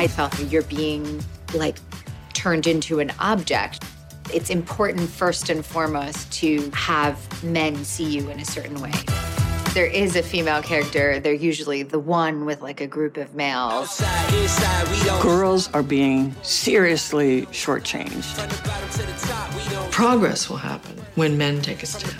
[0.00, 1.76] I felt that you're being like
[2.32, 3.84] turned into an object.
[4.32, 8.92] It's important first and foremost to have men see you in a certain way.
[9.74, 14.00] There is a female character, they're usually the one with like a group of males.
[15.20, 18.38] Girls are being seriously shortchanged.
[19.92, 22.16] Progress will happen when men take a stand.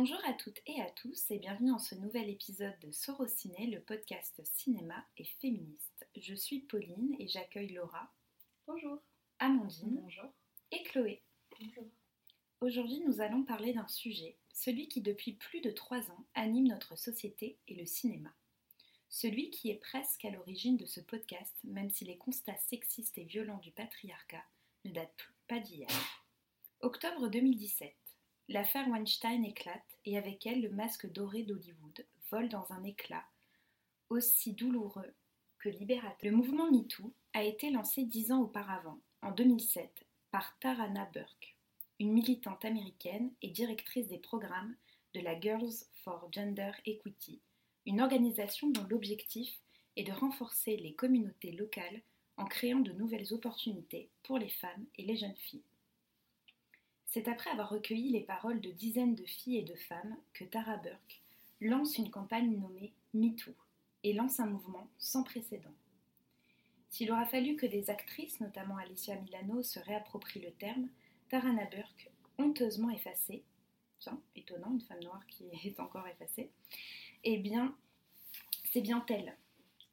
[0.00, 3.80] Bonjour à toutes et à tous et bienvenue dans ce nouvel épisode de Sorociné, le
[3.80, 6.06] podcast cinéma et féministe.
[6.14, 8.08] Je suis Pauline et j'accueille Laura.
[8.68, 9.02] Bonjour.
[9.40, 9.98] Amandine.
[10.00, 10.30] Bonjour.
[10.70, 11.20] Et Chloé.
[11.58, 11.84] Bonjour.
[12.60, 16.96] Aujourd'hui, nous allons parler d'un sujet, celui qui depuis plus de trois ans anime notre
[16.96, 18.32] société et le cinéma.
[19.08, 23.24] Celui qui est presque à l'origine de ce podcast, même si les constats sexistes et
[23.24, 24.44] violents du patriarcat
[24.84, 25.88] ne datent pas d'hier.
[26.82, 27.97] Octobre 2017.
[28.50, 33.24] L'affaire Weinstein éclate et avec elle le masque doré d'Hollywood vole dans un éclat
[34.08, 35.12] aussi douloureux
[35.58, 36.16] que libérateur.
[36.22, 41.56] Le mouvement MeToo a été lancé dix ans auparavant, en 2007, par Tarana Burke,
[42.00, 44.74] une militante américaine et directrice des programmes
[45.12, 47.40] de la Girls for Gender Equity,
[47.84, 49.60] une organisation dont l'objectif
[49.96, 52.00] est de renforcer les communautés locales
[52.38, 55.64] en créant de nouvelles opportunités pour les femmes et les jeunes filles.
[57.10, 60.76] C'est après avoir recueilli les paroles de dizaines de filles et de femmes que Tara
[60.76, 61.22] Burke
[61.62, 63.54] lance une campagne nommée MeToo
[64.04, 65.72] et lance un mouvement sans précédent.
[66.90, 70.88] S'il aura fallu que des actrices, notamment Alicia Milano, se réapproprient le terme,
[71.30, 73.42] Tarana Burke, honteusement effacée,
[74.00, 76.50] tiens, étonnant, une femme noire qui est encore effacée,
[77.24, 77.74] eh bien,
[78.70, 79.34] c'est bien elle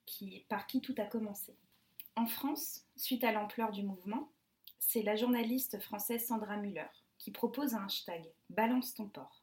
[0.06, 1.56] qui, par qui tout a commencé.
[2.18, 4.30] En France, suite à l'ampleur du mouvement,
[4.80, 6.88] c'est la journaliste française Sandra Muller
[7.26, 9.42] qui propose un hashtag Balance ton port.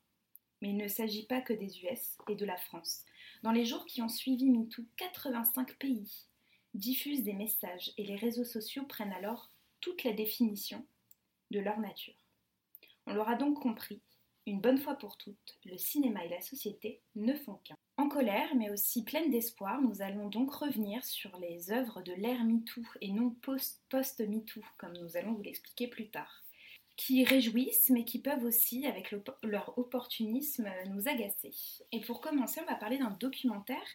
[0.61, 3.05] Mais il ne s'agit pas que des US et de la France.
[3.43, 6.29] Dans les jours qui ont suivi MeToo, 85 pays
[6.75, 9.51] diffusent des messages et les réseaux sociaux prennent alors
[9.81, 10.87] toute la définition
[11.51, 12.15] de leur nature.
[13.07, 14.01] On l'aura donc compris,
[14.47, 17.77] une bonne fois pour toutes, le cinéma et la société ne font qu'un.
[17.97, 22.45] En colère, mais aussi pleine d'espoir, nous allons donc revenir sur les œuvres de l'ère
[22.45, 26.45] MeToo et non post-MeToo, comme nous allons vous l'expliquer plus tard,
[26.97, 31.55] qui réjouissent, mais qui peuvent aussi, avec leur opportunisme, nous agacer.
[31.91, 33.87] Et pour commencer, on va parler d'un documentaire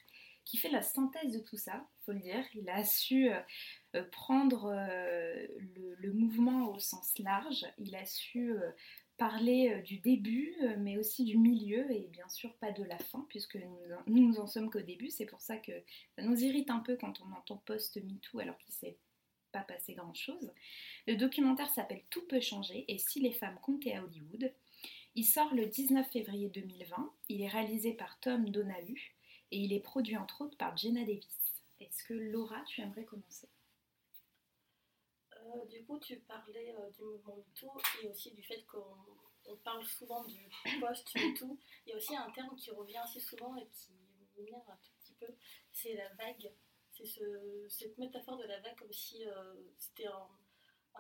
[0.48, 2.44] qui fait la synthèse de tout ça, faut le dire.
[2.56, 8.54] Il a su euh, prendre euh, le, le, mouvement au sens large, il a su
[8.54, 8.72] euh,
[9.18, 13.56] parler du début, mais aussi du milieu, et bien sûr pas de la fin, puisque
[13.56, 15.10] nous, nous, nous en sommes qu'au début.
[15.10, 15.72] C'est pour ça que
[16.16, 18.98] ça nous irrite un peu quand on entend post-MeToo alors qu'il s'est
[19.52, 20.52] pas passé grand-chose.
[21.08, 24.54] Le documentaire s'appelle Tout peut changer, et si les femmes comptaient à Hollywood.
[25.16, 27.12] Il sort le 19 février 2020.
[27.30, 29.16] Il est réalisé par Tom Donahu
[29.52, 31.40] et il est produit entre autres par Jenna Davis.
[31.80, 33.50] Est-ce que Laura, tu aimerais commencer?
[35.34, 37.72] Euh, Du coup, tu parlais euh, du mouvement MeToo
[38.04, 40.48] et aussi du fait qu'on parle souvent du
[40.80, 41.58] post-MeToo.
[41.86, 43.94] Il y a aussi un terme qui revient assez souvent et qui
[44.38, 45.28] m'énerve un petit peu,
[45.72, 46.52] c'est la vague.
[46.98, 50.28] C'est ce, cette métaphore de la vague comme si euh, c'était un,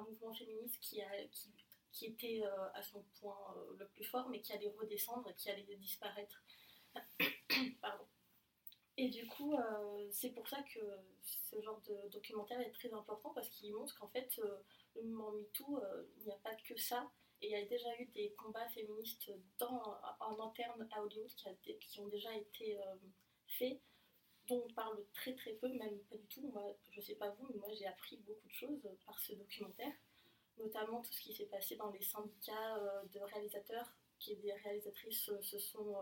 [0.03, 1.51] mouvement féministe qui, a, qui,
[1.91, 5.49] qui était euh, à son point euh, le plus fort mais qui allait redescendre, qui
[5.49, 6.43] allait disparaître.
[7.81, 8.05] Pardon.
[8.97, 9.55] Et du coup,
[10.09, 10.79] c'est pour ça que
[11.21, 14.41] ce genre de documentaire est très important parce qu'il montre qu'en fait,
[14.95, 15.79] le mouvement MeToo,
[16.17, 17.11] il n'y a pas que ça.
[17.41, 21.29] Et il y a déjà eu des combats féministes en interne à Hollywood
[21.79, 22.79] qui, ont déjà été
[23.59, 23.79] faits,
[24.47, 26.49] dont on parle très très peu, même pas du tout.
[26.53, 29.93] Moi, je sais pas vous, mais moi j'ai appris beaucoup de choses par ce documentaire,
[30.57, 35.29] notamment tout ce qui s'est passé dans les syndicats euh, de réalisateurs, qui des réalisatrices
[35.41, 35.95] se sont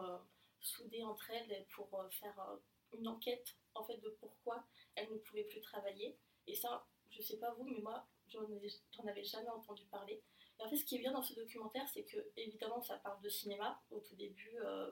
[0.62, 2.58] soudées entre elles pour faire
[2.94, 4.64] une enquête en fait de pourquoi
[4.96, 6.18] elle ne pouvait plus travailler.
[6.48, 10.22] Et ça, je sais pas vous, mais moi, j'en avais jamais entendu parler.
[10.60, 13.22] Et en fait, ce qui est bien dans ce documentaire, c'est que évidemment, ça parle
[13.22, 14.92] de cinéma au tout début, euh,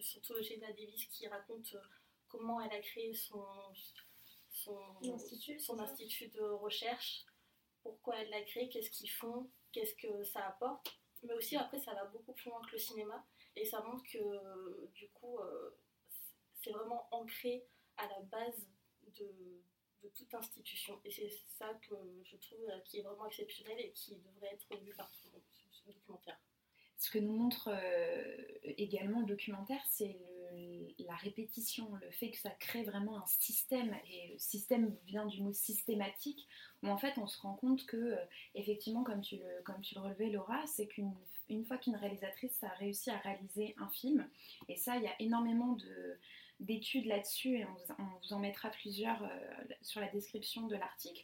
[0.00, 1.80] surtout Eugenia Davis qui raconte euh,
[2.28, 3.44] comment elle a créé son,
[4.50, 4.78] son,
[5.12, 7.24] institut, son institut de recherche,
[7.82, 10.98] pourquoi elle l'a créé, qu'est-ce qu'ils font, qu'est-ce que ça apporte.
[11.22, 13.24] Mais aussi, après, ça va beaucoup plus loin que le cinéma.
[13.54, 15.70] Et ça montre que, du coup, euh,
[16.62, 18.68] c'est vraiment ancré à la base
[19.18, 19.62] de,
[20.02, 21.00] de toute institution.
[21.04, 21.94] Et c'est ça que
[22.24, 25.32] je trouve euh, qui est vraiment exceptionnel et qui devrait être vu par tout le
[25.32, 26.38] monde, ce documentaire.
[26.98, 30.18] Ce que nous montre euh, également le documentaire, c'est
[31.06, 35.42] la répétition, le fait que ça crée vraiment un système, et le système vient du
[35.42, 36.46] mot systématique,
[36.82, 38.16] où en fait on se rend compte que, euh,
[38.54, 41.12] effectivement, comme tu le, relevais Laura, c'est qu'une
[41.48, 44.28] une fois qu'une réalisatrice a réussi à réaliser un film,
[44.68, 46.18] et ça il y a énormément de
[46.60, 49.28] d'études là-dessus, et on vous, en mettra plusieurs euh,
[49.82, 51.22] sur la description de l'article,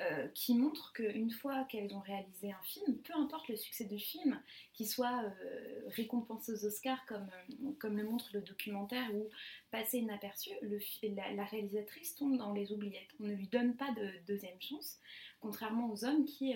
[0.00, 3.98] euh, qui montrent qu'une fois qu'elles ont réalisé un film, peu importe le succès du
[3.98, 4.40] film,
[4.72, 9.30] qu'il soit euh, récompensé aux Oscars comme, le montre le documentaire ou
[9.70, 10.50] passé inaperçu,
[11.02, 13.14] la, réalisatrice tombe dans les oubliettes.
[13.20, 14.98] On ne lui donne pas de deuxième chance,
[15.40, 16.54] contrairement aux hommes qui,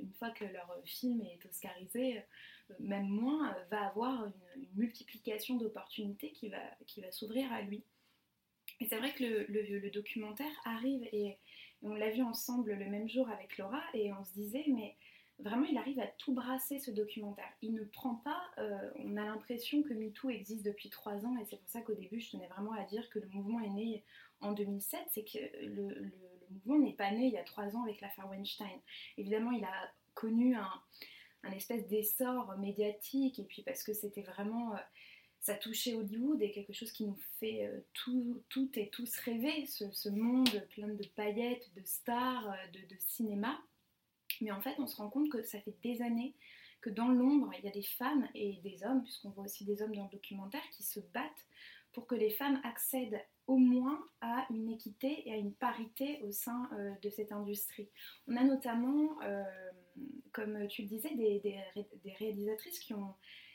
[0.00, 2.22] une fois que leur film est oscarisé,
[2.78, 4.32] même moins, euh, va avoir une,
[4.76, 7.84] multiplication d'opportunités qui va, qui va s'ouvrir à lui.
[8.80, 11.38] Et c'est vrai que le, documentaire arrive et,
[11.82, 14.96] on l'a vu ensemble le même jour avec Laura et on se disait mais
[15.38, 17.52] vraiment il arrive à tout brasser ce documentaire.
[17.60, 21.44] Il ne prend pas, euh, on a l'impression que MeToo existe depuis trois ans et
[21.44, 24.02] c'est pour ça qu'au début je tenais vraiment à dire que le mouvement est né
[24.40, 26.12] en 2007, c'est que le, le
[26.50, 28.80] mouvement n'est pas né il y a trois ans avec l'affaire Weinstein.
[29.18, 30.70] Évidemment il a connu un,
[31.44, 34.78] un espèce d'essor médiatique, et puis parce que c'était vraiment, euh,
[35.40, 39.66] ça touchait Hollywood et quelque chose qui nous fait euh, tout, toutes et tous rêver,
[39.66, 43.60] ce, monde plein de paillettes, de stars, euh, de, de, cinéma.
[44.40, 46.34] Mais en fait, on se rend compte que ça fait des années
[46.80, 49.80] que dans l'ombre, il y a des femmes et des hommes, puisqu'on voit aussi des
[49.80, 51.46] hommes dans le documentaire, qui se battent
[51.92, 56.32] pour que les femmes accèdent au moins à une équité et à une parité au
[56.32, 56.68] sein
[57.00, 57.88] de cette industrie.
[58.26, 59.16] On a notamment
[60.32, 61.56] comme tu le disais, des,
[62.18, 63.14] réalisatrices qui, ont,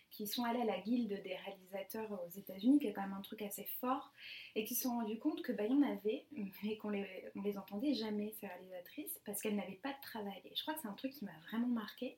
[0.09, 3.21] qui sont allées à la guilde des réalisateurs aux États-Unis, qui est quand même un
[3.21, 4.13] truc assez fort,
[4.55, 6.25] et qui se sont rendues compte que bah, y en avait,
[6.63, 10.41] mais qu'on les, les entendait jamais, ces réalisatrices, parce qu'elles n'avaient pas de travail.
[10.45, 12.17] Et je crois que c'est un truc qui m'a vraiment marqué.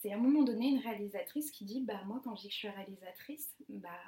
[0.00, 2.54] C'est à un moment donné une réalisatrice qui dit Bah, moi, quand je dis que
[2.54, 4.00] je suis réalisatrice, bah,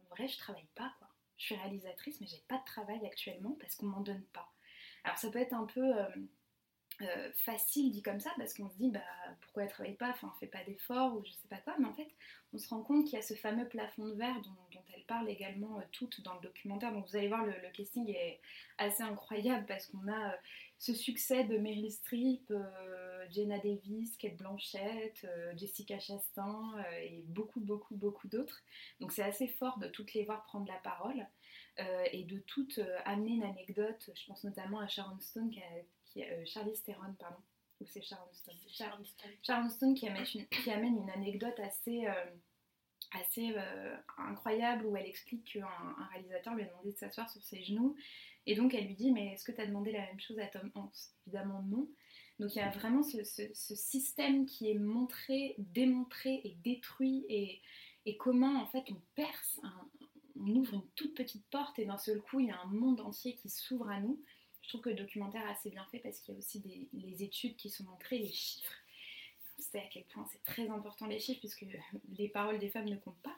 [0.00, 1.08] en vrai, je travaille pas, quoi.
[1.36, 4.52] Je suis réalisatrice, mais j'ai pas de travail actuellement parce qu'on m'en donne pas.
[5.04, 5.96] Alors, ça peut être un peu.
[5.96, 6.08] Euh,
[7.02, 9.00] euh, facile dit comme ça parce qu'on se dit bah
[9.40, 11.86] pourquoi elle travaille pas, enfin on fait pas d'efforts ou je sais pas quoi, mais
[11.86, 12.08] en fait
[12.52, 15.30] on se rend compte qu'il y a ce fameux plafond de verre dont, elle parle
[15.30, 16.92] également euh, toute dans le documentaire.
[16.92, 18.40] Donc vous allez voir le, casting est
[18.76, 20.36] assez incroyable parce qu'on a euh,
[20.78, 22.52] ce succès de Meryl Streep,
[23.30, 25.26] Jenna Davis, Kate Blanchett,
[25.56, 28.62] Jessica Chastain et beaucoup beaucoup beaucoup d'autres.
[28.98, 31.26] Donc c'est assez fort de toutes les voir prendre la parole.
[32.12, 35.66] et de toutes amener une anecdote, je pense notamment à Sharon Stone qui a,
[36.10, 37.40] qui, euh, Charlie Theron, pardon,
[37.80, 39.30] ou c'est Sharon Stone Sharon Stone.
[39.42, 42.24] Sharon Stone qui amène une, qui amène une anecdote assez, euh,
[43.12, 47.42] assez euh, incroyable où elle explique qu'un un réalisateur lui a demandé de s'asseoir sur
[47.42, 47.96] ses genoux
[48.46, 50.46] et donc elle lui dit mais est-ce que tu as demandé la même chose à
[50.46, 51.10] Tom Hanks?
[51.26, 51.88] Évidemment non.
[52.38, 57.60] Donc il y a vraiment ce, ce, système qui est montré, démontré et détruit et,
[58.06, 59.60] et comment en fait on perce,
[60.38, 63.00] on ouvre une toute petite porte et d'un seul coup il y a un monde
[63.00, 64.22] entier qui s'ouvre à nous
[64.70, 67.22] trouve que le documentaire est assez bien fait parce qu'il y a aussi des, les
[67.22, 68.72] études qui sont montrées, les chiffres.
[69.58, 71.66] On à quel point c'est très important les chiffres puisque
[72.16, 73.36] les paroles des femmes ne comptent pas.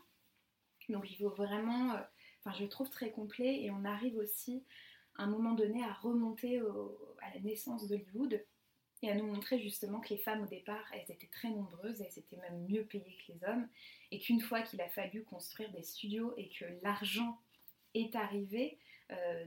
[0.89, 2.01] Donc il faut vraiment, euh,
[2.41, 4.65] enfin je le trouve très complet et on arrive aussi
[5.17, 8.43] à un moment donné à remonter à la naissance d'Hollywood
[9.03, 12.19] et à nous montrer justement que les femmes au départ, elles étaient très nombreuses, elles
[12.19, 13.69] étaient même mieux payées que les hommes,
[14.13, 17.37] et qu'une fois qu'il a fallu construire des studios et que l'argent
[17.95, 18.79] est arrivé,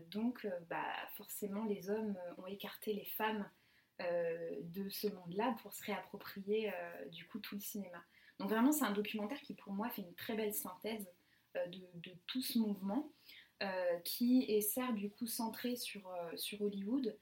[0.09, 3.49] donc, euh, bah, forcément, les hommes euh, ont écarté les femmes
[3.97, 6.69] de ce monde-là pour se réapproprier
[7.13, 8.03] du coup tout le cinéma.
[8.39, 11.09] Donc vraiment, c'est un documentaire qui pour moi fait une très belle synthèse
[11.55, 13.09] de, tout ce mouvement,
[14.03, 17.17] qui est certes du coup centré sur, sur Hollywood.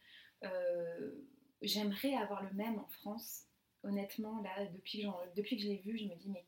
[1.61, 3.43] J'aimerais avoir le même en France.
[3.83, 6.43] Honnêtement, là, depuis que, depuis que je l'ai vu, je me dis mais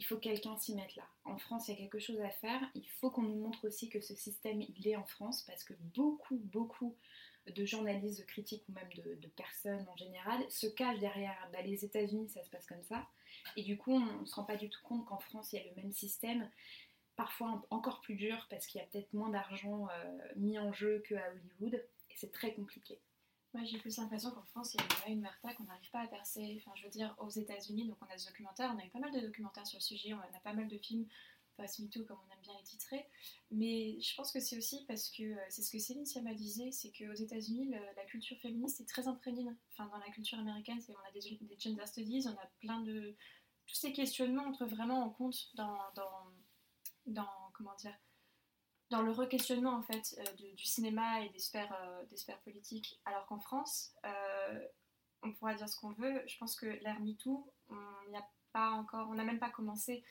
[0.00, 1.06] il faut quelqu'un s'y mettre là.
[1.26, 2.58] En France, il y a quelque chose à faire.
[2.74, 5.74] Il faut qu'on nous montre aussi que ce système, il est en France parce que
[5.94, 6.96] beaucoup, beaucoup
[7.46, 11.84] de journalistes, de critiques ou même de, personnes en général se cachent derrière bah, les
[11.84, 13.06] États-Unis, ça se passe comme ça.
[13.56, 15.62] Et du coup, on ne se rend pas du tout compte qu'en France, il y
[15.62, 16.48] a le même système,
[17.14, 21.02] parfois encore plus dur parce qu'il y a peut-être moins d'argent euh, mis en jeu
[21.06, 21.74] qu'à Hollywood.
[22.08, 22.98] Et c'est très compliqué.
[23.52, 26.06] Moi, j'ai plus l'impression qu'en France, il y a une merta qu'on n'arrive pas à
[26.06, 26.60] percer.
[26.60, 29.00] Enfin, je veux dire, aux États-Unis, donc on a des documentaires, on a eu pas
[29.00, 31.06] mal de documentaires sur le sujet, on a pas mal de films,
[31.56, 33.06] Face MeToo, comme on aime bien les titrer.
[33.50, 36.70] Mais je pense que c'est aussi parce que euh, c'est ce que Céline Sciamma disait,
[36.72, 39.46] c'est qu'aux États-Unis, la culture féministe est très imprégnée.
[39.72, 41.20] Enfin, dans la culture américaine, on a des,
[41.58, 43.14] gender studies, on a plein de.
[43.66, 46.32] Tous ces questionnements entrent vraiment en compte dans, dans,
[47.06, 47.94] dans comment dire,
[48.90, 53.00] dans le requestionnement en fait euh, du, cinéma et des sphères, euh, des sphères politiques.
[53.04, 54.60] Alors qu'en France, euh,
[55.22, 58.70] on pourra dire ce qu'on veut, je pense que l'ère MeToo, il y a pas
[58.70, 60.02] encore, on n'a même pas commencé.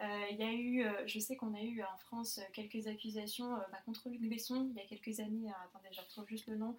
[0.00, 4.08] Il y a eu, je sais qu'on a eu en France quelques accusations bah, contre
[4.08, 5.52] Luc Besson il y a quelques années.
[5.64, 6.76] attendez, je retrouve juste le nom.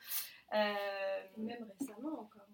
[0.51, 2.47] Même récemment encore.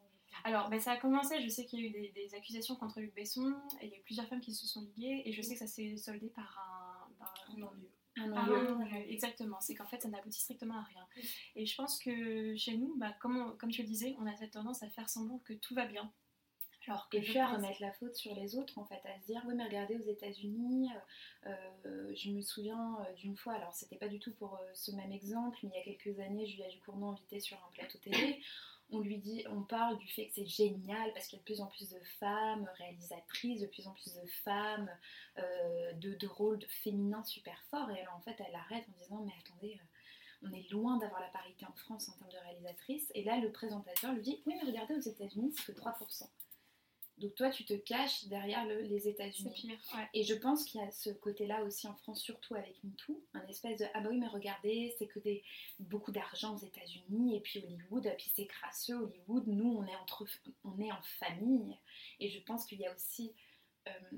[0.43, 3.13] Alors, ben, ça a commencé, je sais qu'il y a eu des, accusations contre Luc
[3.13, 5.53] Besson, et il y a eu plusieurs femmes qui se sont liées, et je sais
[5.53, 7.25] que ça s'est soldé par un,
[7.57, 7.90] un, ennui.
[8.17, 11.07] Un exactement, c'est qu'en fait ça n'aboutit strictement à rien.
[11.55, 14.51] Et je pense que chez nous, bah, comme, comme tu le disais, on a cette
[14.51, 16.11] tendance à faire semblant que tout va bien.
[16.87, 19.41] Alors et puis à remettre la faute sur les autres, en fait, à se dire,
[19.45, 20.89] oui, mais regardez aux États-Unis,
[21.45, 24.91] euh, je me souviens euh, d'une fois, alors c'était pas du tout pour euh, ce
[24.91, 28.41] même exemple, mais il y a quelques années, Julia Ducournau invitée sur un plateau télé
[28.91, 31.45] on lui dit, on parle du fait que c'est génial parce qu'il y a de
[31.45, 34.89] plus en plus de femmes réalisatrices, de plus en plus de femmes
[35.37, 37.89] euh, de, rôles féminins super forts.
[37.91, 41.21] Et alors en fait, elle arrête en disant, mais attendez, euh, on est loin d'avoir
[41.21, 43.11] la parité en France en termes de réalisatrices.
[43.15, 46.27] Et là, le présentateur lui dit, oui, mais regardez, aux États-Unis, c'est que 3%.
[47.21, 49.77] Donc toi, tu te caches derrière les États-Unis.
[50.13, 53.45] Et je pense qu'il y a ce côté-là aussi en France, surtout avec MeToo, un
[53.47, 55.43] espèce de ah bah oui mais regardez, c'est que des
[55.79, 59.47] beaucoup d'argent aux États-Unis et puis Hollywood, puis c'est crasseux Hollywood.
[59.47, 60.25] Nous on est entre,
[60.63, 61.77] on est en famille.
[62.19, 63.33] Et je pense qu'il y a aussi
[63.87, 64.17] euh,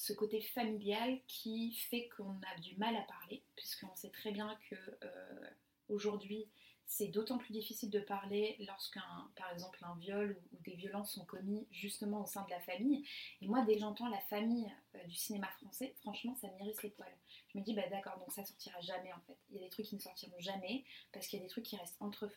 [0.00, 4.58] ce côté familial qui fait qu'on a du mal à parler, puisqu'on sait très bien
[4.68, 5.50] que euh,
[5.88, 6.48] aujourd'hui
[6.90, 11.24] c'est d'autant plus difficile de parler lorsqu'un, par exemple, un viol ou, des violences sont
[11.24, 13.06] commis justement au sein de la famille.
[13.40, 16.90] Et moi, dès que j'entends la famille euh, du cinéma français, franchement, ça m'irrisse les
[16.90, 17.16] poils.
[17.54, 19.38] Je me dis, bah d'accord, donc ça sortira jamais en fait.
[19.50, 21.64] Il y a des trucs qui ne sortiront jamais parce qu'il y a des trucs
[21.64, 22.28] qui restent entre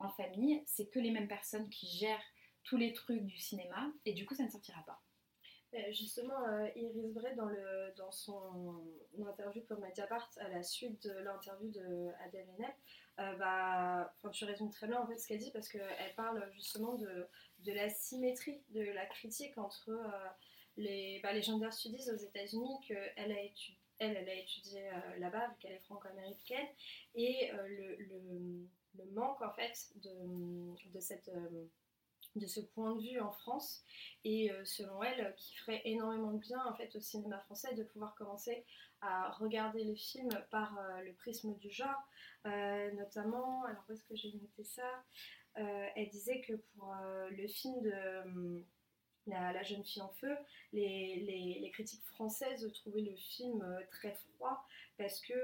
[0.00, 0.60] en famille.
[0.66, 2.24] C'est que les mêmes personnes qui gèrent
[2.64, 5.00] tous les trucs du cinéma et du coup, ça ne sortira pas.
[5.92, 8.82] Justement, euh, Iris Bray, dans, le, dans son
[9.24, 12.74] interview pour Mediapart, à la suite de l'interview d'Adèle Haenel,
[13.18, 16.94] euh, bah, tu résumes très bien en fait ce qu'elle dit parce qu'elle parle justement
[16.94, 17.28] de,
[17.66, 20.28] la symétrie de la critique entre euh,
[20.76, 24.88] les, bah, les gender studies aux États-Unis qu'elle a étudié.
[24.88, 26.66] Euh, là-bas, vu qu'elle est franco-américaine,
[27.14, 30.74] et le, le, manque en fait de,
[32.36, 33.84] de ce point de vue en France
[34.24, 38.14] et selon elle qui ferait énormément de bien en fait au cinéma français de pouvoir
[38.14, 38.64] commencer
[39.02, 42.08] à regarder les films par le prisme du genre
[42.46, 45.04] euh, notamment, alors où est-ce que j'ai noté ça
[45.58, 48.64] euh, Elle disait que pour euh, le film de
[49.26, 50.34] la, jeune fille en feu,
[50.72, 54.64] les, les, critiques françaises trouvaient le film très froid
[54.96, 55.34] parce que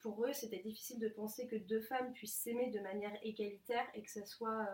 [0.00, 4.02] pour eux c'était difficile de penser que deux femmes puissent s'aimer de manière égalitaire et
[4.02, 4.66] que ça soit,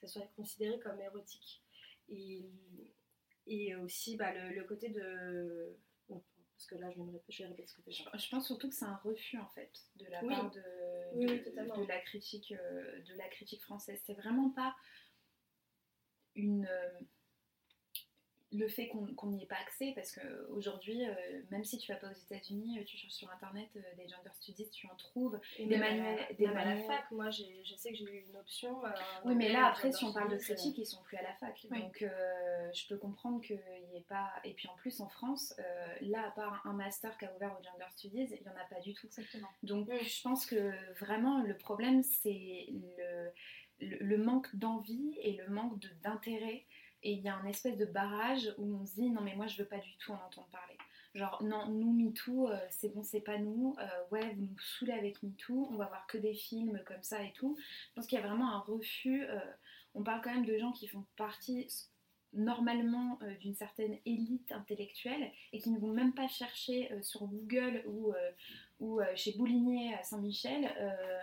[0.00, 1.62] ça soit considéré comme érotique.
[2.08, 2.50] Et,
[3.46, 5.76] et aussi bah, le, côté de
[6.62, 7.12] parce que là, je vais, me
[7.48, 10.20] répéter, ce que je, je pense surtout que c'est un refus en fait de la
[10.20, 10.60] part de,
[11.14, 14.00] de, la critique, euh, de la critique française.
[14.04, 14.76] C'est vraiment pas
[16.34, 17.00] une euh,
[18.52, 21.14] le fait qu'on n'y ait pas accès, parce qu'aujourd'hui, euh,
[21.50, 24.30] même si tu vas pas aux États-Unis, euh, tu cherches sur internet euh, des gender
[24.34, 25.38] studies, tu en trouves.
[25.58, 26.26] des manuels.
[26.38, 28.82] Des à la fac, moi je sais que j'ai eu une option.
[29.24, 31.66] oui, mais là après, si on parle de critiques, ils sont plus à la fac.
[31.70, 32.04] Donc
[32.74, 33.56] je peux comprendre qu'il
[33.90, 34.30] n'y ait pas.
[34.44, 35.54] Et puis en plus, en France,
[36.02, 38.64] là, à part un master qui a ouvert aux gender studies, il n'y en a
[38.68, 39.06] pas du tout.
[39.06, 39.48] Exactement.
[39.62, 43.30] Donc je pense que vraiment, le problème, c'est le,
[43.80, 46.66] le, manque d'envie et le manque d'intérêt
[47.02, 49.46] et il y a un espèce de barrage où on se dit non mais moi
[49.46, 50.76] je veux pas du tout en entendre parler.
[51.14, 53.76] Genre non, nous MeToo, euh, c'est bon, c'est pas nous.
[53.78, 57.22] Euh, ouais, vous nous saoulez avec MeToo, on va voir que des films comme ça
[57.22, 57.56] et tout.
[57.58, 59.24] Je pense qu'il y a vraiment un refus.
[59.24, 59.38] Euh,
[59.94, 61.68] on parle quand même de gens qui font partie
[62.32, 68.14] normalement d'une certaine élite intellectuelle et qui ne vont même pas chercher sur Google ou,
[68.80, 70.64] ou chez Boulinier à Saint-Michel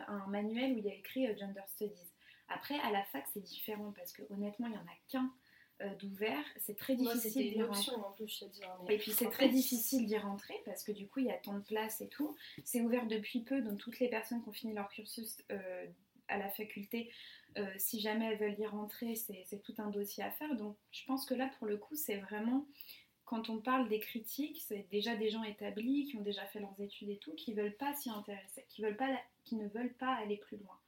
[0.08, 2.12] un manuel où il y a écrit Gender Studies.
[2.48, 5.34] Après, à la fac, c'est différent parce que honnêtement, il n'y en a qu'un
[6.00, 7.92] d'ouvert, c'est très difficile d'y rentrer.
[8.90, 11.54] Et puis c'est très difficile d'y rentrer parce que du coup il y a tant
[11.54, 12.36] de places et tout.
[12.64, 15.86] C'est ouvert depuis peu, donc toutes les personnes qui ont fini leur cursus euh,
[16.28, 17.12] à la faculté,
[17.58, 20.56] euh, si jamais elles veulent y rentrer, c'est tout un dossier à faire.
[20.56, 22.66] Donc je pense que là pour le coup c'est vraiment
[23.30, 26.82] quand on parle des critiques, c'est déjà des gens établis qui ont déjà fait leurs
[26.82, 29.08] études et tout, qui veulent pas s'y intéresser, qui veulent pas,
[29.44, 30.79] qui ne veulent pas aller plus loin.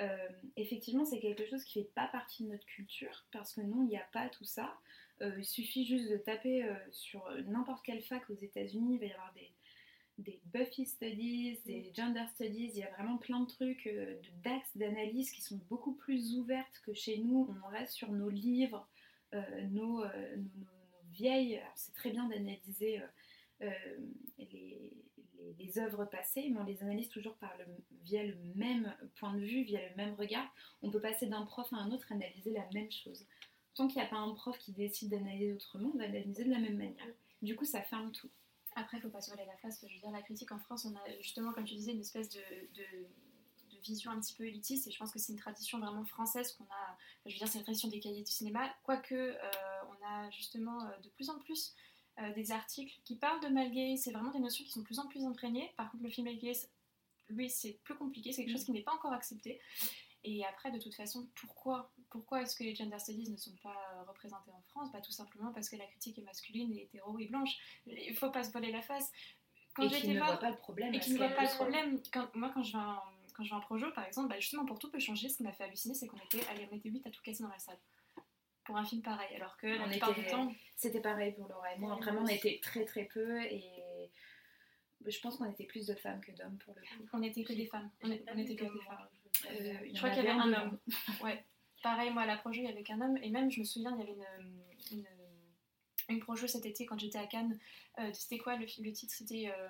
[0.00, 3.82] Euh, effectivement, c'est quelque chose qui fait pas partie de notre culture parce que non,
[3.82, 4.76] il n'y a pas tout ça.
[5.22, 9.06] Euh, il suffit juste de taper euh, sur n'importe quelle fac aux États-Unis, il va
[9.06, 9.52] y avoir des,
[10.18, 13.88] des Buffy Studies, des Gender Studies, il y a vraiment plein de trucs,
[14.42, 17.56] d'axes d'analyse qui sont beaucoup plus ouvertes que chez nous.
[17.64, 18.88] On reste sur nos livres,
[19.70, 20.04] nos,
[21.12, 21.62] vieilles.
[21.76, 23.00] C'est très bien d'analyser
[24.38, 24.92] les
[25.58, 27.64] les, œuvres passées, mais on les analyse toujours par le,
[28.02, 30.46] via le même point de vue, via le même regard.
[30.82, 33.24] On peut passer d'un prof à un autre, analyser la même chose.
[33.74, 36.50] tant qu'il n'y a pas un prof qui décide d'analyser autrement, on va l'analyser de
[36.50, 37.06] la même manière.
[37.42, 38.30] Du coup, ça ferme tout.
[38.76, 39.84] Après, il faut pas se voiler la face.
[39.86, 42.28] Je veux dire, la critique en France, on a justement, comme tu disais, une espèce
[42.30, 42.40] de,
[42.74, 42.84] de,
[43.82, 44.86] vision un petit peu élitiste.
[44.86, 46.96] Et je pense que c'est une tradition vraiment française qu'on a.
[47.26, 48.74] Je veux dire, c'est la tradition des cahiers du cinéma.
[48.82, 49.38] Quoique, euh,
[49.90, 51.74] on a justement euh, de plus en plus
[52.34, 54.00] des articles qui parlent de male gaze.
[54.02, 55.72] C'est vraiment des notions qui sont de plus en plus imprégnées.
[55.76, 56.68] Par contre, le film male gaze,
[57.28, 58.32] lui, c'est plus compliqué.
[58.32, 59.60] C'est quelque chose qui n'est pas encore accepté.
[60.24, 63.76] Et après, de toute façon, pourquoi Pourquoi est-ce que les gender studies ne sont pas
[63.94, 64.90] euh, représentés en France?
[64.90, 67.54] Bah, Tout simplement parce que la critique est masculine et hétéro et blanche.
[67.86, 69.12] Il ne faut pas se voler la face.
[69.74, 70.94] Quand et qui ne voit pas le problème.
[70.94, 72.00] Et qui ne voit pas le problème.
[72.10, 73.02] Quand, moi, quand je vais en,
[73.34, 75.42] quand je vais en projo, par exemple, bah, justement, pour tout peut changer, ce qui
[75.42, 77.58] m'a fait halluciner, c'est qu'on était, allez, on était 8 à tout casser dans la
[77.58, 77.78] salle.
[78.64, 79.34] Pour un film pareil.
[79.36, 80.52] Alors que la plupart du temps...
[80.76, 81.94] C'était pareil pour Laura et moi.
[81.96, 83.62] Vraiment, on était très très peu et
[85.06, 87.08] je pense qu'on était plus de femmes que d'hommes pour le coup.
[87.12, 87.90] On était que des femmes.
[88.02, 89.08] On, on était que des femmes.
[89.50, 90.78] Euh, je crois qu'il y avait un homme.
[91.22, 91.44] ouais.
[91.82, 93.16] Pareil, moi à la projet, il y avait qu'un homme.
[93.18, 95.06] Et même, je me souviens, il y avait une, une,
[96.08, 97.58] une projet cet été quand j'étais à Cannes.
[97.98, 99.14] Euh, c'était quoi le, le titre?
[99.14, 99.68] C'était euh,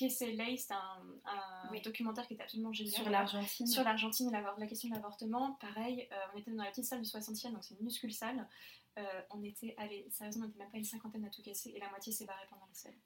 [0.00, 0.56] Lay.
[0.56, 2.94] C'était un, un documentaire qui était absolument génial.
[2.94, 3.66] Sur l'Argentine.
[3.66, 5.52] Sur l'Argentine, la, la, question de l'avortement.
[5.60, 8.48] Pareil, euh, on était dans la petite salle du 60e, donc c'est une minuscule salle.
[9.30, 11.70] on était, allez, sérieusement, on était même pas une cinquantaine à tout casser.
[11.70, 12.98] Et la moitié s'est barrée pendant la scène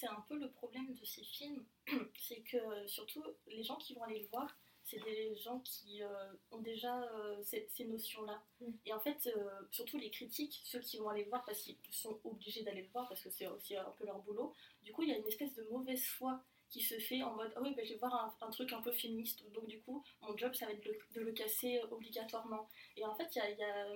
[0.00, 1.62] c'est un peu le problème de ces films,
[2.18, 6.32] c'est que surtout les gens qui vont aller le voir, c'est des gens qui euh,
[6.50, 8.42] ont déjà euh, ces, notions-là.
[8.60, 8.70] Mm.
[8.86, 11.76] Et en fait, euh, surtout les critiques, ceux qui vont aller le voir parce qu'ils
[11.90, 15.02] sont obligés d'aller le voir parce que c'est aussi un peu leur boulot, du coup,
[15.02, 17.74] il y a une espèce de mauvaise foi qui se fait en mode ah oui,
[17.74, 20.66] ben, je vais voir un, truc un peu féministe, donc du coup, mon job, ça
[20.66, 22.68] va être de, le casser obligatoirement.
[22.96, 23.86] Et en fait, il y a, y a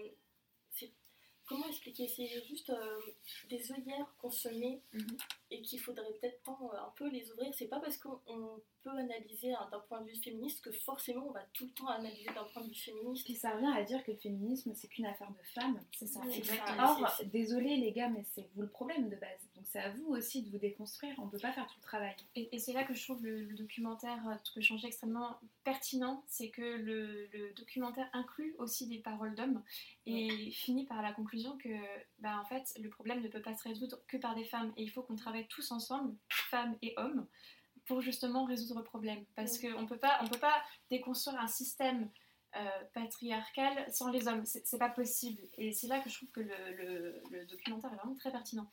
[1.46, 2.08] comment expliquer?
[2.08, 2.72] C'est juste
[3.48, 5.18] des œillères qu'on se met mm-hmm.
[5.54, 7.52] Et qu'il faudrait peut-être un peu les ouvrir.
[7.54, 8.18] C'est pas parce qu'on
[8.82, 12.26] peut analyser d'un point de vue féministe que forcément on va tout le temps analyser
[12.34, 13.28] d'un point de vue féministe.
[13.30, 15.80] Et ça revient à dire que le féminisme c'est qu'une affaire de femmes.
[15.92, 16.20] C'est ça.
[16.30, 17.00] Exactement.
[17.00, 19.48] Or, désolé les gars, mais c'est vous le problème de base.
[19.54, 21.14] Donc c'est à vous aussi de vous déconstruire.
[21.18, 22.14] On peut pas faire tout le travail.
[22.34, 27.28] Et, c'est là que je trouve le, documentaire que changer extrêmement pertinent, c'est que le,
[27.54, 29.62] documentaire inclut aussi des paroles d'hommes
[30.06, 31.68] et finit par la conclusion que
[32.18, 34.82] bah, en fait le problème ne peut pas se résoudre que par des femmes et
[34.82, 37.26] il faut qu'on travaille tous ensemble, femmes et hommes
[37.86, 39.24] pour justement résoudre le problème.
[39.34, 42.10] Parce qu'on ne peut pas déconstruire un système
[42.56, 44.44] euh, patriarcal sans les hommes.
[44.44, 45.42] C'est pas possible.
[45.58, 48.68] Et c'est là que je trouve que le, le, documentaire est vraiment très pertinent.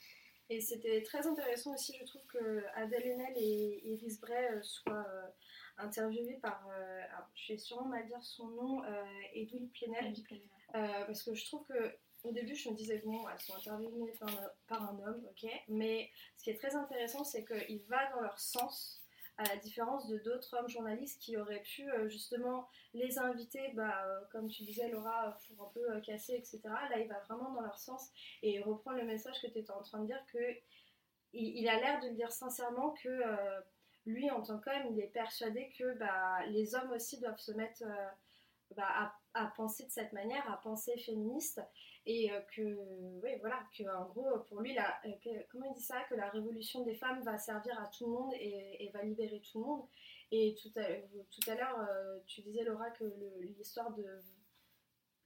[0.50, 5.06] Et c'était très intéressant aussi, je trouve, que Adèle Haenel et Iris Bray euh, soient
[5.08, 5.28] euh,
[5.78, 8.84] interviewées par, alors, je vais sûrement mal dire son nom,
[9.34, 10.14] Edwin Plenel.
[10.74, 14.14] parce que je trouve que au début, je me disais, bon, elles sont interviewées
[14.68, 15.50] par, un homme, ok.
[15.70, 19.02] Mais ce qui est très intéressant, c'est qu'il va dans leur sens
[19.38, 24.06] à la différence de d'autres hommes journalistes qui auraient pu euh, justement les inviter, bah,
[24.06, 26.62] euh, comme tu disais Laura, pour un peu euh, casser, etc.
[26.66, 28.12] Là, il va vraiment dans leur sens
[28.44, 30.38] et il reprend le message que tu étais en train de dire, que
[31.34, 33.24] il, a l'air de dire sincèrement que
[34.06, 37.84] lui, en tant qu'homme, il est persuadé que bah, les hommes aussi doivent se mettre
[38.76, 41.62] bah, à, à, penser de cette manière, à penser féministe
[42.06, 42.62] et euh, que
[43.24, 46.30] oui voilà que en gros pour lui la, euh, comment il dit ça que la
[46.30, 49.86] révolution des femmes va servir à tout le monde et, va libérer tout le monde.
[50.34, 53.04] Et tout à, tout à l'heure euh, tu disais Laura que
[53.42, 54.06] l'histoire de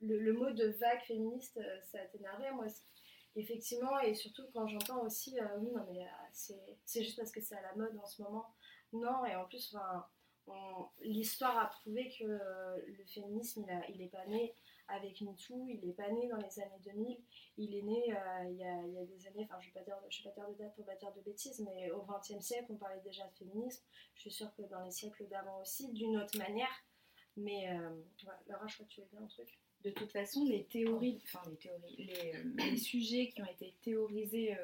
[0.02, 1.60] le, mot de vague féministe
[1.92, 2.66] ça t'énervait moi
[3.36, 7.62] effectivement et surtout quand j'entends aussi oui non mais c'est juste parce que c'est à
[7.62, 8.46] la mode en ce moment.
[8.94, 9.76] Non et en plus
[11.02, 14.56] l'histoire a prouvé que le féminisme il, il est pas né
[14.88, 15.68] avec MeToo.
[15.68, 17.18] Il n'est pas né dans les années 2000.
[17.58, 20.50] Il est né euh, il, y a, des années, enfin je ne vais pas dire
[20.50, 23.34] de date pour pas dire de bêtises, mais au XXe siècle, on parlait déjà de
[23.34, 23.84] féminisme.
[24.16, 26.84] Je suis sûre que dans les siècles d'avant aussi, d'une autre manière.
[27.38, 29.60] Mais euh, voilà, Laura, je crois que tu veux dire un truc?
[29.84, 34.58] De toute façon, les théories, enfin les théories, les, euh, sujets qui ont été théorisés,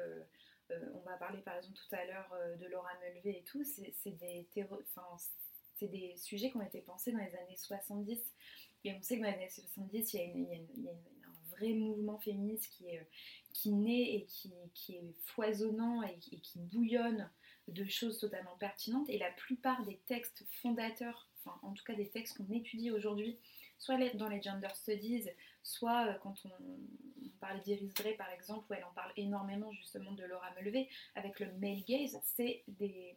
[0.94, 4.48] on va parler par exemple tout à l'heure de Laura Mulvey et tout, c'est des,
[5.86, 8.18] des sujets qui ont été pensés dans les années 70
[8.84, 12.68] et on sait que dans les années 70, il y a, un vrai mouvement féministe
[12.72, 13.06] qui, est,
[13.52, 17.30] qui naît et qui, qui est foisonnant et, qui bouillonne
[17.68, 19.08] de choses totalement pertinentes.
[19.08, 23.38] Et la plupart des textes fondateurs, enfin en tout cas des textes qu'on étudie aujourd'hui,
[23.78, 25.28] soit dans les gender studies,
[25.62, 26.50] soit euh, quand on,
[27.40, 31.40] parle d'Iris Gray par exemple, où elle en parle énormément justement de Laura Mulvey, avec
[31.40, 33.16] le male gaze, c'est des,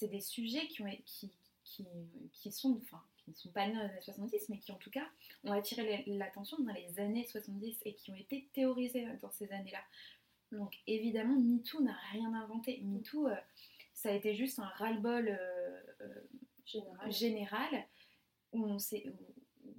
[0.00, 1.32] des sujets qui, ont, qui,
[1.64, 1.84] qui,
[2.32, 2.80] qui sont,
[3.26, 5.06] qui ne sont pas nés dans les années 70, mais qui en tout cas
[5.44, 9.82] ont attiré l'attention dans les années 70 et qui ont été théorisés dans ces années-là.
[10.52, 12.80] Donc évidemment, MeToo n'a rien inventé.
[12.84, 13.36] MeToo, euh,
[13.92, 16.22] ça a été juste un ras-le-bol euh, euh,
[16.64, 17.12] général.
[17.12, 17.86] général.
[18.52, 18.76] où on,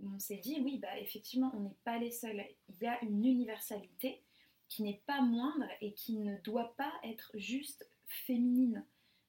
[0.03, 2.43] on s'est dit, oui, bah, effectivement, on n'est pas les seuls.
[2.67, 4.21] Il y a une universalité
[4.67, 8.85] qui n'est pas moindre et qui ne doit pas être juste féminine.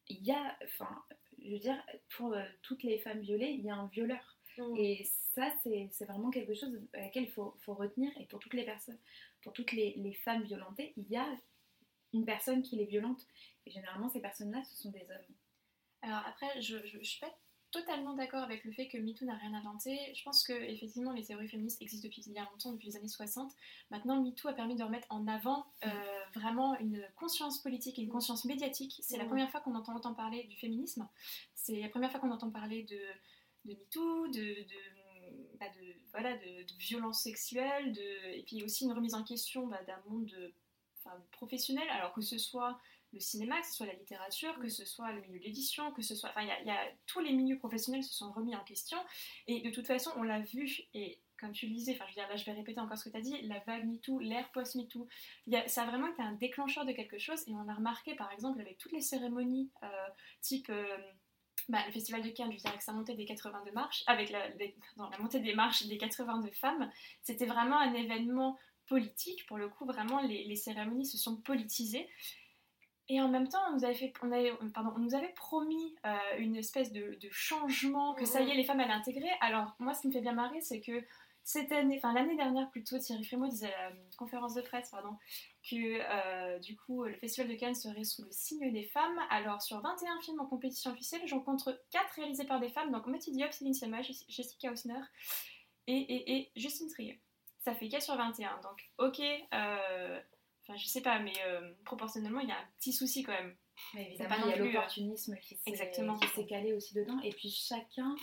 [0.09, 1.02] Il y a, enfin,
[1.49, 4.39] je veux dire, pour euh, toutes les femmes violées, il y a un violeur.
[4.59, 4.77] Mm.
[4.77, 8.11] Et ça, c'est vraiment quelque chose à laquelle il faut, faut retenir.
[8.19, 8.99] Et pour toutes les personnes,
[9.43, 11.27] pour toutes les, les femmes violentées, il y a
[12.13, 13.27] une personne qui les violente.
[13.67, 15.35] Et généralement, ces personnes-là, ce sont des hommes.
[16.03, 17.35] Alors après, je, je suis pas
[17.70, 19.98] totalement d'accord avec le fait que MeToo n'a rien inventé.
[20.14, 23.52] Je pense que effectivement les théories féministes existent depuis bien longtemps, depuis les années 60.
[23.90, 25.88] Maintenant, MeToo a permis de remettre en avant euh,
[26.35, 28.98] vraiment une conscience politique et une conscience médiatique.
[29.02, 29.28] C'est la Mm.
[29.28, 31.09] première fois qu'on entend autant parler du féminisme.
[31.54, 32.98] C'est la première fois qu'on entend parler de,
[33.70, 38.85] de MeToo, de, de, bah, de- voilà, de, de violences sexuelles, de, et puis aussi
[38.85, 40.52] une remise en question bah, d'un monde de-
[41.33, 42.78] professionnel, alors que ce soit
[43.12, 46.03] le cinéma, que ce soit la littérature, que ce soit le milieu de l'édition, que
[46.03, 46.31] ce soit...
[46.31, 48.99] Enfin, il y a- y, a tous les milieux professionnels se sont remis en question.
[49.47, 52.21] Et de toute façon, on l'a vu, et comme tu le disais, enfin, je veux
[52.21, 54.51] dire, là, je vais répéter encore ce que tu as dit, la vague MeToo, l'ère
[54.53, 55.07] post-MeToo,
[55.47, 57.42] il y a- ça a vraiment été un déclencheur de quelque chose.
[57.49, 60.09] Et on a remarqué, par exemple, avec toutes les cérémonies, euh,
[60.42, 60.68] type...
[60.71, 60.97] euh,
[61.68, 64.31] bah, le festival de Cannes, je veux dire, avec sa montée des 82 marches, avec
[64.31, 66.90] la, les- non, la montée des marches des 82 femmes,
[67.23, 69.44] c'était vraiment un événement politique.
[69.47, 72.09] Pour le coup, vraiment, les, les cérémonies se sont politisées.
[73.11, 75.97] Et en même temps, on nous avait, fait, on avait, pardon, on nous avait promis
[76.05, 79.31] euh, une espèce de, de changement, que ça y est, les femmes allaient intégrer.
[79.40, 81.03] Alors, moi, ce qui me fait bien marrer, c'est que
[81.42, 85.16] cette année, enfin l'année dernière plutôt, Thierry Frémaux disait à la conférence de presse, pardon,
[85.62, 89.18] que euh, du coup, le Festival de Cannes serait sous le signe des femmes.
[89.31, 93.07] Alors, sur 21 films en compétition officielle, j'en compte 4 réalisés par des femmes, donc
[93.07, 95.01] Matty Diop, Céline Sciamma, Jess- Jessica Hausner
[95.87, 97.18] et, et, et Justine Trier.
[97.61, 99.21] Ça fait 4 sur 21, donc ok,
[99.55, 100.21] euh,
[100.68, 103.57] enfin je sais pas, mais euh, proportionnellement, il y a un petit souci quand même.
[103.94, 107.18] Mais évidemment, il y a euh, l'opportunisme qui s'est calé aussi dedans.
[107.22, 108.14] Et puis chacun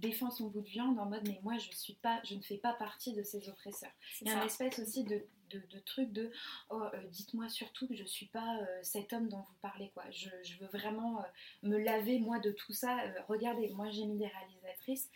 [0.00, 2.56] défend son bout de viande en mode mais moi je suis pas je ne fais
[2.56, 4.38] pas partie de ces oppresseurs il y a ça.
[4.40, 6.30] une espèce aussi de, de, de truc de
[6.70, 10.04] oh euh, dites-moi surtout que je suis pas euh, cet homme dont vous parlez quoi
[10.10, 11.24] je, je veux vraiment euh,
[11.64, 12.96] me laver moi de tout ça
[13.28, 15.10] regardez moi j'ai mis des réalisatrices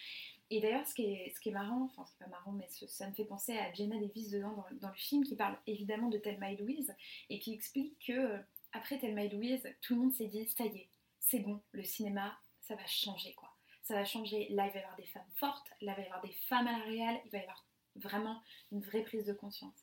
[0.51, 2.87] et d'ailleurs ce qui est ce qui est marrant enfin c'est pas marrant mais ce-
[2.87, 6.09] ça me fait penser à Jenna Davis dedans dans, dans le film qui parle évidemment
[6.09, 6.95] de Thelma et Louise
[7.31, 8.39] et qui explique que euh,
[8.73, 10.89] après Thelma et Louise tout le monde s'est dit ça y est
[11.21, 13.51] c'est bon le cinéma ça va changer quoi
[13.83, 14.49] ça va changer.
[14.51, 16.67] Là, il va y avoir des femmes fortes, là, il va y avoir des femmes
[16.67, 19.79] à la réal, il va y avoir vraiment une vraie prise de conscience.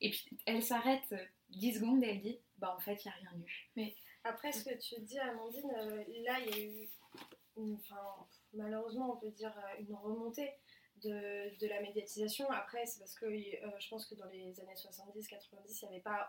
[0.00, 3.14] Et puis, elle s'arrête euh, 10 secondes et elle dit Bah, en fait, il n'y
[3.14, 3.40] a rien
[3.76, 3.92] eu.
[4.24, 6.90] Après, ce que tu dis, Amandine, euh, là, il y a eu,
[7.58, 10.52] une- enfin, malheureusement, on peut dire euh, une remontée
[11.02, 12.48] de, de la médiatisation.
[12.50, 16.02] Après, c'est parce que euh, je pense que dans les années 70-90, il n'y avait
[16.02, 16.28] pas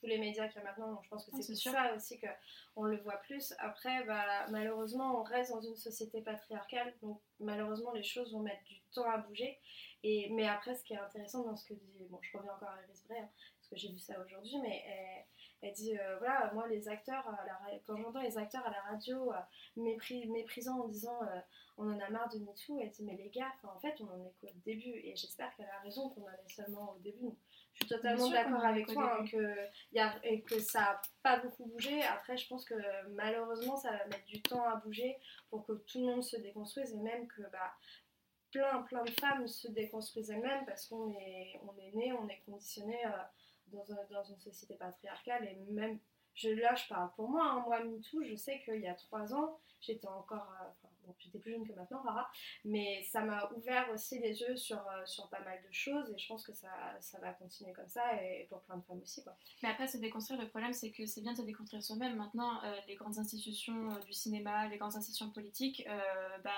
[0.00, 0.92] tous les médias qu'il y a maintenant.
[0.94, 1.72] Donc, je pense que Ah, c'est c'est pour sûr.
[1.72, 3.54] ça aussi qu'on le voit plus.
[3.58, 6.94] Après, bah, malheureusement, on reste dans une société patriarcale.
[7.02, 9.60] Donc, malheureusement, les choses vont mettre du temps à bouger.
[10.02, 12.70] Et, mais après, ce qui est intéressant dans ce que dit, bon, je reviens encore
[12.70, 13.28] à Iris Bray, hein,
[13.58, 15.24] parce que j'ai vu ça aujourd'hui, mais elle,
[15.62, 18.70] elle dit, euh, voilà, moi, les acteurs, à la ra- quand j'entends les acteurs à
[18.70, 19.36] la radio euh,
[19.76, 21.40] mépris, méprisant en disant, euh,
[21.78, 24.24] on en a marre de MeToo, elle dit, mais les gars, en fait, on en
[24.26, 27.30] est qu'au début, et j'espère qu'elle a raison qu'on en est seulement au début.
[27.74, 29.56] Je suis totalement d'accord avec toi, hein, que,
[29.92, 32.02] y a, et que ça n'a pas beaucoup bougé.
[32.02, 32.74] Après, je pense que
[33.12, 35.16] malheureusement, ça va mettre du temps à bouger
[35.48, 37.72] pour que tout le monde se déconstruise, et même que, bah,
[38.50, 42.42] plein, plein de femmes se déconstruisent elles-mêmes parce qu'on est, on est né, on est
[42.44, 43.10] conditionné euh,
[43.72, 45.98] dans, un- dans une société patriarcale et même,
[46.34, 49.34] je, là je parle pour moi, hein, moi MeToo, je sais qu'il y a trois
[49.34, 52.30] ans, j'étais encore, euh, enfin, bon, j'étais plus jeune que maintenant, Rara,
[52.64, 56.16] mais ça m'a ouvert aussi les yeux sur, euh, sur pas mal de choses et
[56.18, 59.22] je pense que ça, ça va continuer comme ça et, pour plein de femmes aussi.
[59.24, 59.36] Quoi.
[59.62, 62.16] Mais après, se déconstruire, le problème, c'est que c'est bien de se déconstruire soi-même.
[62.16, 65.86] Maintenant, euh, les grandes institutions du cinéma, les grandes institutions politiques,
[66.44, 66.50] bah,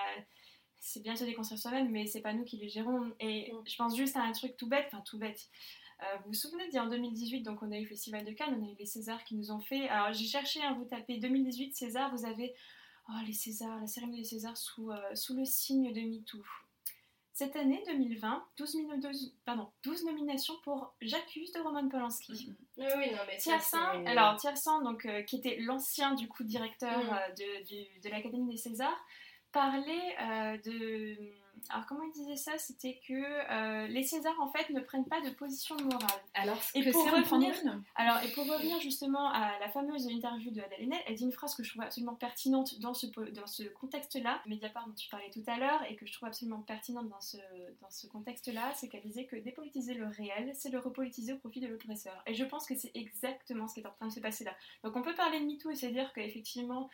[0.79, 3.11] c'est bien de se déconstruire soi-même, mais c'est pas nous qui les gérons.
[3.19, 3.63] Et Mm.
[3.67, 5.49] je pense juste à un truc tout bête, enfin tout bête.
[6.03, 8.67] Euh, vous vous souvenez, en 2018, donc on a eu le Festival de Cannes, on
[8.67, 9.89] a eu les Césars qui nous ont fait.
[9.89, 12.55] Alors j'ai cherché, hein, vous tapez 2018 Césars, vous avez
[13.09, 16.43] oh, les Césars, la cérémonie des Césars sous, euh, sous le signe de MeToo.
[17.33, 22.53] Cette année 2020, 12, mino- 12 pardon, 12 nominations pour J'accuse de Roman Polanski.
[22.77, 26.45] Oui, oui, non, mais Tiersin, c'est- alors Tiersin, donc, euh, qui était l'ancien du coup
[26.45, 29.05] directeur euh, de, de l'Académie des Césars,
[29.53, 31.17] parlait euh, de...
[31.71, 32.53] Alors comment il disait ça?
[32.59, 36.21] C'était que euh, les Césars en fait ne prennent pas de position morale.
[36.35, 37.55] Alors, Et que pour revenir-
[37.95, 41.33] Alors, et pour revenir justement à la fameuse interview de Adèle Haenel, elle dit une
[41.33, 45.31] phrase que je trouve absolument pertinente dans ce, dans ce contexte-là, Mediapart dont tu parlais
[45.31, 47.39] tout à l'heure, et que je trouve absolument pertinente dans ce,
[47.81, 51.61] dans ce contexte-là, c'est qu'elle disait que dépolitiser le réel, c'est le repolitiser au profit
[51.61, 52.23] de l'oppresseur.
[52.27, 54.55] Et je pense que c'est exactement ce qui est en train de se passer là.
[54.83, 56.91] Donc on peut parler de MeToo et se dire qu'effectivement,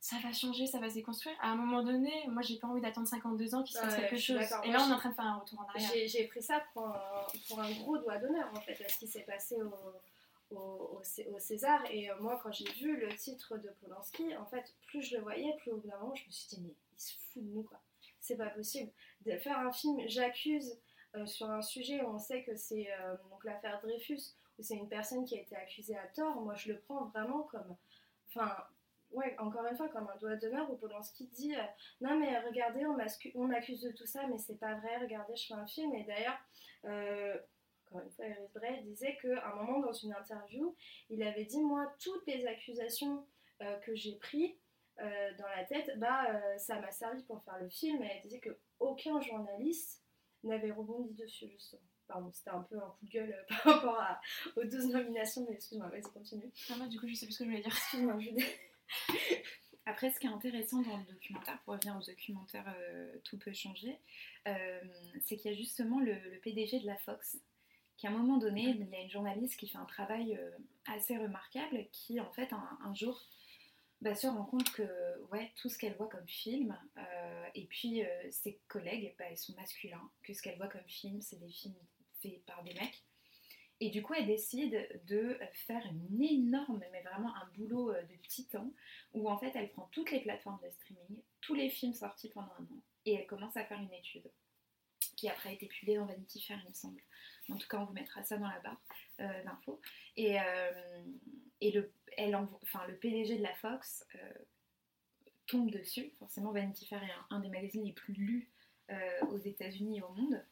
[0.00, 1.36] ça va changer, ça va se déconstruire.
[1.40, 4.00] À un moment donné, moi j'ai pas envie d'attendre 52 ans qu'il se passe Ouais,
[4.08, 4.36] quelque chose.
[4.64, 5.90] Et là on est en train de faire un retour en arrière.
[6.06, 9.08] J'ai pris ça pour un, pour un gros doigt d'honneur en fait, à ce qui
[9.08, 11.82] s'est passé au, au, au Cé- au César.
[11.90, 15.22] Et euh, moi, quand j'ai vu le titre de Polanski, en fait, plus je le
[15.22, 17.48] voyais, plus au bout d'un moment, je me suis dit, mais il se fout de
[17.50, 17.80] nous quoi.
[18.20, 18.90] C'est pas possible.
[19.26, 20.78] De faire un film, j'accuse
[21.16, 24.20] euh, sur un sujet où on sait que c'est euh, donc l'affaire Dreyfus,
[24.58, 26.40] où c'est une personne qui a été accusée à tort.
[26.40, 27.76] Moi, je le prends vraiment comme.
[28.28, 28.54] Enfin.
[29.12, 31.62] Ouais, encore une fois, comme un doigt d'honneur où Polanski dit euh,
[32.00, 32.84] Non, mais regardez,
[33.34, 35.94] on m'accuse de tout ça, mais c'est pas vrai, regardez, je fais un film.
[35.94, 36.38] Et d'ailleurs,
[36.84, 37.38] euh,
[37.86, 40.76] encore une fois, Iris Bray disait qu'à un moment dans une interview,
[41.08, 43.26] il avait dit Moi, toutes les accusations
[43.62, 44.54] euh, que j'ai prises
[45.38, 46.26] dans la tête, bah,
[46.58, 48.02] ça m'a servi pour faire le film.
[48.02, 50.02] Et elle disait qu'aucun journaliste
[50.42, 51.80] n'avait rebondi dessus, justement.
[52.08, 54.20] Pardon, c'était un peu un coup de gueule euh, par rapport à-
[54.56, 56.50] aux 12 nominations, mais excuse-moi, vas-y, continue.
[56.70, 57.70] Ah, moi, du coup, je sais plus ce que je voulais dire.
[57.72, 58.44] Excuse-moi, Julie.
[59.88, 63.54] Après, ce qui est intéressant dans le documentaire, pour revenir au documentaire euh, Tout peut
[63.54, 63.98] changer,
[64.46, 64.80] euh,
[65.24, 67.38] c'est qu'il y a justement le, le PDG de la Fox,
[67.96, 70.50] qui à un moment donné, il y a une journaliste qui fait un travail euh,
[70.86, 73.18] assez remarquable, qui en fait un, un jour
[74.02, 74.86] bah, se rend compte que
[75.32, 76.78] ouais, tout ce qu'elle voit comme film,
[77.54, 81.40] et puis ses collègues, bah, ils sont masculins, que ce qu'elle voit comme film, c'est
[81.40, 81.74] des films
[82.20, 83.02] faits par des mecs.
[83.80, 88.16] Et du coup, elle décide de faire une énorme, mais vraiment un boulot euh, de
[88.26, 88.72] titan,
[89.14, 92.52] où en fait elle prend toutes les plateformes de streaming, tous les films sortis pendant
[92.58, 94.28] un an, et elle commence à faire une étude
[95.18, 97.02] qui après a été publiée dans Vanity Fair, il me semble.
[97.50, 98.80] En tout cas, on vous mettra ça dans la barre
[99.20, 99.80] euh, d'infos.
[100.16, 101.02] Et, euh,
[101.60, 104.32] le, PDG de la Fox euh,
[105.48, 106.12] tombe dessus.
[106.20, 108.50] Forcément, Vanity Fair est un, un des magazines les plus lus
[109.28, 110.42] aux États-Unis et au monde.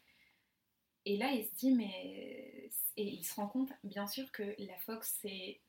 [1.06, 2.70] Et là, il se dit, mais.
[2.98, 5.60] Et il se rend compte, bien sûr, que la Fox, c'est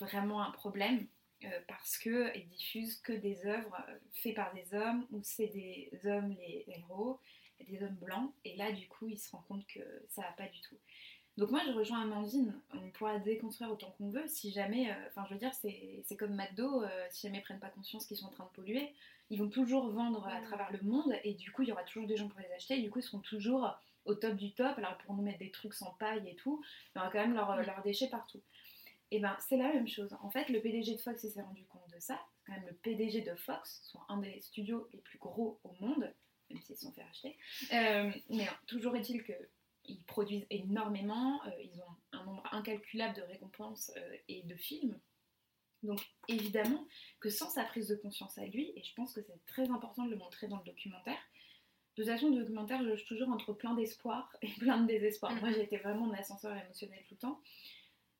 [0.00, 1.06] vraiment un problème
[1.44, 5.90] euh, parce qu'elle diffuse que des œuvres euh, faites par des hommes où c'est des
[6.04, 7.20] hommes les héros,
[7.68, 8.32] des hommes blancs.
[8.44, 10.76] Et là, du coup, il se rend compte que ça va pas du tout.
[11.36, 12.54] Donc moi, je rejoins Amandine.
[12.72, 14.26] On pourra déconstruire autant qu'on veut.
[14.26, 16.82] Si jamais, euh, enfin, je veux dire, c'est c'est comme McDo.
[16.82, 18.94] euh, si jamais ils prennent pas conscience qu'ils sont en train de polluer,
[19.30, 21.14] ils vont toujours vendre à travers le monde.
[21.24, 22.78] Et du coup, il y aura toujours des gens pour les acheter.
[22.78, 24.78] Et du coup, ils seront toujours au top du top.
[24.78, 26.62] Alors, pour nous mettre des trucs sans paille et tout,
[26.94, 28.42] il y aura quand même leurs leurs déchets partout.
[29.10, 30.16] Et ben, c'est la même chose.
[30.20, 32.20] En fait, le PDG de Fox s'est rendu compte de ça.
[32.34, 35.72] C'est quand même le PDG de Fox, soit un des studios les plus gros au
[35.80, 36.12] monde,
[36.50, 37.38] même s'ils se sont fait racheter.
[37.72, 43.92] Euh, mais toujours est-il qu'ils produisent énormément, euh, ils ont un nombre incalculable de récompenses
[43.96, 44.98] euh, et de films.
[45.82, 46.84] Donc évidemment
[47.20, 50.04] que sans sa prise de conscience à lui, et je pense que c'est très important
[50.04, 51.18] de le montrer dans le documentaire,
[51.96, 55.34] de toute façon, le documentaire, je loge toujours entre plein d'espoir et plein de désespoir.
[55.40, 57.40] Moi, j'ai été vraiment en ascenseur émotionnel tout le temps.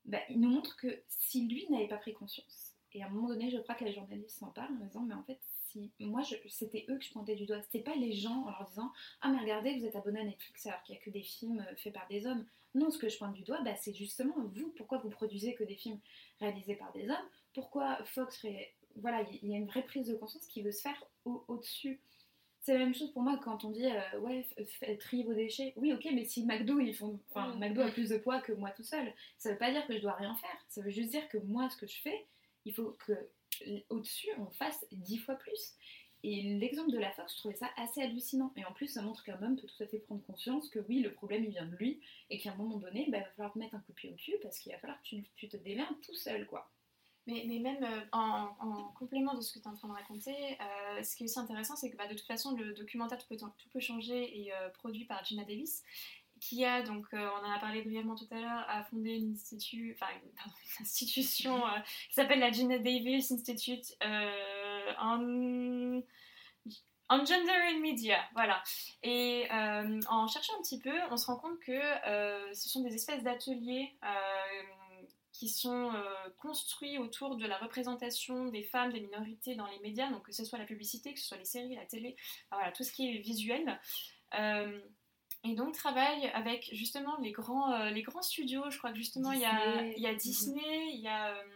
[0.06, 3.28] Bah, il nous montre que si lui n'avait pas pris conscience, et à un moment
[3.28, 6.22] donné, je crois que les journalistes s'en parlent en disant, mais en fait, si moi,
[6.22, 8.92] je- c'était eux que je pointais du doigt, c'était pas les gens en leur disant,
[9.20, 11.60] ah mais regardez, vous êtes abonné à Netflix alors qu'il n'y a que des films
[11.68, 12.46] euh, faits par des hommes.
[12.74, 15.64] Non, ce que je pointe du doigt, bah, c'est justement vous, pourquoi vous produisez que
[15.64, 15.98] des films
[16.40, 20.14] réalisés par des hommes, pourquoi Fox, ré- voilà, il y a une vraie prise de
[20.14, 22.00] conscience qui veut se faire au- au-dessus.
[22.66, 24.44] C'est la même chose pour moi quand on dit euh, ouais,
[24.98, 25.72] triez vos déchets.
[25.76, 27.60] Oui, ok, mais si McDo, ils font, enfin, Mm.
[27.60, 30.00] McDo a plus de poids que moi tout seul, ça veut pas dire que je
[30.02, 30.64] dois rien faire.
[30.68, 32.26] Ça veut juste dire que moi, ce que je fais,
[32.64, 33.12] il faut que
[33.88, 35.74] au-dessus, on fasse dix fois plus.
[36.24, 38.52] Et l'exemple de la Fox, je trouvais ça assez hallucinant.
[38.56, 41.00] Et en plus, ça montre qu'un homme peut tout à fait prendre conscience que oui,
[41.00, 42.00] le problème, il vient de lui,
[42.30, 44.10] et qu'à un moment donné, bah, il va falloir te mettre un coup de pied
[44.10, 46.68] au cul, parce qu'il va falloir que tu, tu te démerdes tout seul, quoi.
[47.26, 49.92] Mais, mais même euh, en, en complément de ce que tu es en train de
[49.94, 53.18] raconter, euh, ce qui est aussi intéressant, c'est que bah, de toute façon, le documentaire
[53.18, 55.82] Tout peut, changer est euh, produit par Gina Davis,
[56.40, 59.32] qui a, donc, on en a parlé brièvement tout à l'heure, a fondé une,
[60.80, 61.62] institution
[62.08, 63.96] qui s'appelle la Gina Davis Institute
[64.98, 66.00] en,
[67.08, 68.18] en Gender and Media.
[68.34, 68.62] Voilà.
[69.02, 71.80] Et en cherchant un petit peu, on se rend compte que
[72.52, 73.96] ce sont des espèces d'ateliers.
[75.38, 76.02] Qui sont euh,
[76.38, 80.44] construits autour de la représentation des femmes, des minorités dans les médias, donc que ce
[80.44, 82.16] soit la publicité, que ce soit les séries, la télé,
[82.50, 83.78] voilà, tout ce qui est visuel.
[84.38, 84.80] Euh,
[85.44, 89.32] et donc travaille avec justement les grands, euh, les grands studios, je crois que justement
[89.32, 89.94] il y a, Disney.
[89.96, 90.14] il y a.
[90.14, 91.55] Disney, il y a DreamWorks,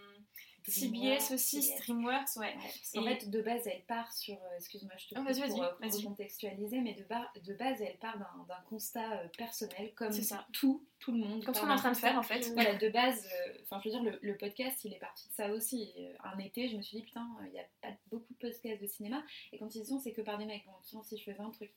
[0.67, 1.79] CBS aussi, CBS.
[1.83, 2.47] Streamworks, ouais.
[2.47, 4.35] Ouais, parce qu'en Et- fait, de base, elle part sur.
[4.35, 6.03] euh, Excuse-moi, je te Oh, coupe vas-y, pour, euh, pour vas-y.
[6.03, 10.47] recontextualiser, mais de, bar- de base, elle part d'un d'un constat euh, personnel, comme ça.
[10.53, 11.45] tout, tout le monde.
[11.45, 12.41] Comme ce qu'on est en train de faire en fait.
[12.55, 15.33] Voilà, de base, euh, enfin, je veux dire, le, le podcast, il est parti de
[15.35, 15.93] ça aussi.
[15.99, 18.39] Euh, Un été, je me suis dit, putain, euh, il n'y a pas beaucoup de
[18.39, 19.23] podcasts de cinéma.
[19.53, 20.65] Et quand ils sont, c'est que par des mecs.
[20.67, 21.71] Bon, sinon, si je faisais un truc.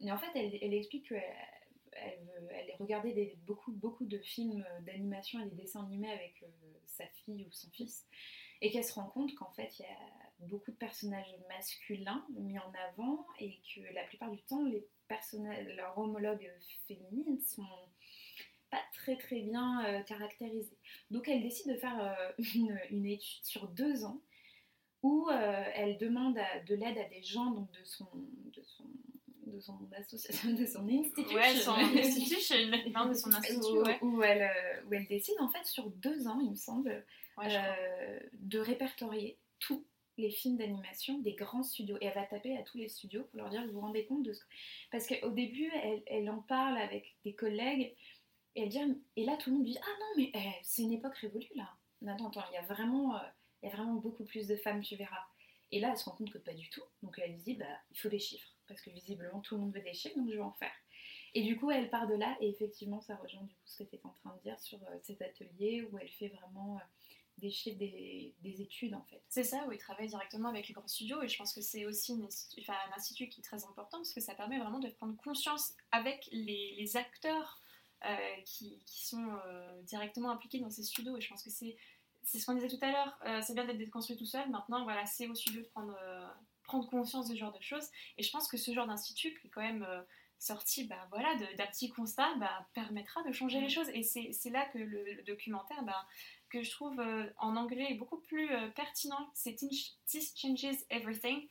[0.00, 1.22] Mais en fait, elle, elle explique qu'elle
[2.02, 3.72] elle, veut- elle regardait beaucoup,
[4.04, 6.46] de films euh, d'animation et des dessins animés avec euh,
[6.86, 8.06] sa fille ou son fils.
[8.60, 12.58] et qu'elle se rend compte qu'en fait, il y a beaucoup de personnages masculins mis
[12.58, 14.86] en avant et que la plupart du temps, les
[15.76, 16.50] leurs homologues
[16.86, 17.66] féminines sont
[18.70, 20.76] pas très très bien euh, caractérisées.
[21.10, 22.32] Donc elle décide de faire euh,
[22.90, 24.20] une, étude sur deux ans
[25.02, 28.08] où euh, elle demande de l'aide à des gens de son
[29.48, 31.36] de son association, de son institution.
[31.36, 33.98] Ouais, son institution, de son institut, ouais.
[34.02, 34.50] où, elle,
[34.86, 37.04] où elle décide en fait sur deux ans, il me semble,
[37.44, 39.84] euh, de répertorier tous
[40.16, 41.96] les films d'animation des grands studios.
[42.00, 44.24] Et elle va taper à tous les studios pour leur dire vous vous rendez compte
[44.24, 44.46] de ce que?
[44.90, 47.94] Parce qu'au début, elle, elle, en parle avec des collègues
[48.54, 48.80] et elle dit
[49.16, 51.70] et là tout le monde dit ah non mais eh, c'est une époque révolue là.
[52.06, 53.20] Attends, attends, il y a vraiment, euh,
[53.62, 55.26] il y a vraiment beaucoup plus de femmes, tu verras.
[55.70, 56.82] Et là, elle se rend compte que pas du tout.
[57.02, 59.82] Donc elle dit bah il faut des chiffres parce que visiblement tout le monde veut
[59.82, 60.72] des chiffres, donc je vais en faire.
[61.34, 63.88] Et du coup, elle part de là et effectivement, ça rejoint du coup ce que
[63.88, 66.80] tu es en train de dire sur euh, cet atelier où elle fait vraiment
[67.38, 69.22] des chiffres des, études en fait.
[69.28, 71.86] C'est ça, où ils travaillent directement avec les grands studios et je pense que c'est
[71.86, 75.74] aussi un institut qui est très important parce que ça permet vraiment de prendre conscience
[75.92, 77.60] avec les, acteurs
[78.04, 81.76] euh, qui, sont euh, directement impliqués dans ces studios et je pense que c'est
[82.24, 85.06] ce qu'on disait tout à l'heure, euh, c'est bien d'être déconstruit tout seul, maintenant voilà,
[85.06, 85.96] c'est au studio de prendre,
[86.68, 87.88] prendre conscience de ce genre de choses.
[88.18, 89.86] Et je pense que ce genre d'institut qui est quand même
[90.38, 93.88] sorti bah, voilà, d'un petit constat bah, permettra de changer les choses.
[93.92, 96.06] Et c'est là que le, documentaire bah,
[96.50, 101.46] que je trouve euh, en anglais beaucoup plus euh, pertinent, c'est This Changes Everything,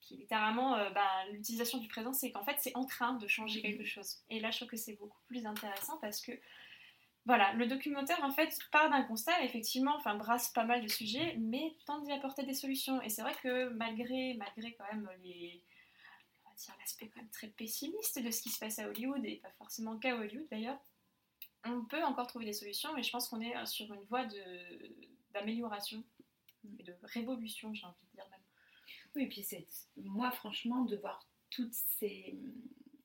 [0.00, 3.60] qui littéralement, euh, bah, l'utilisation du présent, c'est qu'en fait, c'est en train de changer
[3.60, 4.18] quelque chose.
[4.30, 6.32] Et là, je trouve que c'est beaucoup plus intéressant parce que,
[7.26, 11.36] voilà, le documentaire, en fait, part d'un constat, effectivement, enfin, brasse pas mal de sujets,
[11.38, 13.00] mais tente d'y apporter des solutions.
[13.02, 15.62] Et c'est vrai que malgré, malgré quand même les
[16.78, 19.98] l'aspect quand même très pessimiste de ce qui se passe à Hollywood, et pas forcément
[19.98, 20.78] qu'à Hollywood d'ailleurs,
[21.64, 24.26] on peut encore trouver des solutions, mais je pense qu'on est euh, sur une voie
[25.32, 26.02] d'amélioration
[26.78, 28.40] et de révolution, j'ai envie de dire même.
[29.14, 32.38] Oui, et puis c'est moi franchement de voir toutes ces,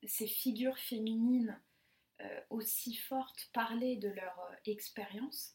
[0.06, 1.60] figures féminines
[2.50, 5.54] aussi fortes parler de leur euh, expérience,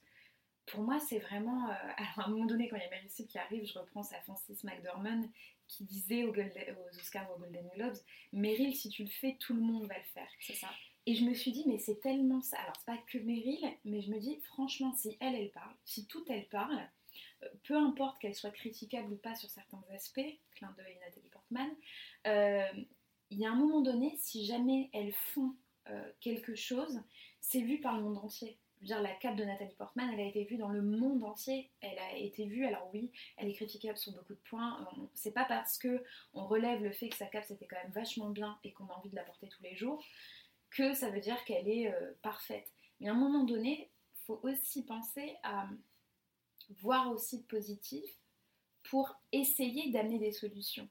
[0.66, 1.66] pour moi c'est vraiment...
[1.98, 4.02] alors à un moment donné quand il y a Meryl Streep qui arrive, je reprends
[4.02, 5.24] à Francis McDormand
[5.68, 7.98] qui disait aux, aux Oscars ou aux Golden Globes,
[8.34, 10.28] Meryl si tu le fais, tout le monde va le faire.
[10.40, 10.68] C'est ça.
[11.08, 12.60] Et je me suis dit, mais c'est tellement ça.
[12.60, 16.06] Alors, c'est pas que Meryl, mais je me dis, franchement, si elle, elle parle, si
[16.06, 16.80] tout elle parle,
[17.44, 21.70] euh, peu importe qu'elle soit critiquable ou pas sur certains aspects, clin d'œil Nathalie Portman,
[22.28, 22.84] euh,
[23.32, 25.71] il y a un moment donné, si jamais elles font euh,
[26.20, 27.02] quelque chose,
[27.40, 28.58] c'est vu par le monde entier.
[28.82, 31.70] Je la cape de Nathalie Portman, elle a été vue dans le monde entier.
[31.82, 34.88] Elle a été vue, alors oui, elle est critiquable sur beaucoup de points.
[35.14, 38.32] C'est pas parce que on relève le fait que sa cape c'était quand même vachement
[38.32, 40.04] bien et qu'on a envie de la porter tous les jours
[40.72, 42.72] que ça veut dire qu'elle est euh, parfaite.
[43.00, 45.68] Mais à un moment donné, il faut aussi penser à
[46.82, 48.06] voir aussi de positif
[48.84, 50.90] pour essayer d'amener des solutions.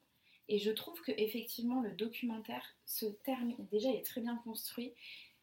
[0.51, 3.69] Et je trouve que effectivement le documentaire se termine.
[3.71, 4.93] Déjà, il est très bien construit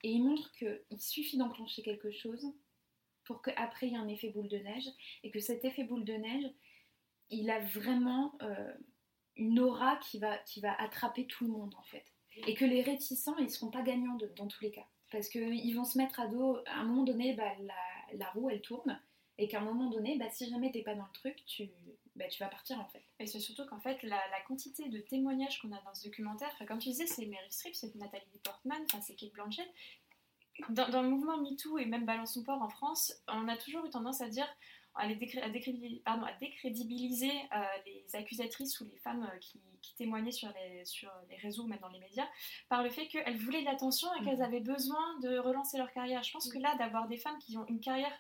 [0.04, 2.54] et il montre qu'il suffit d'enclencher quelque chose
[3.24, 4.88] pour qu'après il y ait un effet boule de neige
[5.24, 6.52] et que cet effet boule de neige,
[7.30, 8.74] il a vraiment euh,
[9.38, 10.42] une aura qui va,
[10.78, 12.04] attraper tout le monde en fait.
[12.46, 14.86] Et que les réticents, ils ne seront pas gagnants dans tous les cas.
[15.10, 17.52] Parce qu'ils vont se mettre à dos, à un moment donné, bah,
[18.14, 19.02] la, roue, elle tourne.
[19.38, 21.70] Et qu'à un moment donné, bah, si jamais tu n'es pas dans le truc, tu,
[22.18, 23.04] bah, tu vas partir en fait.
[23.20, 26.80] Et c'est surtout qu'en fait, la, quantité de témoignages qu'on a dans ce documentaire, comme
[26.80, 29.68] tu disais, c'est Mary Streep, c'est Nathalie Portman, c'est Kate Blanchett.
[30.70, 33.86] Dans, dans, le mouvement MeToo et même Balance son port en France, on a toujours
[33.86, 34.48] eu tendance à dire
[34.98, 35.08] à,
[36.40, 39.62] décrédibiliser, euh, les accusatrices ou les femmes euh, qui,
[39.98, 42.28] témoignaient sur les, sur les réseaux, même dans les médias,
[42.70, 44.44] par le fait qu'elles voulaient de l'attention et qu'elles mhm.
[44.44, 46.22] avaient besoin de relancer leur carrière.
[46.24, 48.14] Je pense que là, d'avoir des femmes qui ont une carrière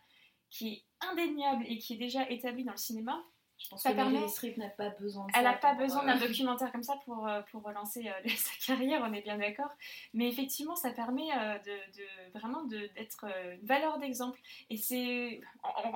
[0.50, 3.24] qui est indéniable et qui est déjà établie dans le cinéma,
[3.58, 4.20] je pense ça que permet...
[4.58, 7.41] N'a pas besoin de Elle n'a pas besoin d'un euh, documentaire comme ça pour, euh,
[7.52, 9.72] pour relancer euh, sa carrière, on est bien d'accord.
[10.13, 11.28] Mais effectivement, ça permet
[11.65, 14.39] de, vraiment d'être une valeur d'exemple.
[14.70, 15.41] Et c'est.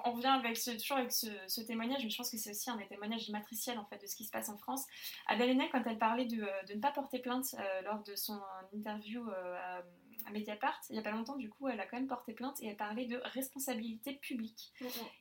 [0.06, 2.78] On, revient avec ce, toujours avec ce, témoignage, mais je pense que c'est aussi un
[2.78, 4.86] des témoignages matriciels en fait, de ce qui se passe en France.
[5.28, 8.40] Adèle Haenel, quand elle parlait de, de, ne pas porter plainte lors de son
[8.74, 9.84] interview à
[10.28, 12.62] à Mediapart, il n'y a pas longtemps, du coup, elle a quand même porté plainte
[12.62, 14.74] et elle parlait de responsabilité publique.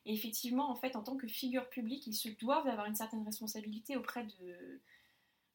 [0.04, 3.24] Et effectivement, en fait, en tant que figure publique, ils se doivent d'avoir une certaine
[3.24, 4.80] responsabilité auprès de.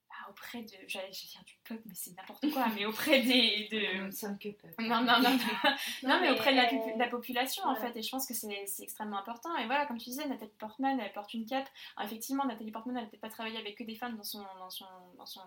[0.10, 0.74] Ah, auprès de.
[0.88, 3.68] J'allais dire du peuple, mais c'est n'importe quoi, mais auprès des.
[3.72, 4.38] De...
[4.38, 4.76] que peuple.
[4.80, 5.38] Non, non, non.
[6.04, 7.96] non, mais, auprès de la, de la population, en fait.
[7.98, 9.56] Et je pense que c'est extrêmement important.
[9.58, 11.70] Et voilà, comme tu disais, Nathalie Portman, elle porte une cape.
[12.04, 14.70] effectivement, Nathalie Portman, elle n'a peut-être pas travaillé avec que des femmes dans son, dans
[14.70, 14.86] son,
[15.18, 15.42] dans son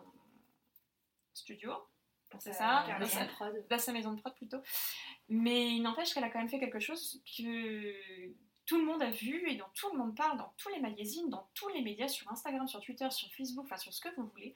[1.34, 1.72] studio
[2.38, 3.26] c'est ça, dans sa,
[3.70, 4.58] dans sa, maison de prod plutôt.
[5.28, 7.94] Mais il n'empêche qu'elle a quand même fait quelque chose que,
[8.68, 11.30] tout le monde a vu et dont tout le monde parle dans tous les magazines,
[11.30, 14.26] dans tous les médias, sur Instagram, sur Twitter, sur Facebook, enfin sur ce que vous
[14.26, 14.54] voulez.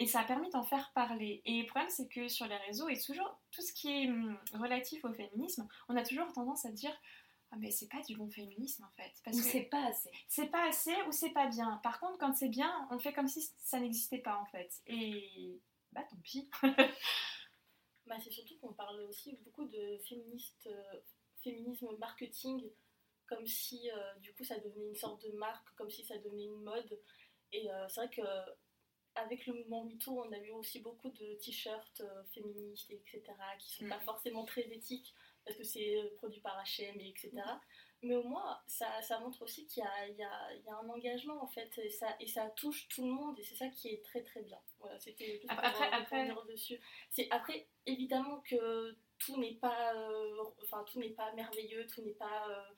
[0.00, 1.40] Et ça a permis d'en faire parler.
[1.44, 4.36] Et le problème, c'est que sur les réseaux, et toujours tout ce qui est hum,
[4.54, 6.92] relatif au féminisme, on a toujours tendance à dire
[7.52, 9.12] ah mais c'est pas du bon féminisme en fait.
[9.24, 10.10] Parce ou c'est pas assez.
[10.26, 11.78] C'est pas assez ou c'est pas bien.
[11.84, 14.82] Par contre, quand c'est bien, on fait comme si ça n'existait pas en fait.
[14.88, 15.60] Et
[15.94, 16.50] bah tant pis.
[18.06, 21.00] bah, c'est surtout qu'on parle aussi beaucoup de féministe, euh,
[21.42, 22.70] féminisme marketing,
[23.26, 26.44] comme si euh, du coup ça devenait une sorte de marque, comme si ça devenait
[26.44, 27.00] une mode.
[27.52, 28.22] Et euh, c'est vrai que
[29.16, 32.02] avec le mouvement MeToo, on a eu aussi beaucoup de t-shirts
[32.34, 33.22] féministes, etc.,
[33.60, 33.90] qui sont mm.
[33.90, 35.14] pas forcément très éthiques
[35.44, 37.30] parce que c'est produit par H&M, etc.
[38.04, 41.46] Mais au moins, ça, ça montre aussi qu'il y, y, y a, un engagement, en
[41.46, 44.22] fait, et ça, et ça touche tout le monde, et c'est ça qui est très
[44.22, 44.58] très bien.
[44.78, 46.78] Voilà, c'était après, après, dessus.
[47.10, 52.12] C'est, après, évidemment que tout n'est pas, euh, enfin, tout n'est pas merveilleux, tout n'est
[52.12, 52.48] pas...
[52.50, 52.74] Euh,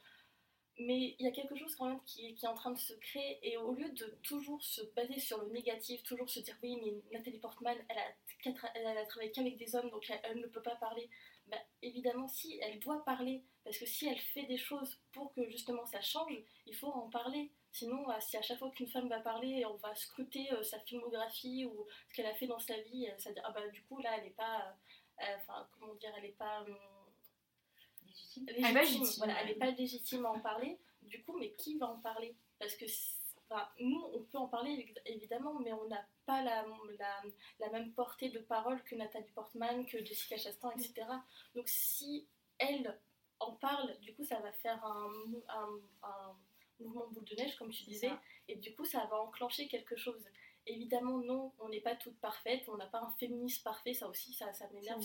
[0.78, 2.92] mais il y a quelque chose quand même qui, qui, est en train de se
[2.94, 6.78] créer et au lieu de toujours se baser sur le négatif, toujours se dire oui
[6.82, 10.60] mais Nathalie Portman elle a, elle a travaillé qu'avec des hommes donc elle, ne peut
[10.60, 11.08] pas parler
[11.48, 15.48] bah, évidemment, si elle doit parler, parce que si elle fait des choses pour que
[15.48, 16.36] justement ça change,
[16.66, 17.50] il faut en parler.
[17.72, 20.80] Sinon, euh, si à chaque fois qu'une femme va parler, on va scruter euh, sa
[20.80, 23.98] filmographie ou ce qu'elle a fait dans sa vie, ça dire ah bah du coup
[23.98, 24.74] là elle n'est pas,
[25.20, 26.76] euh, enfin comment dire, elle n'est pas hum,
[28.04, 28.46] légitime.
[29.18, 30.78] Voilà, elle n'est pas légitime à en parler.
[31.02, 32.34] Du coup, mais qui va en parler?
[32.58, 32.86] Parce que
[33.80, 36.64] nous, on peut en parler évidemment, mais on n'a pas la,
[37.60, 41.06] la, même portée de parole que Nathalie Portman, que Jessica Chastain, etc.
[41.54, 42.26] Donc si
[42.58, 42.98] elle
[43.38, 45.12] en parle, du coup, ça va faire un,
[46.02, 46.36] un,
[46.80, 48.12] mouvement boule de neige, comme tu disais,
[48.48, 50.24] et du coup, ça va enclencher quelque chose.
[50.66, 54.34] Évidemment, non, on n'est pas toutes parfaites, on n'a pas un féministe parfait, ça aussi,
[54.34, 55.00] ça, ça m'énerve,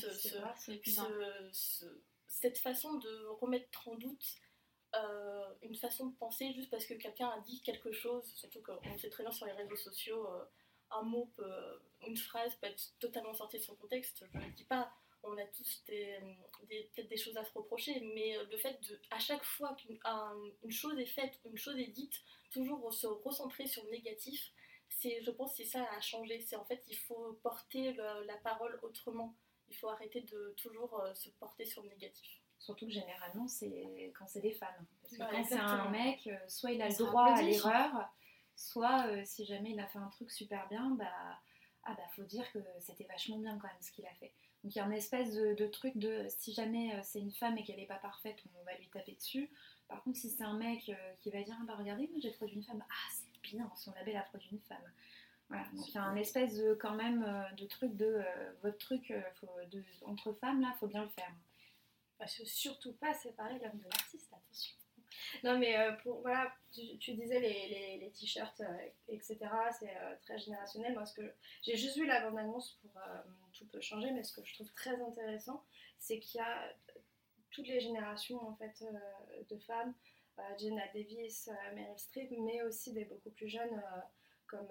[2.28, 4.42] cette façon de remettre en doute
[4.96, 8.98] euh, une façon de penser juste parce que quelqu'un a dit quelque chose, surtout qu'on
[8.98, 10.44] sait très bien sur les réseaux sociaux, euh,
[10.92, 14.26] un mot, peut, une phrase peut être totalement sortie de son contexte.
[14.34, 14.92] Je ne dis pas,
[15.24, 16.20] on a tous des,
[16.68, 21.00] peut-être des choses à se reprocher, mais le fait de, à chaque fois qu'une chose
[21.00, 22.20] est faite, une chose est dite,
[22.52, 24.52] toujours se recentrer sur le négatif,
[25.04, 26.39] je pense que c'est ça à changer.
[26.42, 29.36] C'est en fait, il faut porter la parole autrement.
[29.70, 32.42] Il faut arrêter de toujours euh, se porter sur le négatif.
[32.62, 34.86] Surtout que généralement, c'est quand c'est des femmes.
[35.01, 38.07] Parce que quand c'est un mec, euh, soit il a le droit à l'erreur,
[38.55, 41.39] soit euh, si jamais il a fait un truc super bien, bah,
[41.86, 44.32] ah bah faut dire que c'était vachement bien quand même ce qu'il a fait.
[44.64, 47.57] Donc il y a une espèce de, truc de si jamais euh, c'est une femme
[47.57, 49.49] et qu'elle n'est pas parfaite, on va lui taper dessus.
[49.88, 50.91] Par contre, si c'est un mec
[51.22, 53.91] qui va dire ah bah regardez, moi j'ai produit une femme, ah c'est bien, son
[53.93, 54.91] label a produit une femme.
[55.49, 57.26] Voilà, donc il y a un espèce de quand même
[57.57, 58.22] de truc de
[58.62, 61.32] votre truc faut, de, entre femmes là, faut bien le faire
[62.28, 64.76] faut surtout pas séparer l'homme de l'artiste, attention.
[65.43, 69.38] Non, mais euh, pour, voilà, tu, disais les, les, t-shirts, euh, etc.,
[69.78, 70.93] c'est euh, très générationnel.
[70.93, 72.91] Moi, ce que j'ai juste vu la bande-annonce pour
[73.53, 75.63] Tout peut changer, mais ce que je trouve très intéressant,
[75.99, 76.74] c'est qu'il y a
[77.51, 78.84] toutes les générations en fait,
[79.49, 79.93] de femmes,
[80.57, 83.84] Jenna Davis, Meryl Streep, mais aussi des beaucoup plus jeunes,
[84.47, 84.69] comme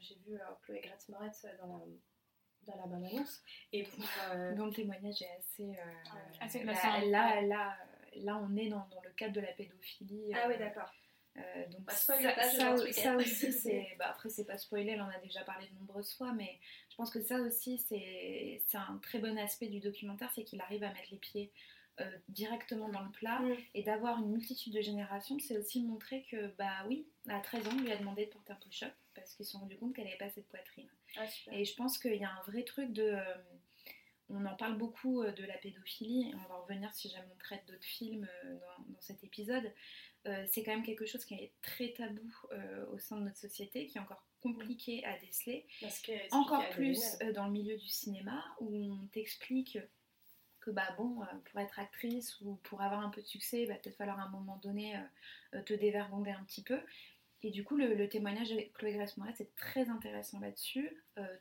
[0.00, 1.84] j'ai vu Chloé Grace Moretz dans la
[2.66, 3.42] dans la bande annonce.
[3.72, 5.70] Et pour, euh, dont le témoignage est assez.
[5.70, 7.76] Euh, là, là, là,
[8.16, 10.32] là, on est dans, dans, le cadre de la pédophilie.
[10.34, 10.90] Ah oui, d'accord.
[11.38, 13.96] Euh, donc bah, ça, ça, ça, aussi, c'est.
[13.98, 16.58] Bah, après, c'est pas spoiler, on en a déjà parlé de nombreuses fois, mais
[16.90, 20.84] je pense que ça aussi, c'est un très bon aspect du documentaire, c'est qu'il arrive
[20.84, 21.50] à mettre les pieds
[22.00, 23.56] euh, directement dans le plat mm.
[23.74, 27.70] et d'avoir une multitude de générations, c'est aussi montrer que, bah oui, à 13 ans,
[27.74, 30.06] on lui a demandé de porter un push-up parce qu'ils se sont rendus compte qu'elle
[30.06, 30.88] n'avait pas cette poitrine.
[31.18, 33.02] Ah, et je pense qu'il y a un vrai truc de.
[33.02, 33.34] Euh,
[34.30, 37.38] on en parle beaucoup euh, de la pédophilie, et on va revenir si jamais on
[37.38, 38.26] traite d'autres films
[38.88, 39.70] dans, cet épisode.
[40.46, 42.26] c'est quand même quelque chose qui est très tabou
[42.90, 45.66] au sein de notre société, qui est encore compliqué à déceler.
[46.30, 49.76] encore plus dans le milieu du cinéma, où on t'explique
[50.62, 53.68] que bah bon, euh, pour être actrice ou pour avoir un peu de succès, il
[53.68, 55.00] va peut-être falloir à un moment donné euh,
[55.54, 56.80] euh, te dévergonder un petit peu.
[57.44, 60.96] Et du coup, le, témoignage de Chloé Grace Moretz est très intéressant là-dessus,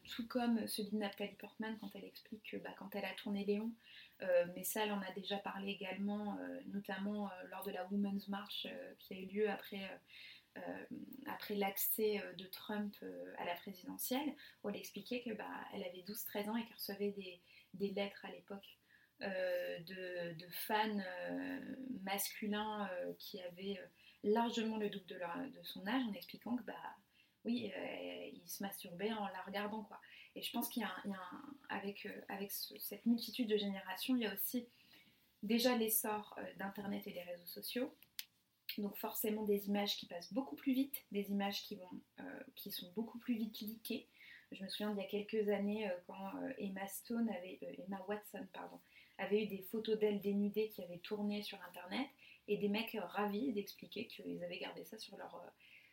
[0.10, 3.46] tout comme celui de Nathalie Portman quand elle explique que bah, quand elle a tourné
[3.46, 3.72] Léon,
[4.56, 6.40] mais ça, elle en a déjà parlé également,
[6.74, 8.66] notamment lors de la Women's March
[8.98, 9.88] qui a eu lieu après,
[11.28, 12.96] après l'accès de Trump
[13.38, 15.46] à la présidentielle, où elle expliquait que bah,
[15.76, 17.40] elle avait 12-13 ans et qu'elle recevait des,
[17.76, 18.80] des lettres à l'époque
[19.24, 19.80] euh,
[20.34, 21.60] de, fans euh,
[22.02, 23.80] masculins euh, qui avaient
[24.24, 26.74] largement le double de, son âge en expliquant que bah
[27.46, 27.72] oui,
[28.34, 30.00] il se masturbait en la regardant quoi.
[30.36, 30.96] Et je pense qu'il y a,
[31.70, 34.68] avec, avec cette multitude de générations, il y a aussi
[35.44, 37.96] déjà l'essor d'Internet et des réseaux sociaux.
[38.78, 41.90] donc forcément des images qui passent beaucoup plus vite, des images qui, vont,
[42.56, 44.08] qui sont beaucoup plus vite liquées.
[44.52, 48.80] Je me souviens d'il y a quelques années quand Emma Stone avait, Emma Watson pardon,
[49.22, 52.08] avait eu des photos d'elle dénudées qui avaient tourné sur internet
[52.48, 55.42] et des mecs ravis d'expliquer qu'ils avaient gardé ça sur leur,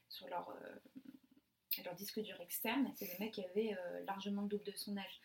[0.09, 0.53] sur leur,
[1.85, 2.91] leur disque dur externe.
[2.95, 3.76] C'est des mecs qui avaient
[4.07, 5.20] largement le double de son âge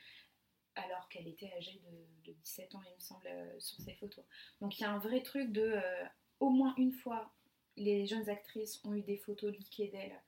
[0.75, 1.81] alors qu'elle était âgée
[2.25, 4.23] de, 17 ans, il me semble, euh, sur ses photos.
[4.61, 6.05] Donc il y a un vrai truc de, euh,
[6.39, 7.31] au moins une fois,
[7.77, 10.21] les jeunes actrices ont eu des photos liquées d'elles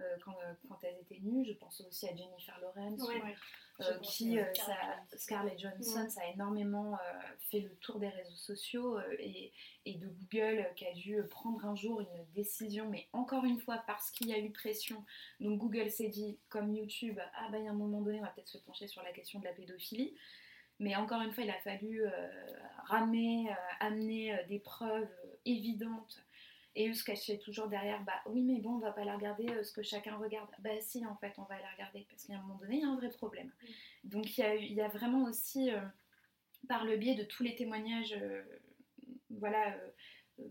[0.00, 0.36] euh, quand,
[0.82, 1.44] elles étaient nues.
[1.44, 3.00] Je pense aussi à Jennifer Lawrence.
[3.80, 4.44] Euh, qui, euh,
[5.16, 6.98] Scarlett Johnson, ça a énormément euh,
[7.38, 9.52] fait le tour des réseaux sociaux et,
[9.86, 14.10] de Google qui a dû prendre un jour une décision, mais encore une fois parce
[14.10, 15.04] qu'il y a eu pression.
[15.40, 18.48] Donc Google s'est dit, comme YouTube, ah ben à un moment donné, on va peut-être
[18.48, 20.14] se pencher sur la question de la pédophilie.
[20.80, 22.04] Mais encore une fois, il a fallu
[22.84, 23.48] ramer,
[23.80, 25.08] amener des preuves
[25.44, 26.20] évidentes
[26.78, 29.48] et eux se cachaient toujours derrière, bah oui, mais bon, on va pas la regarder
[29.48, 30.48] euh, ce que chacun regarde.
[30.60, 32.84] Bah si, en fait, on va la regarder parce qu'à un moment donné, il y
[32.84, 33.50] a un vrai problème.
[34.04, 35.80] Donc il y a, vraiment aussi, euh,
[36.68, 38.44] par le biais de tous les témoignages, euh,
[39.28, 39.76] voilà,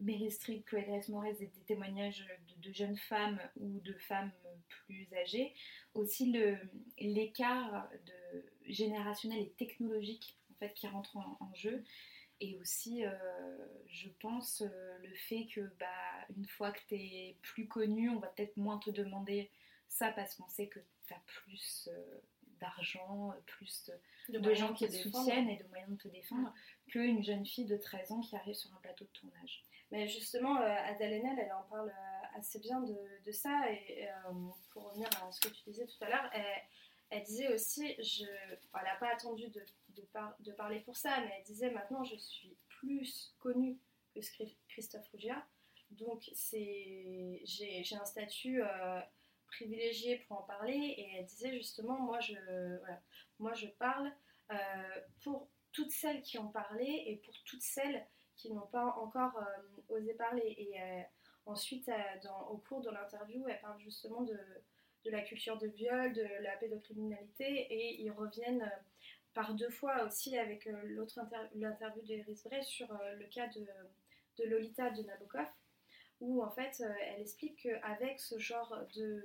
[0.02, 4.34] Mary Street, Chloé Grace Moretz, des, témoignages de, jeunes femmes ou de femmes
[4.86, 5.54] plus âgées,
[5.94, 6.36] aussi
[7.00, 7.90] l'écart
[8.66, 11.86] générationnel et technologique en fait qui rentre en jeu
[12.40, 13.12] et aussi, euh,
[13.88, 15.86] je pense, euh, le fait que bah,
[16.36, 19.50] une fois que tu es plus connu, on va peut-être moins te demander
[19.88, 22.20] ça parce qu'on sait que tu as plus euh,
[22.60, 23.90] d'argent, plus
[24.30, 26.54] de, gens qui te soutiennent et de moyens de te défendre
[26.88, 29.64] qu'une jeune fille de 13 ans qui arrive sur un plateau de tournage.
[29.92, 31.94] Mais justement, Adèle Haenel, elle en parle
[32.36, 33.72] assez bien de, de ça.
[33.72, 34.10] Et
[34.72, 36.44] pour revenir à ce que tu disais tout à l'heure, elle,
[37.10, 39.64] elle disait aussi, je, elle n'a pas attendu de,
[40.39, 43.80] de, parler pour ça, mais elle disait maintenant je suis plus connue
[44.16, 44.20] que
[44.68, 45.45] Christophe Rougia,
[45.91, 49.00] donc j'ai un statut euh,
[49.48, 52.34] privilégié pour en parler, et elle disait justement, moi je,
[53.39, 54.12] moi, je parle
[54.52, 54.56] euh,
[55.24, 59.95] pour toutes celles qui ont parlé et pour toutes celles qui n'ont pas encore euh,
[59.95, 60.56] osé parler.
[60.58, 60.80] Et
[61.45, 61.91] ensuite,
[62.50, 64.38] au cours de l'interview, elle parle justement de
[65.08, 68.70] de la culture de viol, de la pédocriminalité, et ils reviennent
[69.38, 71.20] par deux fois aussi avec euh, l'autre
[71.54, 73.68] l'interview d'Iris Bray sur euh, le cas de,
[74.40, 75.46] de, Lolita de Nabokov,
[76.22, 79.24] où en fait elle explique qu'avec ce genre de,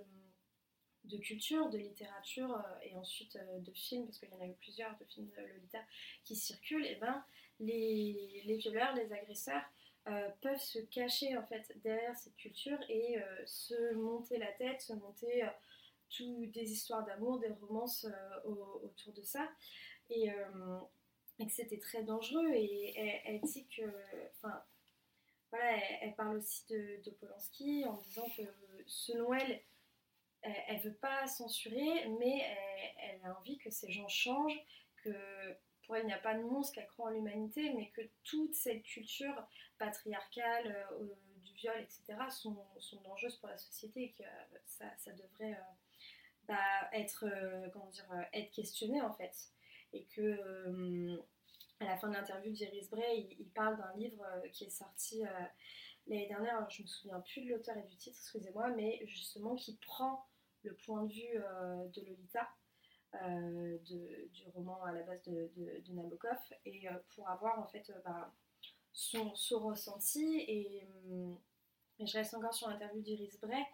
[1.04, 4.94] de culture, de littérature et ensuite de films, parce qu'il y en a eu plusieurs
[4.98, 5.80] de films de Lolita
[6.24, 7.24] qui circulent, et ben
[7.58, 9.64] les, les violeurs, les agresseurs
[10.42, 15.42] peuvent se cacher en fait derrière cette culture et se monter la tête, se monter
[16.20, 18.50] des histoires d'amour, des romances euh,
[18.82, 19.48] autour de ça.
[20.10, 20.78] Et, euh,
[21.38, 22.50] et que c'était très dangereux.
[22.54, 22.94] Et
[23.24, 23.82] elle, dit que.
[24.36, 24.62] Enfin,
[25.50, 28.42] voilà, elle, parle aussi de, Polanski en disant que
[28.86, 29.62] selon elle,
[30.42, 32.42] elle, ne veut pas censurer, mais
[33.02, 34.64] elle, a envie que ces gens changent,
[35.04, 35.10] que
[35.84, 38.54] pour elle, il n'y a pas de monstre qui croit en l'humanité, mais que toute
[38.54, 39.46] cette culture
[39.78, 42.56] patriarcale, euh, du viol, etc., sont,
[43.04, 44.22] dangereuses pour la société et que
[44.64, 45.58] ça, ça devrait
[46.46, 49.34] bah, être, euh, comment dire, euh, être questionné en fait.
[49.92, 51.16] Et que euh,
[51.80, 55.22] à la fin de l'interview d'Iris Bray, il, parle d'un livre qui est sorti
[56.06, 59.76] l'année dernière, je me souviens plus de l'auteur et du titre, excusez-moi, mais justement qui
[59.78, 60.24] prend
[60.62, 61.38] le point de vue
[61.92, 62.48] de Lolita,
[63.84, 65.50] du roman à la base de,
[65.92, 68.32] Nabokov, et pour avoir en fait bah,
[68.92, 70.38] son, ressenti.
[70.46, 70.86] Et,
[71.98, 73.64] et, je reste encore sur l'interview d'Iris Bray,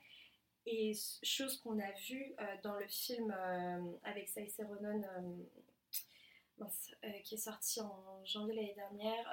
[0.71, 0.93] et
[1.23, 5.03] chose qu'on a vue euh, dans le film euh, avec Saïs Ronan,
[6.61, 9.29] euh, qui est sorti en janvier l'année dernière,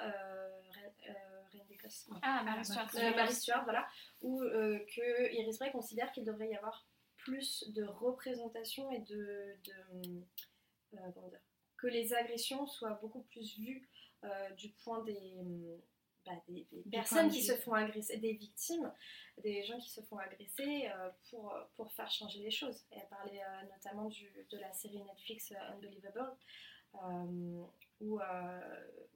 [1.52, 2.08] Reine d'Écosse.
[2.22, 2.90] Ah, Marie Stuart.
[2.94, 3.86] Marie Stuart, voilà.
[4.22, 9.56] Où que Iris Bray considère qu'il devrait y avoir plus de représentation et de.
[11.14, 11.40] comment dire,
[11.76, 13.88] que les agressions soient beaucoup plus vues
[14.56, 15.80] du point des
[16.26, 18.92] bah, des, personnes qui se font agresser, des victimes,
[19.44, 22.84] des gens qui se font agresser euh, pour, pour faire changer les choses.
[22.90, 26.36] Et elle parlait euh, notamment du, de la série Netflix euh, Unbelievable,
[27.04, 27.68] où,
[28.00, 28.20] où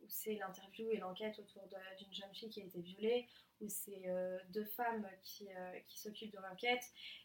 [0.09, 1.69] c'est l'interview et l'enquête autour
[1.99, 3.29] d'une jeune fille qui a été violée,
[3.61, 4.07] où c'est
[4.51, 5.49] deux femmes qui,
[5.89, 6.85] s'occupent de l'enquête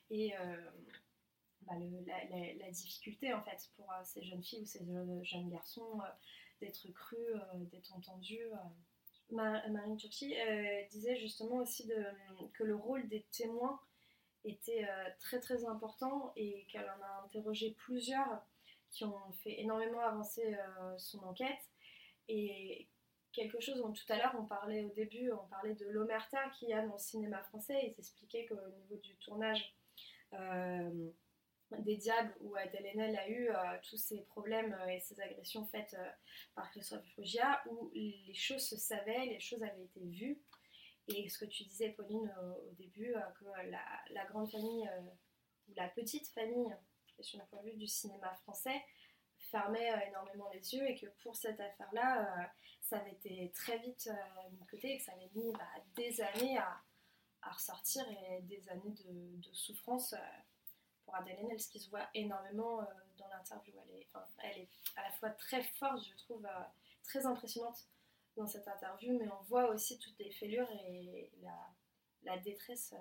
[0.10, 0.34] et
[1.62, 1.74] bah,
[2.60, 4.86] la, difficulté en fait pour ces jeunes filles ou ces
[5.24, 5.99] jeunes garçons
[6.62, 7.36] d'être crus,
[7.72, 8.47] d'être entendus.
[9.32, 11.89] Marine euh, disait justement aussi
[12.53, 13.80] que le rôle des témoins
[14.43, 18.45] était euh, très très important et qu'elle en a interrogé plusieurs
[18.95, 21.69] qui ont fait énormément avancer euh, son enquête
[22.29, 22.87] et
[23.33, 26.69] quelque chose dont tout à l'heure on parlait au début, on parlait de l'omerta qu'il
[26.69, 27.77] y a dans le cinéma français.
[27.83, 29.75] Ils expliquaient qu'au niveau du tournage
[30.33, 31.09] euh,
[31.79, 35.97] des Diables, où Adèle Haenel a eu euh, tous ces problèmes et ces agressions faites
[36.55, 40.41] par Christophe Foggia, où les choses se savaient, les choses avaient été vues.
[41.09, 43.45] Et ce que tu disais, Pauline, au, début, que
[44.13, 44.89] la, grande famille,
[45.67, 46.73] ou la petite famille,
[47.22, 48.84] sur le point de vue du cinéma français,
[49.51, 52.49] fermait énormément les yeux et que pour cette affaire-là,
[52.86, 55.68] ça avait été très vite euh, mis de côté et que ça avait mis bah,
[55.95, 56.82] des années à,
[57.51, 60.18] ressortir et des années de, souffrance euh,
[61.03, 62.86] pour Adèle Haenel, ce qui se voit énormément euh,
[63.18, 63.74] dans l'interview.
[63.80, 64.05] Elle
[64.43, 66.47] elle est à la fois très forte, je trouve,
[67.03, 67.88] très impressionnante
[68.36, 71.32] dans cette interview, mais on voit aussi toutes les fêlures et
[72.24, 72.93] la, détresse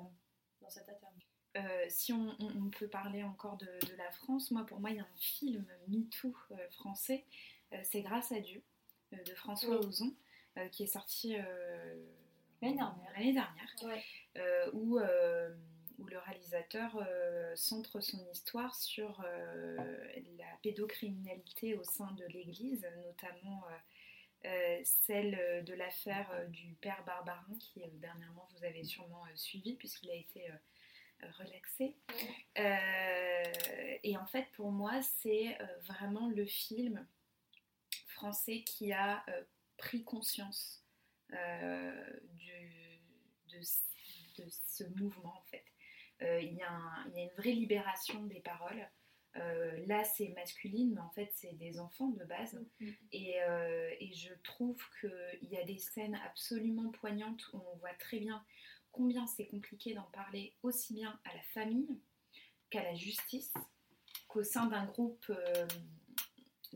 [0.61, 1.27] dans cette interview.
[1.89, 5.17] Si on, peut parler encore de, la France, moi pour moi il y a un
[5.17, 6.35] film MeToo
[6.71, 7.25] français,
[7.83, 8.63] c'est Grâce à Dieu,
[9.13, 10.15] de François Ozon,
[10.59, 11.97] euh, qui est sorti euh,
[12.63, 13.75] l'année dernière,
[14.37, 14.99] euh, où,
[15.99, 16.97] où, le réalisateur
[17.57, 19.25] centre son histoire sur
[19.77, 23.65] la pédocriminalité au sein de l'Église, notamment
[24.85, 30.51] celle de l'affaire du père Barbarin, qui dernièrement vous avez sûrement suivi, puisqu'il a été
[31.39, 31.97] relaxé.
[34.03, 37.07] et en fait, pour moi, c'est vraiment le film
[38.15, 39.43] français qui a euh,
[39.77, 40.83] pris conscience
[41.33, 42.21] euh,
[43.49, 43.61] de,
[44.49, 45.65] ce mouvement en fait.
[46.23, 48.89] Euh, il, y a une vraie libération des paroles.
[49.87, 52.55] là, c'est masculine, mais en fait, c'est des enfants de base.
[52.81, 52.97] Mm-hmm.
[53.13, 53.37] Et,
[54.01, 58.45] et, je trouve qu'il y a des scènes absolument poignantes où on voit très bien
[58.95, 62.01] combien c'est compliqué d'en parler aussi bien à la famille
[62.71, 63.53] qu'à la justice,
[64.29, 65.31] qu'au sein d'un groupe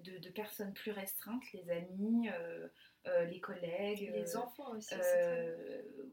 [0.02, 2.68] de, personnes plus restreintes, les amis, euh,
[3.06, 4.10] euh, les collègues.
[4.12, 4.94] Les euh, enfants aussi.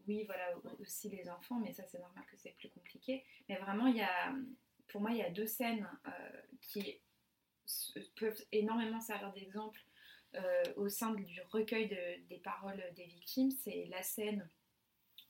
[0.08, 3.24] oui, voilà, aussi les enfants, mais ça c'est normal que c'est plus compliqué.
[3.50, 4.34] Mais vraiment, il y a,
[4.88, 5.88] pour moi, il y a deux scènes
[6.62, 7.02] qui
[8.16, 9.80] peuvent énormément servir d'exemple
[10.76, 11.88] au sein du recueil
[12.30, 13.52] des paroles des victimes.
[13.52, 14.48] C'est la scène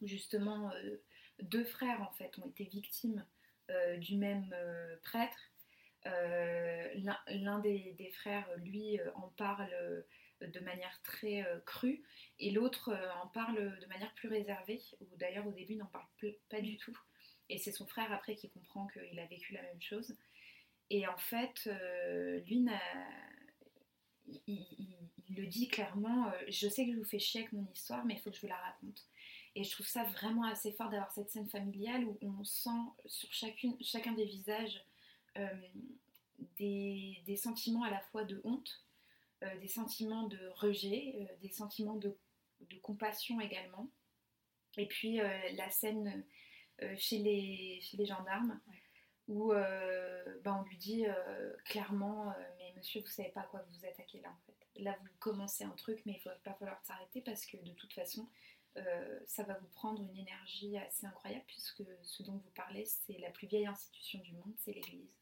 [0.06, 0.72] justement
[1.42, 3.26] deux frères en fait ont été victimes
[4.00, 4.56] du même
[5.04, 5.52] prêtre
[6.08, 6.88] euh,
[7.28, 10.02] l'un des, frères, lui, euh, en parle euh,
[10.42, 12.04] de manière très crue
[12.40, 12.94] et l'autre
[13.24, 16.06] en parle de manière plus réservée, ou d'ailleurs au début il n'en parle
[16.50, 16.96] pas du tout.
[17.48, 20.16] Et c'est son frère après qui comprend qu'il a vécu la même chose.
[20.90, 21.70] Et en fait,
[22.46, 22.68] lui,
[24.46, 24.98] il,
[25.30, 28.20] le dit clairement, je sais que je vous fais chier avec mon histoire, mais il
[28.20, 29.08] faut que je vous la raconte.
[29.56, 32.70] Et je trouve ça vraiment assez fort d'avoir cette scène familiale où on sent
[33.06, 34.84] sur chacune, chacun des visages
[35.38, 35.48] euh,
[36.58, 38.84] des, des, sentiments à la fois de honte,
[39.44, 42.18] euh, des sentiments de rejet, euh, des sentiments de,
[42.70, 43.90] de, compassion également.
[44.78, 45.20] Et puis
[45.56, 46.26] la scène
[46.98, 48.60] chez, les, chez les gendarmes
[49.30, 51.06] où ben, on lui dit
[51.64, 54.98] clairement mais monsieur vous savez pas à quoi vous vous attaquez là en fait là
[55.02, 57.94] vous commencez un truc mais il ne va pas falloir s'arrêter parce que de toute
[57.94, 58.28] façon
[59.26, 63.30] ça va vous prendre une énergie assez incroyable puisque ce dont vous parlez c'est la
[63.30, 65.16] plus vieille institution du monde c'est l'église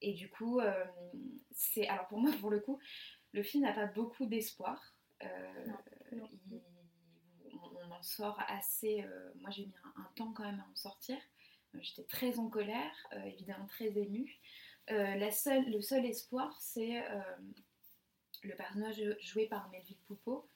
[0.00, 0.84] et du coup, euh,
[1.52, 1.88] c'est.
[1.88, 2.78] Alors pour moi, pour le coup,
[3.32, 4.94] le film n'a pas beaucoup d'espoir.
[5.22, 5.66] Euh,
[7.52, 9.02] on, en sort assez.
[9.02, 11.16] Euh, moi, j'ai mis un, temps quand même à en sortir.
[11.80, 12.94] J'étais très en colère,
[13.26, 14.40] évidemment très émue.
[14.88, 17.04] la seule, le seul espoir, c'est
[18.42, 20.48] le personnage joué par Melville Poupeau,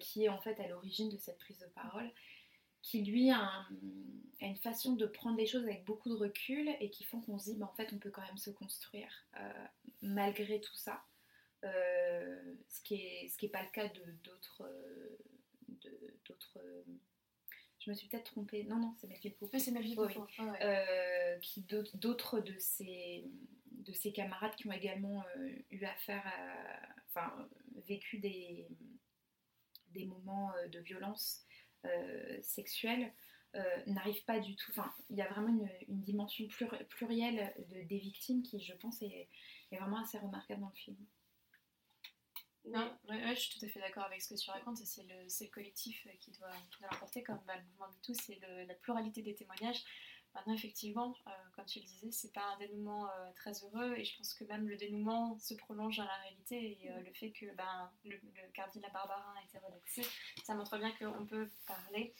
[0.00, 2.10] qui est en fait à l'origine de cette prise de parole
[2.82, 3.66] qui lui a,
[4.40, 7.50] une façon de prendre les choses avec beaucoup de recul et qui font qu'on se
[7.50, 9.64] dit bah, en fait on peut quand même se construire euh,
[10.00, 11.02] malgré tout ça
[11.64, 14.70] euh, ce qui est ce qui est pas le cas de d'autres
[16.24, 16.58] d'autres
[17.80, 18.64] je me suis peut-être trompée.
[18.64, 20.26] Non non c'est Melville Poupeau c'est Melville Poupeau
[20.62, 21.62] euh, qui
[21.94, 23.24] d'autres de ses
[23.70, 25.24] de ses camarades qui ont également
[25.70, 27.48] eu affaire à enfin
[27.86, 28.68] vécu des
[29.92, 31.44] des moments de violence
[31.84, 33.12] euh, sexuelle
[33.54, 34.70] euh, n'arrive pas du tout.
[34.72, 35.48] Enfin, il y a vraiment
[35.86, 36.44] une, dimension
[36.88, 39.28] plurielle de, des victimes qui, je pense, est,
[39.70, 40.96] vraiment assez remarquable dans le film.
[42.64, 44.78] Non, je suis tout à fait d'accord avec ce que tu racontes.
[44.78, 49.22] C'est le, le, collectif qui doit, l'emporter, comme bah, le mouvement MeToo, c'est la pluralité
[49.22, 49.82] des témoignages.
[50.38, 54.16] Maintenant, effectivement, euh, comme tu le disais, c'est pas un dénouement très heureux et je
[54.16, 57.90] pense que même le dénouement se prolonge dans la réalité et le fait que ben,
[58.04, 60.02] le, le cardinal Barbarin a été relaxé,
[60.44, 62.14] ça montre bien qu'on peut parler.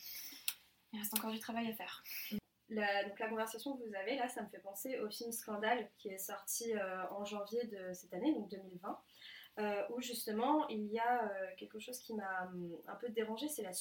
[0.92, 2.02] Il reste encore du travail à faire.
[2.70, 5.88] La, donc la conversation que vous avez là, ça me fait penser au film Scandale
[5.98, 9.00] qui est sorti euh, en janvier de cette année, donc 2020.
[9.90, 13.72] où justement il y a quelque chose qui m'a hum, un peu dérangé, c'est la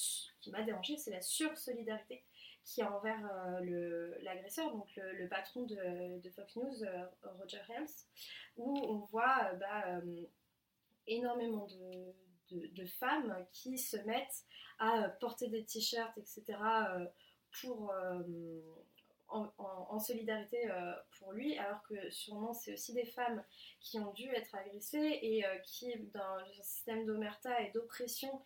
[0.41, 2.23] qui m'a dérangé, c'est la sursolidarité
[2.67, 3.21] qui est envers
[4.21, 6.75] l'agresseur, donc le, patron de, Fox News,
[7.39, 7.87] Roger Helms,
[8.57, 10.01] où on voit bah,
[11.07, 11.65] énormément
[12.51, 14.43] de, de, femmes qui se mettent
[14.79, 16.57] à porter des t-shirts, etc.,
[17.61, 17.93] pour
[19.29, 23.43] en, solidarité euh, pour lui, alors que sûrement c'est aussi des femmes
[23.81, 28.41] qui ont dû être agressées et euh, qui, dans un système d'omerta et d'oppression,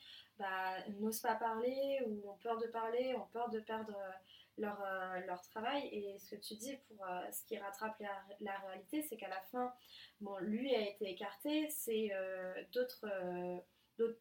[0.99, 4.11] n'osent pas parler ou ont peur de parler, ont peur de perdre euh,
[4.57, 4.79] leur,
[5.25, 5.87] leur travail.
[5.91, 9.41] Et ce que tu dis pour ce qui rattrape la, la réalité, c'est qu'à la
[9.51, 9.73] fin,
[10.19, 12.11] bon, lui a été écarté, c'est
[12.73, 13.07] d'autres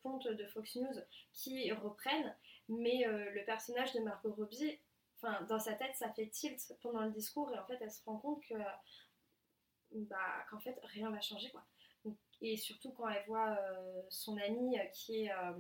[0.03, 0.95] pontes de Fox News
[1.33, 2.35] qui reprennent,
[2.68, 4.79] mais le personnage de Margot Robbie
[5.49, 8.18] dans sa tête, ça fait tilt pendant le discours et en fait, elle se rend
[8.18, 8.55] compte que,
[9.93, 11.64] bah, qu'en fait, rien va changer, quoi.
[12.41, 15.53] et surtout quand elle voit euh, son amie qui est, euh,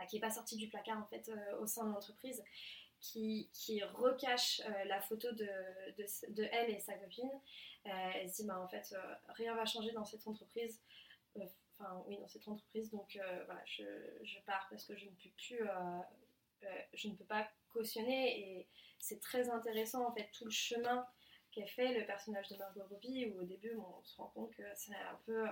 [0.00, 2.42] bah, qui est pas sortie du placard en fait euh, au sein de l'entreprise,
[3.00, 5.48] qui, qui recache la photo de,
[5.96, 7.30] de, elle et sa copine,
[7.84, 8.94] elle se dit, bah, en fait,
[9.28, 10.82] rien va changer dans cette entreprise.
[11.34, 13.84] Enfin, oui, dans cette entreprise, donc voilà, je,
[14.22, 15.62] je, pars parce que je ne peux plus,
[16.92, 21.06] je ne peux pas cautionner et c'est très intéressant en fait tout le chemin
[21.52, 24.62] qu'a fait le personnage de Margot Robbie où au début on se rend compte que
[24.74, 25.46] c'est un peu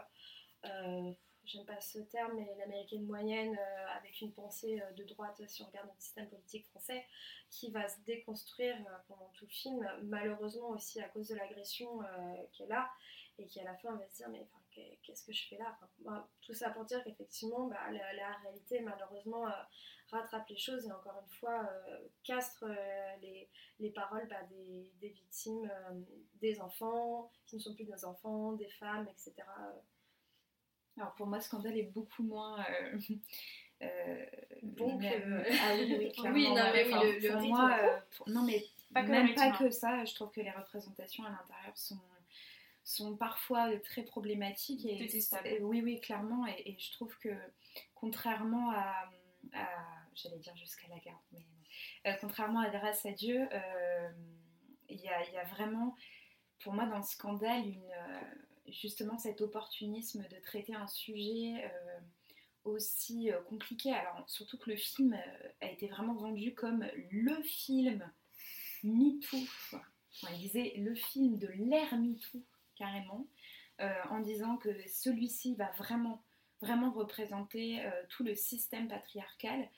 [0.64, 1.12] euh,
[1.48, 5.62] j'aime pas ce terme mais l'américaine moyenne euh, avec une pensée euh, de droite si
[5.62, 7.04] on regarde notre système politique français
[7.50, 8.76] qui va se déconstruire
[9.08, 12.00] pendant tout le film malheureusement aussi à cause de l'agression
[12.52, 12.90] qu'elle a
[13.38, 14.46] et qui à la fin va se dire mais
[15.02, 15.78] qu'est-ce que je fais là
[16.42, 19.46] tout ça pour dire qu'effectivement bah, la, réalité malheureusement
[20.10, 25.08] rattrape les choses et encore une fois euh, castre euh, les, les, paroles bah, des,
[25.08, 26.00] victimes, euh,
[26.40, 29.34] des enfants qui ne sont plus des enfants, des femmes, etc.
[30.98, 32.64] Alors pour moi, Scandale est beaucoup moins...
[34.62, 36.34] bon Ah oui, oui, clairement.
[36.34, 37.78] oui, non, mais oui, le, pour moi,
[38.26, 41.76] non, mais pas que même pas que ça, je trouve que les représentations à l'intérieur
[41.76, 42.00] sont
[42.82, 45.60] sont parfois très problématiques et.
[45.60, 46.46] Oui, oui, clairement.
[46.46, 47.28] Et, et, je trouve que
[47.94, 49.10] contrairement à,
[49.52, 49.68] à
[50.14, 51.44] j'allais dire jusqu'à la garde, mais
[52.06, 54.10] euh, contrairement à Grâce à Dieu, euh,
[54.88, 55.94] il y, a, vraiment,
[56.62, 58.20] pour moi, dans le scandale, une, euh,
[58.72, 61.70] justement cet opportunisme de traiter un sujet
[62.64, 63.92] aussi compliqué.
[63.92, 65.18] Alors, surtout que le film
[65.60, 68.10] a été vraiment vendu comme le film
[68.82, 69.38] MeToo.
[69.72, 72.44] Enfin, il disait le film de l'ère MeToo,
[72.76, 73.26] carrément,
[73.78, 76.24] en disant que celui-ci va vraiment,
[76.60, 79.68] vraiment représenter tout le système patriarcal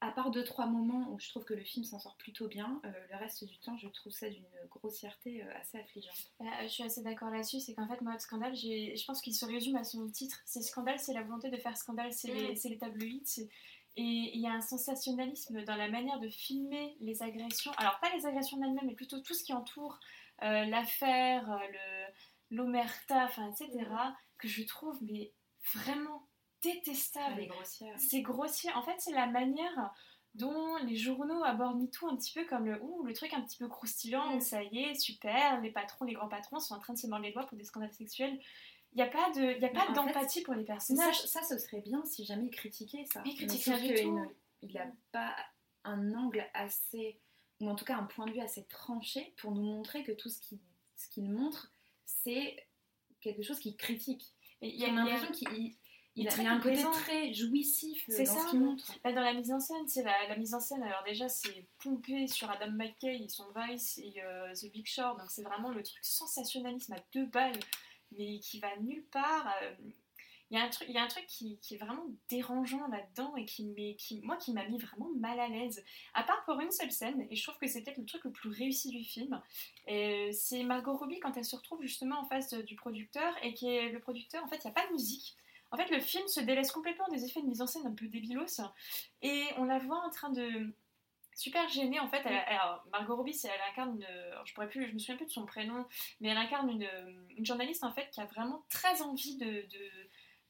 [0.00, 2.80] à part deux trois moments où je trouve que le film s'en sort plutôt bien,
[2.84, 6.32] euh, le reste du temps je trouve ça d'une grossièreté euh, assez affligeante.
[6.38, 9.44] Bah, je suis assez d'accord là-dessus, c'est qu'en fait moi scandale, je pense qu'il se
[9.44, 10.40] résume à son titre.
[10.44, 12.58] C'est scandale, c'est la volonté de faire scandale, c'est les, mm.
[12.64, 13.48] les, tabloïds.
[13.96, 17.72] Et il y a un sensationnalisme dans la manière de filmer les agressions.
[17.78, 19.98] Alors pas les agressions elles-mêmes, mais plutôt tout ce qui entoure
[20.42, 21.60] euh, l'affaire,
[22.50, 23.68] l'omerta, enfin etc.
[23.72, 24.14] Mm.
[24.38, 25.32] Que je trouve mais
[25.74, 26.28] vraiment
[26.62, 27.48] détestable.
[27.96, 28.70] C'est grossier.
[28.74, 29.92] En fait, c'est la manière
[30.34, 33.58] dont les journaux abordent MeToo un petit peu comme le, ouh, le truc un petit
[33.58, 36.92] peu croustillant, où ça y est, super, les patrons, les grands patrons sont en train
[36.92, 38.38] de se mordre les doigts pour des scandales sexuels.
[38.92, 41.20] Il n'y a pas de, y a pas d'empathie pour les personnages.
[41.26, 43.22] Ça, ce serait bien si jamais il critiquait ça.
[43.24, 44.06] Il critiquerait
[44.62, 45.34] Il n'a pas
[45.84, 47.20] un angle assez,
[47.60, 50.28] ou en tout cas un point de vue assez tranché pour nous montrer que tout
[50.28, 50.58] ce qu'il
[50.98, 51.72] ce qu'il montre,
[52.04, 52.56] c'est
[53.20, 54.34] quelque chose qu'il critique.
[54.60, 55.76] Il y a l'impression qu'il
[56.18, 58.34] il, y a un côté très jouissif c'est ça.
[58.34, 58.84] ce qu'il montre.
[59.04, 62.26] Bah, dans la mise en scène, c'est la, mise en scène, alors déjà c'est pompé
[62.26, 65.82] sur Adam McKay et son Vice et euh, The Big Short, donc c'est vraiment le
[65.82, 67.58] truc sensationnalisme à deux balles,
[68.16, 69.54] mais qui va nulle part.
[69.62, 69.74] Euh,
[70.50, 72.88] il y a un truc, il y a un truc qui, qui est vraiment dérangeant
[72.88, 75.84] là-dedans et qui, qui, moi, qui m'a mis vraiment mal à l'aise.
[76.14, 78.32] À part pour une seule scène, et je trouve que c'est peut-être le truc le
[78.32, 79.42] plus réussi du film.
[79.86, 83.90] C'est Margot Robbie quand elle se retrouve justement en face du producteur et qui est
[83.90, 84.42] le producteur.
[84.42, 85.36] En fait, il n'y a pas de musique.
[85.70, 88.06] En fait, le film se délaisse complètement des effets de mise en scène un peu
[88.06, 88.60] débilos
[89.22, 90.74] et on la voit en train de
[91.34, 92.26] super gênée en fait.
[92.26, 94.06] alors, Margot Robbie, elle incarne une,
[94.44, 95.86] je pourrais plus, je me souviens plus de son prénom,
[96.20, 99.90] mais elle incarne une, journaliste en fait qui a vraiment très envie de, de,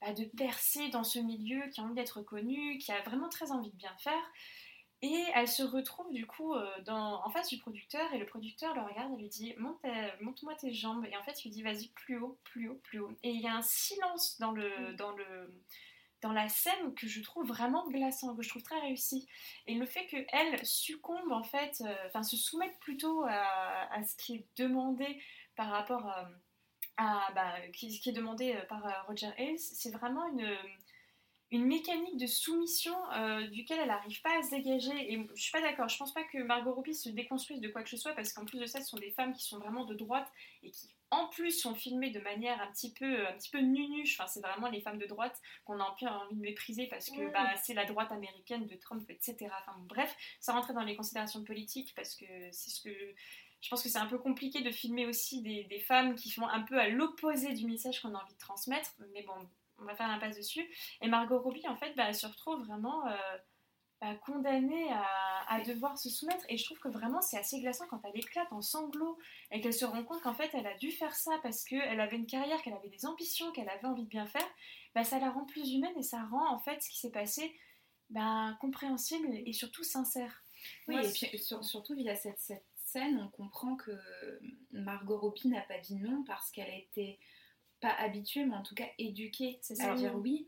[0.01, 3.53] bah, de percer dans ce milieu, qui a envie d'être connue, qui a vraiment très
[3.53, 4.33] envie de bien faire.
[5.01, 8.75] Et elle se retrouve du coup euh, dans, en face du producteur et le producteur
[8.75, 9.55] le regarde et lui dit
[10.21, 12.99] monte-moi tes jambes et en fait il lui dit vas-y plus haut, plus haut, plus
[12.99, 13.13] haut.
[13.23, 14.97] Et il y a un silence dans, le, mm.
[14.97, 15.63] dans, le,
[16.21, 19.29] dans la scène que je trouve vraiment glaçant, que je trouve très réussi.
[19.69, 24.17] Et le fait qu'elle succombe en fait, euh, enfin se soumette plutôt à, à, ce
[24.17, 25.23] qui est demandé
[25.55, 26.09] par rapport
[26.97, 30.59] à bah, qui, qui, est demandé par Roger Ailes, c'est vraiment une
[31.51, 35.13] une mécanique de soumission euh, duquel elle n'arrive pas à se dégager.
[35.13, 37.83] Et je suis pas d'accord, je pense pas que Margot Robbie se déconstruise de quoi
[37.83, 39.85] que ce soit, parce qu'en plus de ça, ce sont des femmes qui sont vraiment
[39.85, 40.29] de droite
[40.63, 44.19] et qui en plus sont filmées de manière un petit peu, un petit peu nunuche.
[44.19, 47.09] Enfin, c'est vraiment les femmes de droite qu'on a un peu envie de mépriser parce
[47.09, 49.37] que bah, c'est la droite américaine de Trump, etc.
[49.63, 53.15] Enfin, bref, ça rentrait dans les considérations politiques parce que c'est ce que
[53.61, 56.47] je pense que c'est un peu compliqué de filmer aussi des, des, femmes qui font
[56.47, 58.95] un peu à l'opposé du message qu'on a envie de transmettre.
[59.13, 60.67] Mais bon, on va faire l'impasse dessus.
[61.01, 63.17] Et Margot Robbie, en fait, bah, elle se retrouve vraiment euh,
[64.01, 66.45] bah, condamnée à, devoir se soumettre.
[66.49, 69.19] Et je trouve que vraiment, c'est assez glaçant quand elle éclate en sanglots
[69.51, 72.17] et qu'elle se rend compte qu'en fait, elle a dû faire ça parce qu'elle avait
[72.17, 74.47] une carrière, qu'elle avait des ambitions, qu'elle avait envie de bien faire.
[74.95, 77.59] Bah, ça la rend plus humaine et ça rend, en fait, ce qui s'est passé
[78.11, 80.43] bah, compréhensible et surtout sincère.
[80.87, 83.93] Oui, et puis surtout via cette, cette scène, on comprend que
[84.73, 87.19] Margot Robbie n'a pas dit non parce qu'elle a été
[87.81, 90.47] pas habitué, mais en tout cas éduqué à dire oui.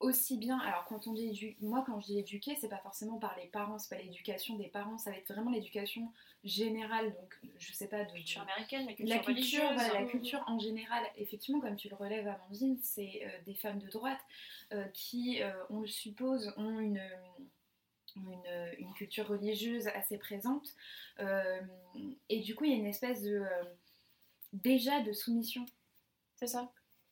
[0.00, 3.36] Aussi bien, alors quand on dit moi quand je dis éduqué, c'est pas forcément par
[3.36, 6.12] les parents, c'est pas l'éducation des parents, ça va être vraiment l'éducation
[6.44, 10.60] générale, donc je sais pas, de culture américaine, la culture, la culture, la culture en
[10.60, 11.02] général.
[11.16, 14.20] Effectivement, comme tu le relèves, Amandine, c'est euh, des femmes de droite
[14.72, 17.02] euh, qui, euh, on le suppose, ont une,
[18.14, 20.76] une, une, culture religieuse assez présente,
[22.28, 23.44] et du coup il y a une espèce de
[24.52, 25.66] déjà de soumission
[26.38, 26.70] c'est ça.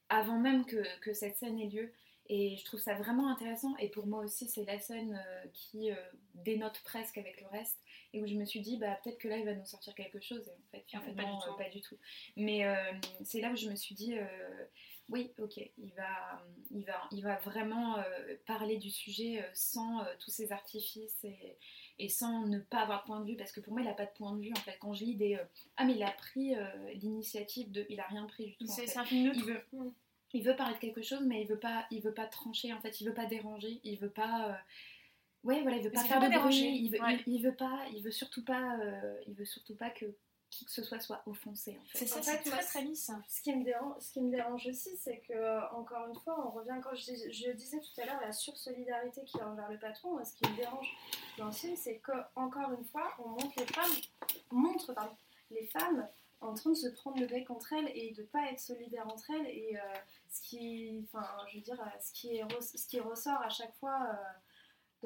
[0.08, 1.92] Avant même que, que, cette scène ait lieu.
[2.28, 3.76] Et je trouve ça vraiment intéressant.
[3.78, 5.96] Et pour moi aussi, c'est la scène euh, qui euh,
[6.34, 7.78] dénote presque avec le reste.
[8.12, 10.20] Et où je me suis dit, bah, peut-être que là, il va nous sortir quelque
[10.20, 10.48] chose.
[10.72, 11.96] Et en fait, finalement, euh, pas, du tout.
[12.36, 12.64] Mais
[13.22, 14.16] c'est là où je me suis dit,
[15.08, 17.96] oui, ok, il va, il va, il va vraiment
[18.46, 21.56] parler du sujet sans tous ces artifices et,
[21.99, 23.36] et, sans ne pas avoir de point de vue.
[23.36, 24.53] Parce que pour moi, il n'a pas de point de vue.
[24.53, 25.38] En fait, quand je lis des.
[25.76, 26.55] ah, mais il a pris
[26.94, 27.86] l'initiative de.
[27.88, 28.66] Il a rien pris du tout.
[28.66, 29.40] C'est un film neutre.
[29.40, 29.92] Il veut,
[30.36, 32.72] il veut parler de quelque chose, mais il veut pas, il veut pas trancher.
[32.72, 33.80] En fait, il veut pas déranger.
[33.84, 34.51] Il veut pas.
[34.51, 34.55] Euh,
[35.44, 36.68] ouais, voilà, il veut pas faire de déranger.
[36.68, 40.07] Il veut, il, veut pas, il veut surtout pas, euh, il veut surtout pas que
[40.51, 41.78] qui que ce soit soit offensé.
[41.80, 41.99] En fait.
[41.99, 43.11] C'est ça, c'est très très lisse.
[43.28, 46.51] Ce qui me dérange, ce qui me dérange aussi, c'est que encore une fois, on
[46.51, 50.22] revient quand je, je disais tout à l'heure la sursolidarité qui est envers le patron.
[50.24, 50.88] Ce qui me dérange
[51.38, 53.97] dans le film, c'est que encore une fois, on montre les femmes,
[54.51, 54.94] montre
[55.51, 56.09] les femmes
[56.40, 59.30] en train de se prendre le bec entre elles et de pas être solidaires entre
[59.30, 59.94] elles et euh,
[60.30, 63.99] ce qui enfin je veux dire ce qui est ce qui ressort à chaque fois
[64.11, 64.14] euh,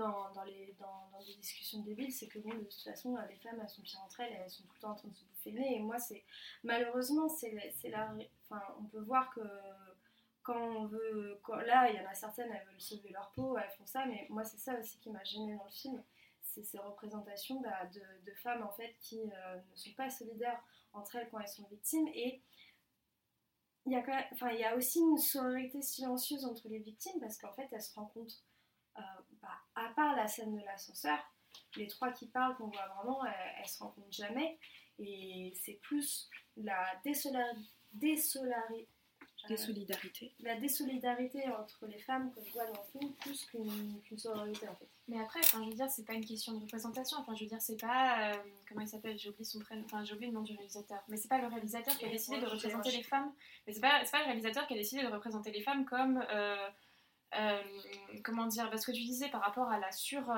[0.00, 3.36] dans, dans, les dans, dans, des discussions débiles c'est que bon de toute façon les
[3.36, 5.24] femmes elles sont pires entre elles elles sont tout le temps en train de se
[5.24, 6.24] bouffer le nez et moi c'est
[6.64, 7.52] malheureusement c'est
[7.84, 9.40] la enfin on peut voir que
[10.42, 13.70] quand on veut là il y en a certaines elles veulent sauver leur peau elles
[13.78, 16.02] font ça mais moi c'est ça aussi qui m'a gênée dans le film
[16.42, 20.60] c'est ces représentations bah, de, femmes en fait qui euh, ne sont pas solidaires
[20.92, 22.08] entre elles quand elles sont victimes.
[22.14, 22.42] Et
[23.86, 27.38] il y a, enfin, il y a aussi une sororité silencieuse entre les victimes parce
[27.38, 28.42] qu'en fait, elles se rencontrent,
[28.98, 29.02] euh,
[29.42, 31.18] bah, à part la scène de l'ascenseur,
[31.76, 34.58] les trois qui parlent, qu'on voit vraiment, elles, elles se rencontrent jamais.
[34.98, 38.88] Et c'est plus la désolarité
[39.48, 40.32] Désolidarité.
[40.40, 44.74] La désolidarité entre les femmes que je vois dans le film, plus qu'une sororité en
[44.74, 44.88] fait.
[45.08, 47.18] Mais après, enfin, je veux dire, c'est pas une question de représentation.
[47.18, 48.32] Enfin, je veux dire, c'est pas.
[48.32, 48.36] Euh,
[48.68, 49.82] comment il s'appelle J'ai oublié son prénom.
[49.86, 51.00] Enfin, j'ai oublié le nom du réalisateur.
[51.08, 53.32] Mais c'est pas le réalisateur qui a décidé de représenter les femmes.
[53.66, 56.24] Mais c'est pas, pas le réalisateur qui a décidé de représenter les femmes comme.
[56.30, 56.68] Euh,
[57.38, 57.62] euh,
[58.24, 60.32] comment dire Parce que tu disais par rapport à la sur,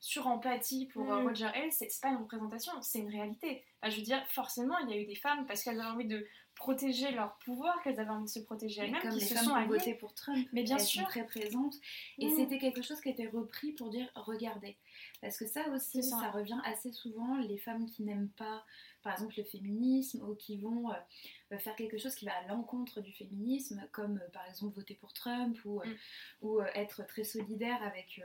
[0.00, 1.26] sur-empathie pour mm.
[1.26, 3.64] Roger Ailes, c'est pas une représentation, c'est une réalité.
[3.84, 6.26] je veux dire, forcément, il y a eu des femmes parce qu'elles avaient envie de
[6.60, 10.12] protéger leur pouvoir, qu'elles avaient envie de se protéger elles-mêmes, qui se sont voté pour
[10.12, 11.74] Trump, mais bien elles sûr, sont très présentes.
[12.18, 12.36] Et mm.
[12.36, 14.76] c'était quelque chose qui était repris pour dire regardez,
[15.22, 16.30] parce que ça aussi, ça.
[16.30, 17.38] revient assez souvent.
[17.38, 18.62] Les femmes qui n'aiment pas,
[19.02, 23.00] par exemple, le féminisme ou qui vont euh, faire quelque chose qui va à l'encontre
[23.00, 25.96] du féminisme, comme euh, par exemple voter pour Trump ou, euh, mm.
[26.42, 28.20] ou être très solidaire avec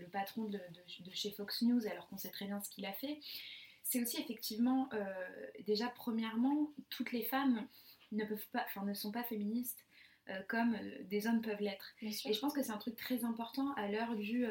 [0.00, 2.92] le, patron de, de, chez Fox News, alors qu'on sait très bien ce qu'il a
[2.92, 3.20] fait
[3.90, 5.04] c'est aussi effectivement, euh,
[5.66, 7.66] déjà premièrement, toutes les femmes
[8.12, 9.84] ne peuvent pas, enfin ne sont pas féministes
[10.28, 11.92] euh, comme euh, des hommes peuvent l'être.
[12.00, 14.46] Et je pense que c'est un truc très important à l'heure du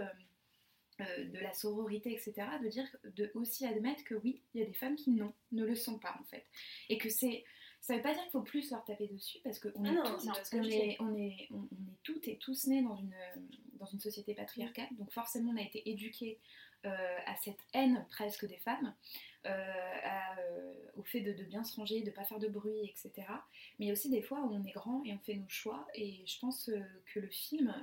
[1.00, 2.86] de la sororité, etc., de dire,
[3.16, 5.98] de aussi admettre que oui, il y a des femmes qui non, ne le sont
[5.98, 6.44] pas en fait,
[6.90, 7.46] et que c'est
[7.80, 10.18] ça veut pas dire qu'il faut plus leur taper dessus parce qu'on est, ah
[10.52, 13.16] on est, on, est, on, est toutes et tous nés dans une,
[13.76, 16.42] dans une société patriarcale, donc forcément on a été éduqués
[16.84, 18.94] à cette haine presque des femmes.
[19.46, 23.26] Euh, euh, au fait de, bien se ranger, de ne pas faire de bruit, etc.
[23.78, 25.48] Mais il y a aussi des fois où on est grand et on fait nos
[25.48, 25.88] choix.
[25.96, 26.82] Et je pense euh,
[27.14, 27.74] que le film,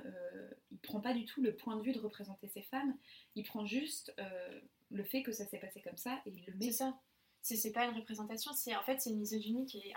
[0.71, 2.95] il prend pas du tout le point de vue de représenter ces femmes.
[3.33, 4.13] Il prend juste
[4.91, 6.65] le fait que ça s'est passé comme ça et il le met.
[6.67, 6.99] C'est ça
[7.41, 9.93] c'est pas une représentation, c'est en fait c'est une misogynie qui est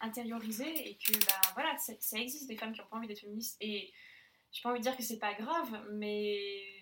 [0.00, 3.56] intériorisée et que bah, voilà, ça existe des femmes qui ont pas envie d'être féministes
[3.60, 3.92] et
[4.50, 6.79] j'ai pas envie de dire que c'est pas grave, mais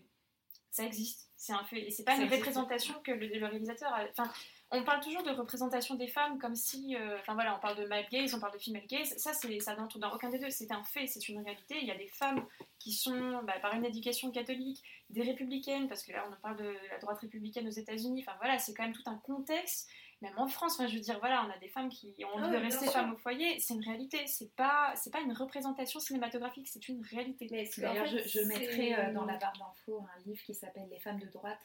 [0.79, 4.05] ça existe, c'est un fait et c'est pas une représentation que le, le réalisateur a.
[4.11, 4.31] Enfin,
[4.71, 7.87] on parle toujours de représentation des femmes comme si, euh, enfin voilà, on parle de
[7.87, 10.51] male gaze, on parle de female gaze, ça c'est ça n'entre dans aucun des deux,
[10.51, 11.79] c'est un fait, c'est une réalité.
[11.81, 12.45] Il y a des femmes
[12.79, 16.77] qui sont, bah, par une éducation catholique, des républicaines, parce que là on parle de
[16.91, 19.89] la droite républicaine aux États-Unis, enfin voilà, c'est quand même tout un contexte.
[20.21, 22.57] Même en France, je veux dire, voilà, on a des femmes qui ont envie de
[22.57, 26.89] rester femmes au foyer, c'est une réalité, c'est pas, c'est pas une représentation cinématographique, c'est
[26.89, 27.47] une réalité.
[27.79, 31.21] D'ailleurs, je, je mettrai euh, dans la barre d'infos un livre qui s'appelle Les femmes
[31.21, 31.61] de droite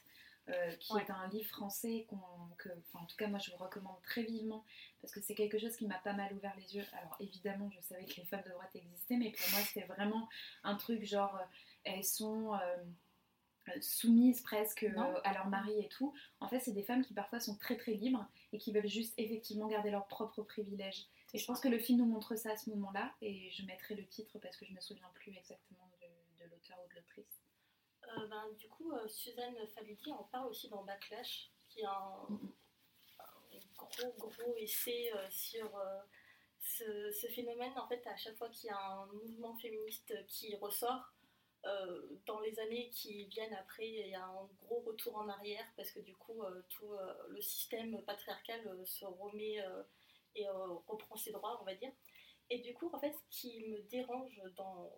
[0.50, 2.06] euh, qui est un livre français
[2.58, 4.66] que, en tout cas moi je vous recommande très vivement
[5.02, 6.84] parce que c'est quelque chose qui m'a pas mal ouvert les yeux.
[7.02, 10.28] Alors évidemment je savais que les femmes de droite existaient, mais pour moi c'était vraiment
[10.66, 11.46] un truc genre euh,
[11.86, 12.84] elles sont euh,
[13.82, 14.86] soumises presque
[15.24, 16.14] à leur mari et tout.
[16.40, 19.14] En fait c'est des femmes qui parfois sont très très libres et qui veulent juste
[19.18, 21.08] effectivement garder leurs propres privilèges.
[21.34, 23.96] Et je pense que le film nous montre ça à ce moment-là et je mettrai
[23.96, 25.90] le titre parce que je me souviens plus exactement
[26.40, 27.44] de l'auteur ou de l'autrice.
[28.18, 32.28] Euh, ben, du coup, euh, Suzanne Faludi en parle aussi dans Backlash, qui est un,
[33.78, 35.72] gros, gros essai euh, sur
[36.60, 37.74] ce, phénomène.
[37.78, 41.14] En fait, à chaque fois qu'il y a un mouvement féministe qui ressort,
[42.26, 45.92] dans les années qui viennent après, il y a un gros retour en arrière parce
[45.92, 46.92] que du coup, tout
[47.30, 49.58] le système patriarcal se remet
[50.36, 51.92] et reprend ses droits, on va dire.
[52.50, 54.92] Et du coup, en fait, ce qui me dérange dans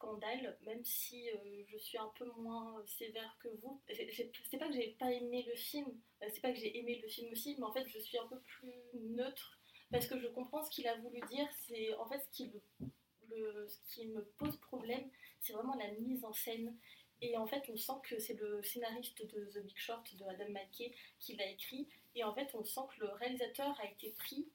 [0.00, 3.80] scandale, même si euh, je suis un peu moins sévère que vous.
[3.94, 5.88] C'est pas que j'ai pas aimé le film,
[6.22, 8.26] euh, c'est pas que j'ai aimé le film aussi, mais en fait je suis un
[8.26, 9.58] peu plus neutre
[9.90, 11.46] parce que je comprends ce qu'il a voulu dire.
[11.66, 15.10] C'est en fait ce qui me pose problème,
[15.40, 16.76] c'est vraiment la mise en scène.
[17.22, 20.48] Et en fait, on sent que c'est le scénariste de The Big Short, de Adam
[20.48, 21.88] McKay, qui l'a écrit.
[22.14, 24.48] Et en fait, on sent que le réalisateur a été pris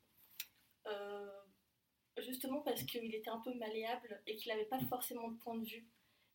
[0.88, 1.30] euh,
[2.18, 5.66] justement parce qu'il était un peu malléable et qu'il n'avait pas forcément de point de
[5.66, 5.88] vue.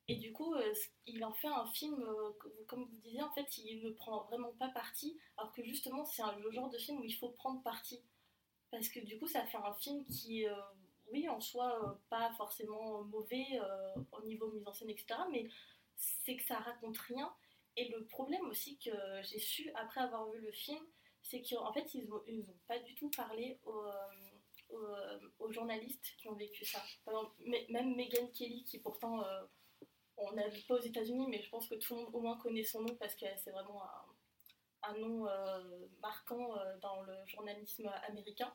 [0.08, 0.74] Et du coup, euh,
[1.06, 2.32] il en fait un film, euh,
[2.66, 6.22] comme vous disiez, en fait, il ne prend vraiment pas parti, alors que justement, c'est
[6.42, 8.00] le genre de film où il faut prendre parti.
[8.70, 10.46] Parce que du coup, ça fait un film qui,
[11.10, 13.46] oui, en soi, pas forcément mauvais
[14.12, 15.48] au niveau mise en scène, etc., mais
[15.96, 17.32] c'est que ça raconte rien.
[17.76, 18.90] Et le problème aussi que
[19.22, 20.84] j'ai su après avoir vu le film,
[21.22, 23.84] c'est qu'en fait, ils n'ont ont pas du tout parlé au
[24.72, 26.80] euh, aux, journalistes qui ont vécu ça.
[27.70, 29.42] même Megan Kelly, qui pourtant, euh,
[30.16, 32.62] on n'habite pas aux États-Unis, mais je pense que tout le monde au moins connaît
[32.62, 33.82] son nom parce que c'est vraiment
[34.82, 38.54] un, nom euh, marquant dans le journalisme américain.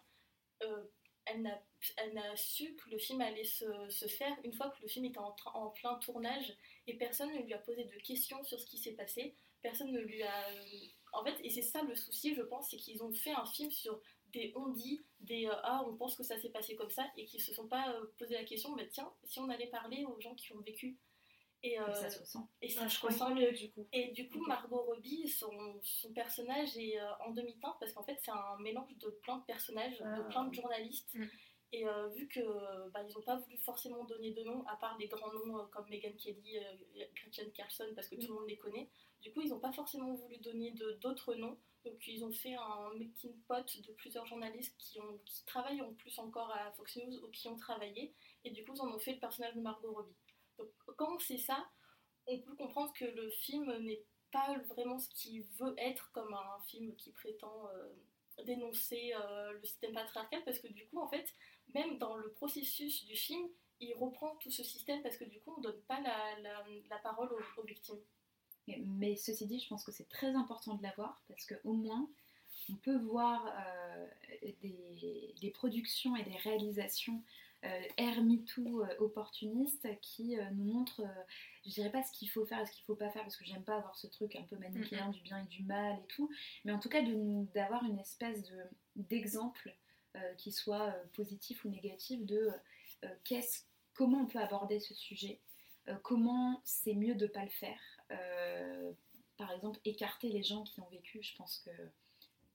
[1.28, 5.19] Elle n'a su que le film allait se, faire une fois que le film était
[5.19, 6.53] en, en, plein tournage
[6.88, 9.36] et personne ne lui a posé de questions sur ce qui s'est passé.
[9.61, 10.47] Personne ne lui a.
[11.13, 13.71] En fait, et c'est ça le souci, je pense, c'est qu'ils ont fait un film
[13.71, 14.01] sur
[14.34, 17.26] des on dit, des euh, ah on pense que ça s'est passé comme ça et
[17.26, 20.19] qui se sont pas euh, posé la question, mais tiens, si on allait parler aux
[20.19, 20.97] gens qui ont vécu.
[21.66, 22.47] Et, euh, ça se ressent.
[22.61, 23.88] Et ça se ressent mieux du coup.
[23.91, 25.49] Et du coup, Margot Robbie, son,
[25.82, 29.97] son personnage est en demi-teinte parce qu'en fait, c'est un mélange de plein de personnages,
[29.97, 30.28] de ah.
[30.30, 31.13] plein de journalistes.
[31.16, 31.26] Mm.
[31.72, 31.84] Et
[32.16, 32.39] vu que
[32.91, 35.89] bah, ils n'ont pas voulu forcément donner de nom, à part des grands noms comme
[35.89, 36.57] Megan Kelly,
[37.16, 38.36] Gretchen Carlson, parce que tout le mm.
[38.36, 38.89] monde les connaît,
[39.22, 41.57] du coup, ils n'ont pas forcément voulu donner d'autres noms.
[41.84, 45.93] Donc ils ont fait un meeting pot de plusieurs journalistes qui, ont, qui travaillent en
[45.93, 48.13] plus encore à Fox News ou qui ont travaillé.
[48.43, 50.16] Et du coup, ils en ont fait le personnage de Margot Robbie.
[50.58, 51.66] Donc quand sait ça,
[52.28, 56.60] on peut comprendre que le film n'est pas vraiment ce qu'il veut être comme un
[56.68, 61.34] film qui prétend euh, dénoncer euh, le système patriarcal parce que du coup, en fait,
[61.74, 63.47] même dans le processus du film,
[63.80, 67.30] il reprend tout ce système parce que du coup, on ne donne pas la, parole
[67.58, 67.99] aux victimes.
[68.68, 72.10] Mais ceci dit, je pense que c'est très important de l'avoir parce qu'au moins,
[72.70, 74.08] on peut voir euh,
[74.62, 77.22] des, productions et des réalisations
[77.66, 81.03] euh, air MeToo euh, opportunistes qui nous montrent,
[81.66, 83.45] je dirais pas ce qu'il faut faire et ce qu'il faut pas faire parce que
[83.45, 86.30] j'aime pas avoir ce truc un peu manichéen du bien et du mal et tout,
[86.63, 87.01] mais en tout cas
[87.53, 88.51] d'avoir une espèce
[88.95, 89.76] d'exemple
[90.38, 92.49] qui soit positif ou négatif de
[93.93, 95.41] comment on peut aborder ce sujet,
[96.03, 97.80] comment c'est mieux de pas le faire
[98.11, 98.93] euh,
[99.38, 101.72] par exemple, écarter les gens qui ont vécu, je pense que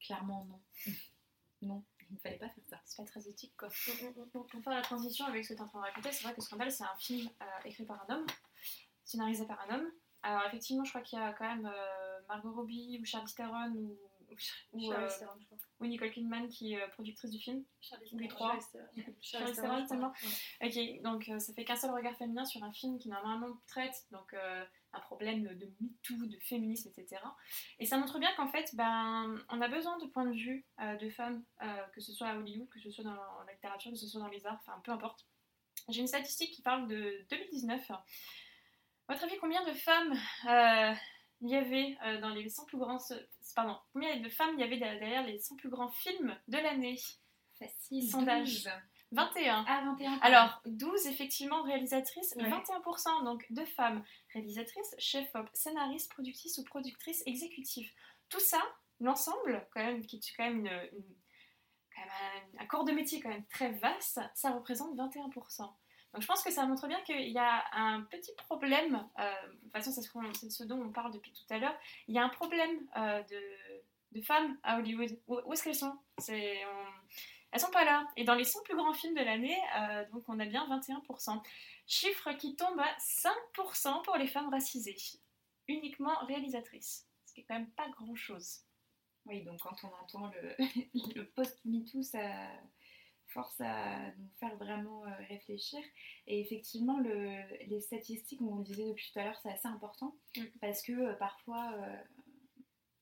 [0.00, 0.60] clairement non.
[1.62, 2.80] non, il ne fallait pas faire ça.
[2.84, 3.68] C'est pas très éthique quoi.
[4.32, 6.34] Pour, faire la transition avec ce que tu es en train de raconter, c'est vrai
[6.34, 8.26] que Scandale c'est un film euh, écrit par un homme,
[9.04, 9.90] scénarisé par un homme.
[10.22, 13.72] Alors effectivement, je crois qu'il y a quand même euh, Margot Robbie ou Charlize Theron
[13.74, 13.98] ou,
[14.72, 14.92] ou,
[15.80, 17.64] ou, Nicole Kidman qui est productrice du film.
[17.80, 18.58] Charlize les trois.
[19.20, 20.12] Charlize Theron,
[20.62, 24.34] Ok, donc ça fait qu'un seul regard féminin sur un film qui normalement traite donc
[24.92, 27.22] un problème de MeToo, de féminisme, etc.
[27.78, 30.96] Et ça montre bien qu'en fait, ben, on a besoin de points de vue euh,
[30.96, 33.96] de femmes, euh, que ce soit à Hollywood, que ce soit dans la littérature, que
[33.96, 35.26] ce soit dans les arts, enfin peu importe.
[35.88, 37.90] J'ai une statistique qui parle de 2019.
[37.90, 38.04] À
[39.08, 40.12] votre avis, combien de femmes
[40.48, 40.94] euh,
[41.40, 42.98] il y avait dans les 100 plus grands...
[43.56, 46.98] Pardon, combien de femmes il y avait derrière les 100 plus grands films de l'année?
[47.58, 48.08] Facile.
[48.08, 48.68] Sondage.
[49.12, 49.64] 21.
[49.66, 50.18] Ah, 21.
[50.22, 57.90] Alors, 12 effectivement réalisatrices, 21% donc de femmes réalisatrices, chef-op, scénaristes, productrices ou productrices exécutives.
[58.28, 58.60] Tout ça,
[59.00, 61.14] l'ensemble, quand même, qui est quand même, une,
[62.58, 65.68] un, corps de métier quand même très vaste, ça représente 21%.
[66.12, 69.58] Donc je pense que ça montre bien qu'il y a un petit problème, euh, de
[69.60, 71.74] toute façon c'est ce, dont on parle depuis tout à l'heure,
[72.08, 75.16] il y a un problème euh, de, de, femmes à Hollywood.
[75.28, 75.96] Où, est-ce qu'elles sont?
[77.52, 78.06] Elles sont pas là.
[78.16, 81.42] Et dans les 100 plus grands films de l'année, euh, donc on a bien 21%.
[81.86, 84.96] Chiffre qui tombe à 5% pour les femmes racisées,
[85.66, 87.08] uniquement réalisatrices.
[87.26, 88.60] Ce qui est quand même pas grand chose.
[89.26, 90.56] Oui, donc quand on entend le,
[91.16, 92.20] le post-MeToo, ça
[93.26, 95.80] force à nous faire vraiment euh, réfléchir.
[96.26, 97.36] Et effectivement, le,
[97.66, 100.44] les statistiques, on le disait depuis tout à l'heure, c'est assez important mm.
[100.60, 101.74] parce que euh, parfois,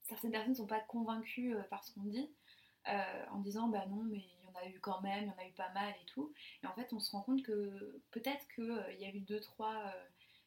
[0.04, 2.30] certaines personnes ne sont pas convaincues par ce qu'on dit.
[2.86, 4.24] en disant bah non mais
[4.54, 6.32] a eu quand même, il y en a eu pas mal et tout.
[6.62, 9.40] Et en fait, on se rend compte que peut-être qu'il euh, y a eu deux,
[9.40, 10.04] trois euh,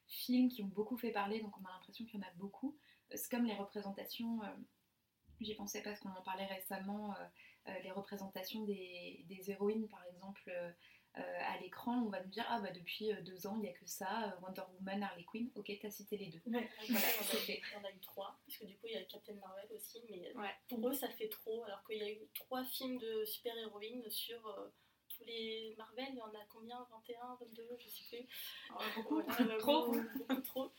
[0.08, 2.78] films qui ont beaucoup fait parler, donc on a l'impression qu'il y en a beaucoup.
[3.14, 4.48] C'est comme les représentations, euh,
[5.42, 7.16] j'y pensais parce qu'on en parlait récemment,
[7.84, 10.52] les représentations des, héroïnes, par exemple.
[11.18, 13.70] Euh, à l'écran, on va nous dire Ah, bah depuis euh, deux ans, il n'y
[13.70, 16.42] a que ça, euh, Wonder Woman, Harley Quinn, ok, t'as cité les deux.
[16.46, 19.68] voilà, on, a, a eu trois, parce que du coup, il y a Captain Marvel
[19.76, 20.32] aussi, mais
[20.70, 24.42] pour eux, ça fait trop, alors qu'il y a eu trois films de super-héroïnes sur
[25.10, 28.26] tous les Marvel, il y en a combien 21, 22, je sais plus.
[28.96, 29.22] beaucoup,
[29.60, 29.92] trop.
[29.92, 30.72] beaucoup trop.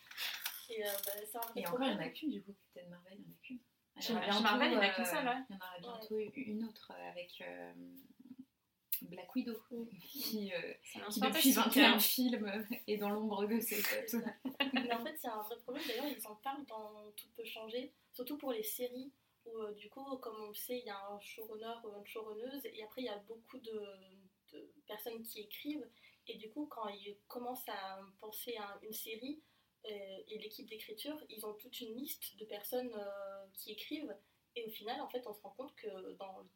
[0.70, 3.26] Et, bah, ça Et encore, il n'y en a qu'une, du coup, Captain Marvel, il
[3.26, 3.58] n'y en a qu'une.
[4.42, 7.42] Marvel, il n'y en a qu'une seule, Il y en aura bientôt une autre avec
[9.08, 9.56] Black Widow,
[10.00, 10.72] qui, euh,
[11.10, 14.22] qui depuis 21 films est dans l'ombre de ses potes.
[14.72, 15.84] Mais en fait, a un vrai problème.
[15.86, 19.12] D'ailleurs, ils en parlent dans Tout peut changer, surtout pour les séries
[19.44, 22.06] où, euh, du coup, comme on le sait, il y a un showrunner ou une
[22.06, 23.80] showrunneuse, et après, il y a beaucoup de,
[24.86, 25.88] personnes qui écrivent.
[26.26, 29.42] Et du coup, quand ils commencent à penser à une série,
[29.86, 32.94] euh, et l'équipe d'écriture, ils ont toute une liste de personnes
[33.54, 34.14] qui écrivent.
[34.54, 36.46] Et au final, en fait, on se rend compte que dans,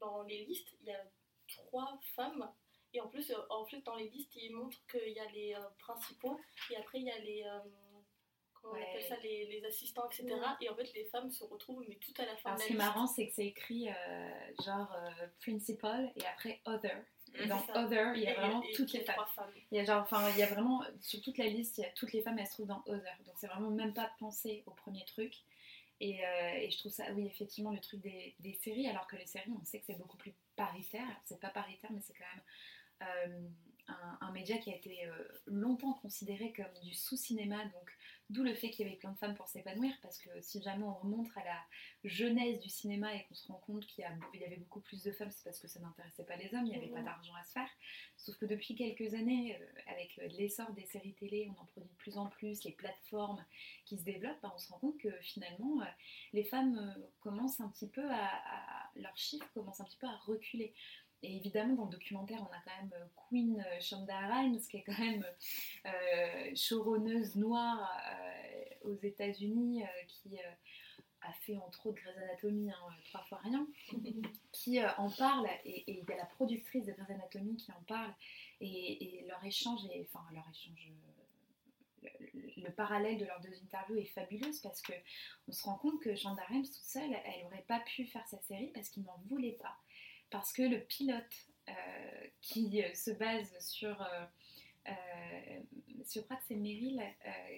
[0.00, 1.02] dans les listes, il y a
[1.48, 2.50] trois femmes.
[2.96, 5.54] Et en plus, euh, en fait, dans les listes, ils montrent qu'il y a les
[5.54, 6.40] euh, principaux
[6.70, 7.42] et après il y a les.
[7.44, 7.58] Euh,
[8.54, 10.34] comment on appelle ça les, les, assistants, etc.
[10.62, 12.66] Et en fait, les femmes se retrouvent, mais tout à la fin Alors, de Ce
[12.68, 13.88] qui est marrant, c'est que c'est écrit
[14.64, 14.96] genre
[15.40, 17.04] principal et après other.
[17.38, 19.16] Et dans Other, il y a vraiment toutes les femmes.
[19.70, 21.84] Il y a genre, enfin, il y a vraiment sur toute la liste, il y
[21.84, 23.18] a toutes les femmes, elles se trouvent dans Other.
[23.26, 25.34] Donc c'est vraiment même pas penser au premier truc.
[26.00, 29.26] Et, et, je trouve ça, oui, effectivement, le truc des, des, séries, alors que les
[29.26, 31.20] séries, on sait que c'est beaucoup plus paritaire.
[31.24, 32.44] C'est pas paritaire, mais c'est quand même
[33.02, 33.48] euh,
[34.20, 37.96] un, média qui a été euh, longtemps considéré comme du sous-cinéma, donc
[38.30, 40.84] d'où le fait qu'il y avait plein de femmes pour s'épanouir, parce que si jamais
[40.84, 41.60] on remonte à la
[42.04, 45.30] genèse du cinéma et qu'on se rend compte qu'il y, avait beaucoup plus de femmes,
[45.30, 47.52] c'est parce que ça n'intéressait pas les hommes, il n'y avait pas d'argent à se
[47.52, 47.68] faire.
[48.16, 51.96] Sauf que depuis quelques années, euh, avec l'essor des séries télé, on en produit de
[51.96, 53.44] plus en plus, les plateformes
[53.84, 55.82] qui se développent, ben, on se rend compte que finalement,
[56.32, 60.16] les femmes commencent un petit peu à, à leurs chiffres commencent un petit peu à
[60.16, 60.74] reculer.
[61.26, 64.76] Et évidemment, dans le documentaire, on a quand même euh, Queen euh, Shonda Rhimes, qui
[64.76, 65.24] est quand même
[65.86, 67.92] euh, showrunneuse noire
[68.84, 70.38] aux États-Unis, qui
[71.22, 73.66] a fait entre autres Grey's Anatomy, hein, trois fois rien,
[74.52, 78.14] qui en parle, et il y a la productrice de Grey's Anatomy qui en parle,
[78.60, 80.92] et, leur échange, est, enfin leur échange,
[82.56, 84.92] le, parallèle de leurs deux interviews est fabuleuse parce que
[85.48, 88.38] on se rend compte que Shonda Rhimes toute seule, elle n'aurait pas pu faire sa
[88.42, 89.76] série parce qu'il n'en voulait pas
[90.30, 91.24] parce que le pilote
[91.68, 91.72] euh,
[92.42, 94.90] qui euh, se base sur euh,
[96.14, 97.02] je crois que c'est Meryl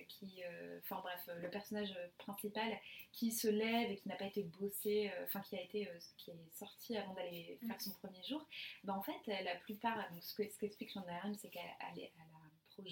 [0.08, 0.42] qui,
[0.82, 2.72] enfin bref, le personnage principal
[3.12, 5.86] qui se lève et qui n'a pas été bossé, enfin qui a été,
[6.16, 8.42] qui est sorti avant d'aller faire son premier jour,
[8.84, 11.92] ben en fait la plupart, donc ce qu'explique ce Shonda c'est qu'elle a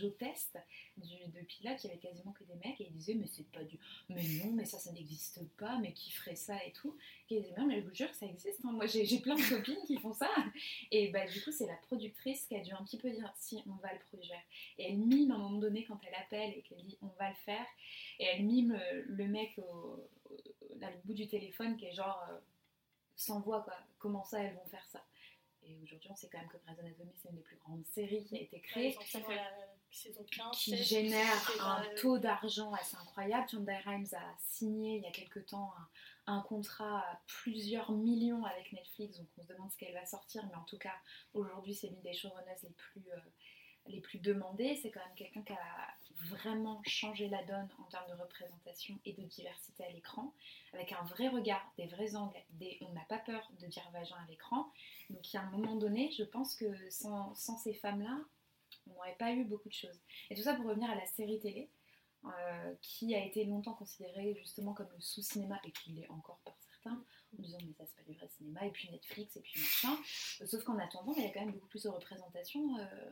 [0.03, 0.59] au test
[0.97, 3.63] de pilote, il y avait quasiment que des mecs et ils disaient mais c'est pas
[3.65, 6.97] du mais non mais ça ça n'existe pas mais qui ferait ça et tout.
[7.31, 8.73] Et ils disaient mais je vous jure que ça existe hein.
[8.73, 10.31] moi j'ai plein de copines qui font ça.
[10.91, 13.63] Et bah du coup c'est la productrice qui a dû un petit peu dire si
[13.67, 14.41] on va le produire.
[14.79, 17.29] Et elle mime à un moment donné quand elle appelle et qu'elle dit on va
[17.29, 17.67] le faire.
[18.19, 20.09] Et elle mime le mec au,
[21.05, 22.39] bout du téléphone qui est genre euh,
[23.17, 23.77] sans voix quoi.
[23.99, 25.05] Comment ça elles vont faire ça?
[25.69, 28.25] Et aujourd'hui, on sait quand même que Grey's Anatomy, c'est une des plus grandes séries
[28.25, 28.97] qui a été créée.
[30.53, 33.49] Qui génère un taux d'argent assez incroyable.
[33.49, 35.73] Shonda Rhimes a signé il y a quelques temps
[36.27, 40.45] un, contrat à plusieurs millions avec Netflix, donc on se demande ce qu'elle va sortir,
[40.49, 40.95] mais en tout cas,
[41.35, 43.21] aujourd'hui, c'est l'une des showrunners les plus, euh,
[43.87, 44.77] les plus demandées.
[44.83, 45.95] C'est quand même quelqu'un qui a
[46.25, 50.35] vraiment changé la donne en termes de représentation et de diversité à l'écran,
[50.73, 54.17] avec un vrai regard, des vrais angles, des, on n'a pas peur de dire vagin
[54.17, 54.71] à l'écran.
[55.11, 58.19] Donc il y a un moment donné, je pense que sans, sans ces femmes-là,
[58.87, 60.01] on n'aurait pas eu beaucoup de choses.
[60.31, 61.69] Et tout ça pour revenir à la série télé,
[62.25, 66.57] euh, qui a été longtemps considérée justement comme le sous-cinéma, et qui l'est encore par
[66.59, 67.05] certains,
[67.39, 69.97] en disant mais ça c'est pas du vrai cinéma, et puis Netflix, et puis machin.
[70.45, 73.11] Sauf qu'en attendant, il y a quand même beaucoup plus de représentation euh,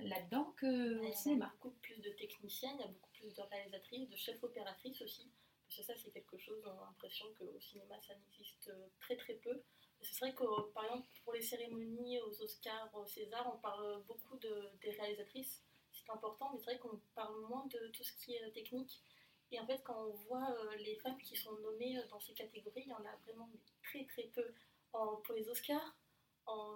[0.00, 1.24] là-dedans qu'au cinéma.
[1.24, 4.16] Il y a beaucoup plus de techniciennes, il y a beaucoup plus de réalisatrices, de
[4.16, 5.30] chefs opératrices aussi.
[5.66, 9.34] Parce que ça, c'est quelque chose, on a l'impression qu'au cinéma, ça n'existe très très
[9.34, 9.62] peu.
[10.00, 14.36] C'est vrai que, par exemple, pour les cérémonies, aux Oscars, aux César, on parle beaucoup
[14.38, 15.62] de, des réalisatrices.
[15.92, 19.02] C'est important, mais c'est vrai qu'on parle moins de tout ce qui est technique.
[19.50, 22.34] Et en fait, quand on voit euh, les femmes qui sont nommées euh, dans ces
[22.34, 23.48] catégories, il y en a vraiment
[23.82, 24.54] très très peu.
[24.92, 25.96] pour les Oscars,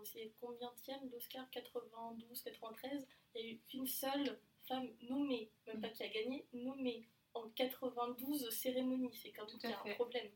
[0.04, 5.80] c'est combien de l'Oscar 92, 93 Il y a eu une seule femme nommée, même
[5.80, 9.14] pas qui a gagné, nommée en 92 cérémonies.
[9.14, 10.30] C'est quand même un problème.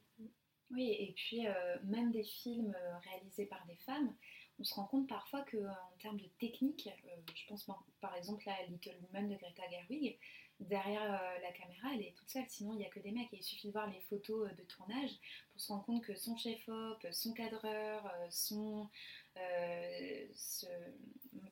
[0.71, 4.15] Oui, et puis euh, même des films euh, réalisés par des femmes,
[4.59, 7.67] on se rend compte parfois qu'en termes de technique, euh, je pense
[8.01, 10.19] par exemple à Little Woman de Greta Gerwig,
[10.59, 13.33] derrière la caméra, elle est toute seule, sinon il n'y a que des mecs.
[13.35, 15.11] Et il suffit de voir les photos de tournage
[15.53, 18.89] pour se rendre compte que son chef-op, son cadreur, son,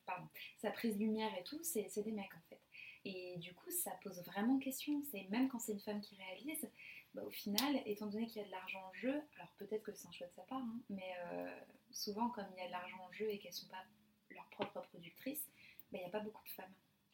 [0.06, 0.26] pardon,
[0.56, 2.60] sa prise lumière et tout, c'est des mecs en fait.
[3.04, 5.02] Et du coup, ça pose vraiment question.
[5.10, 6.66] C'est même quand c'est une femme qui réalise,
[7.14, 9.92] bah, au final, étant donné qu'il y a de l'argent en jeu, alors peut-être que
[9.94, 11.60] c'est un choix de sa part, hein, mais euh,
[11.92, 13.84] souvent, comme il y a de l'argent en jeu et qu'elles ne sont pas
[14.30, 15.48] leurs propres productrices,
[15.92, 16.72] bah, il n'y a pas beaucoup de femmes.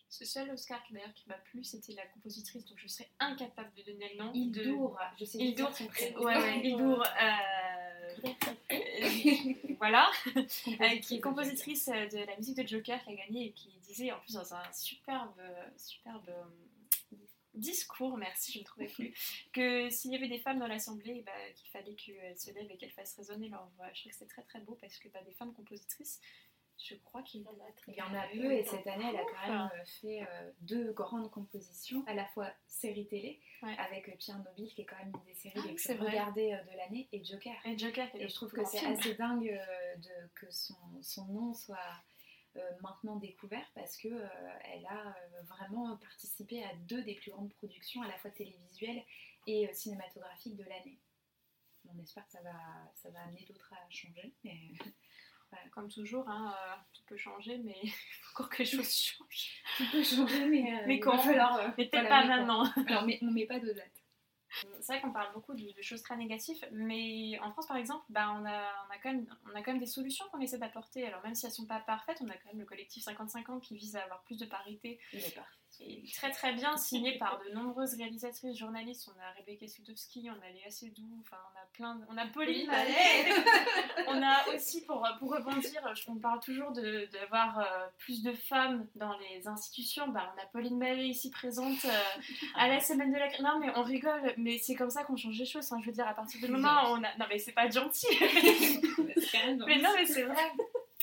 [0.08, 3.82] Ce seul Oscar d'ailleurs qui m'a plu, c'était la compositrice, donc je serais incapable de
[3.92, 4.32] donner le nom.
[4.32, 5.18] Ildour, de...
[5.20, 6.20] je sais Ildour, son prénom.
[6.22, 7.04] Ouais, ouais, Ildour.
[7.04, 7.30] Euh...
[9.78, 13.78] voilà, euh, qui est compositrice de la musique de Joker qui a gagné et qui
[13.82, 15.40] disait en plus dans un superbe,
[15.76, 16.28] superbe
[17.54, 19.12] discours, merci, je ne trouvais plus,
[19.52, 22.76] que s'il y avait des femmes dans l'Assemblée, bah, qu'il fallait qu'elles se lèvent et
[22.76, 23.86] qu'elles fassent résonner leur voix.
[23.92, 26.20] Je trouve que c'est très très beau parce que bah, des femmes compositrices,
[26.82, 28.52] je crois qu'il y en a très Il y en a peu.
[28.52, 32.24] et cette année, elle a quand même euh, fait euh, deux grandes compositions, à la
[32.28, 33.40] fois série télé,
[33.78, 36.50] avec euh, Pierre Nobile, qui est quand même une des séries ah les plus regardées
[36.50, 37.54] de l'année, et Joker.
[37.66, 39.60] Et Joker, et je trouve que c'est assez dingue
[39.98, 42.19] de, que son, son nom soit euh,
[42.82, 44.28] maintenant découvert parce que euh,
[44.64, 49.02] elle a euh, vraiment participé à deux des plus grandes productions à la fois télévisuelles
[49.46, 50.98] et cinématographiques de l'année.
[51.88, 52.52] On espère que ça va,
[52.94, 54.32] ça va amener d'autres à changer.
[54.44, 54.72] Mais,
[55.72, 56.54] Comme toujours, hein,
[56.92, 57.90] tout peut changer, mais il
[58.22, 59.62] faut encore que les choses changent.
[59.76, 62.70] tout peut changer, mais, mais quand Mais peut-être pas maintenant.
[62.86, 63.99] Alors, mais, on met pas de date.
[64.80, 68.30] C'est vrai qu'on parle beaucoup de, choses très négatives, mais en France, par exemple, bah,
[68.32, 71.06] on, a, on, a quand même, des solutions qu'on essaie d'apporter.
[71.06, 73.48] Alors, même si elles ne sont pas parfaites, on a quand même le collectif 55
[73.50, 74.98] ans qui vise à avoir plus de parité.
[76.14, 79.08] Très très bien, signé par de nombreuses réalisatrices, journalistes.
[79.14, 82.04] On a Rebecca Sudowski, on a Léa Seydoux, enfin on a plein de...
[82.08, 83.32] On a Pauline Mallet.
[84.08, 88.86] On a aussi, pour, pour rebondir, on parle toujours d'avoir de, euh, plus de femmes
[88.96, 90.08] dans les institutions.
[90.08, 92.20] Bah, on a Pauline Mallet ici présente euh,
[92.56, 93.28] à la semaine de la...
[93.40, 95.70] Non mais on rigole, mais c'est comme ça qu'on change les choses.
[95.80, 97.16] je veux dire, à partir du moment où on a...
[97.18, 98.06] Non mais c'est pas gentil.
[99.66, 100.52] Mais non mais c'est vrai.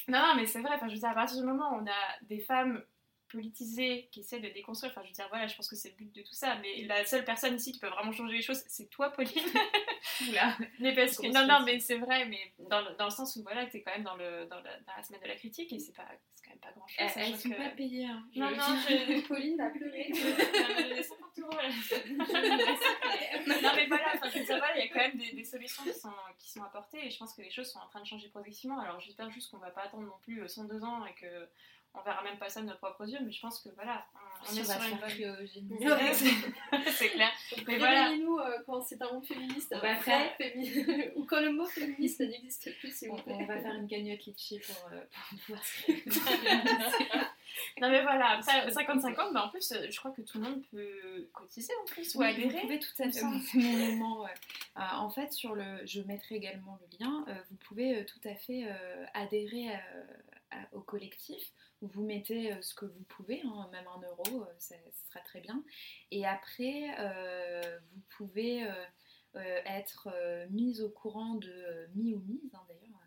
[0.09, 1.85] Non, non, mais c'est vrai, enfin, je veux dire, à partir du moment où on
[1.85, 2.81] a des femmes
[3.29, 4.91] politisé qui essaie de déconstruire.
[4.91, 6.55] Enfin, je veux dire, voilà, je pense que c'est le but de tout ça.
[6.61, 9.31] Mais la seule personne ici qui peut vraiment changer les choses, c'est toi, Pauline.
[10.79, 13.43] Mais parce que, non, non, mais c'est vrai, mais dans le, dans le sens où,
[13.43, 16.07] voilà, t'es quand même dans, le, dans, la semaine de la critique et c'est pas,
[16.43, 16.97] quand même pas grand chose.
[16.99, 18.05] Elles, elles sont pas payées.
[18.05, 18.23] Hein.
[18.35, 19.21] Non, non, je...
[19.27, 20.09] Pauline va pleurer.
[23.47, 25.43] non, mais voilà, enfin, je veux dire, voilà, il y a quand même des, des,
[25.43, 26.09] solutions qui sont,
[26.39, 28.79] qui sont apportées et je pense que les choses sont en train de changer progressivement.
[28.79, 31.47] Alors, j'espère juste qu'on va pas attendre non plus 102 ans et que
[31.99, 34.06] on verra même pas ça de nos propres yeux, mais je pense que voilà,
[34.49, 35.98] on, est sur une bonne.
[36.91, 37.32] c'est clair.
[37.68, 38.15] Mais voilà.
[38.15, 40.32] nous euh, quand c'est un mot féministe, on va faire
[41.15, 43.06] ou quand le mot féministe n'existe plus.
[43.10, 45.02] On, on, va faire une cagnotte litchi pour, euh,
[45.45, 45.57] pour
[47.82, 51.28] non mais voilà, 50-50, mais en plus, euh, je crois que tout le monde peut
[51.34, 52.49] cotiser en plus ou adhérer.
[52.49, 53.24] Vous pouvez tout à fait.
[53.24, 54.22] moment.
[54.24, 54.30] Ouais.
[54.78, 57.26] Euh, en fait, sur le, je mettrai également le lien.
[57.49, 58.65] Vous pouvez tout à fait
[59.14, 59.68] adhérer
[60.74, 61.52] au collectif.
[61.81, 64.73] Vous mettez ce que vous pouvez, hein, même un euro, ce
[65.07, 65.63] sera très bien.
[66.11, 66.87] Et après,
[67.91, 68.67] vous pouvez
[69.35, 70.09] être
[70.49, 73.06] mise au courant de mis ou mise hein, d'ailleurs euh,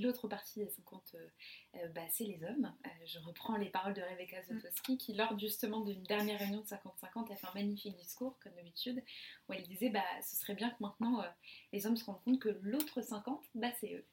[0.00, 1.28] l'autre partie des 50, euh,
[1.76, 2.72] euh, bah, c'est les hommes.
[2.86, 6.66] Euh, je reprends les paroles de Rebecca Zotowski qui, lors justement d'une dernière réunion de
[6.66, 9.02] 50-50, a fait un magnifique discours, comme d'habitude,
[9.48, 11.28] où elle disait bah, ce serait bien que maintenant euh,
[11.72, 14.06] les hommes se rendent compte que l'autre 50, bah, c'est eux.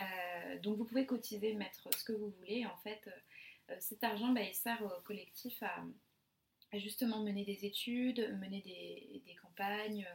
[0.00, 2.66] Euh, donc vous pouvez cotiser, mettre ce que vous voulez.
[2.66, 3.10] En fait, euh,
[3.70, 5.82] euh, cet argent, bah, il sert au collectif à
[6.74, 10.06] justement mener des études, mener des, campagnes,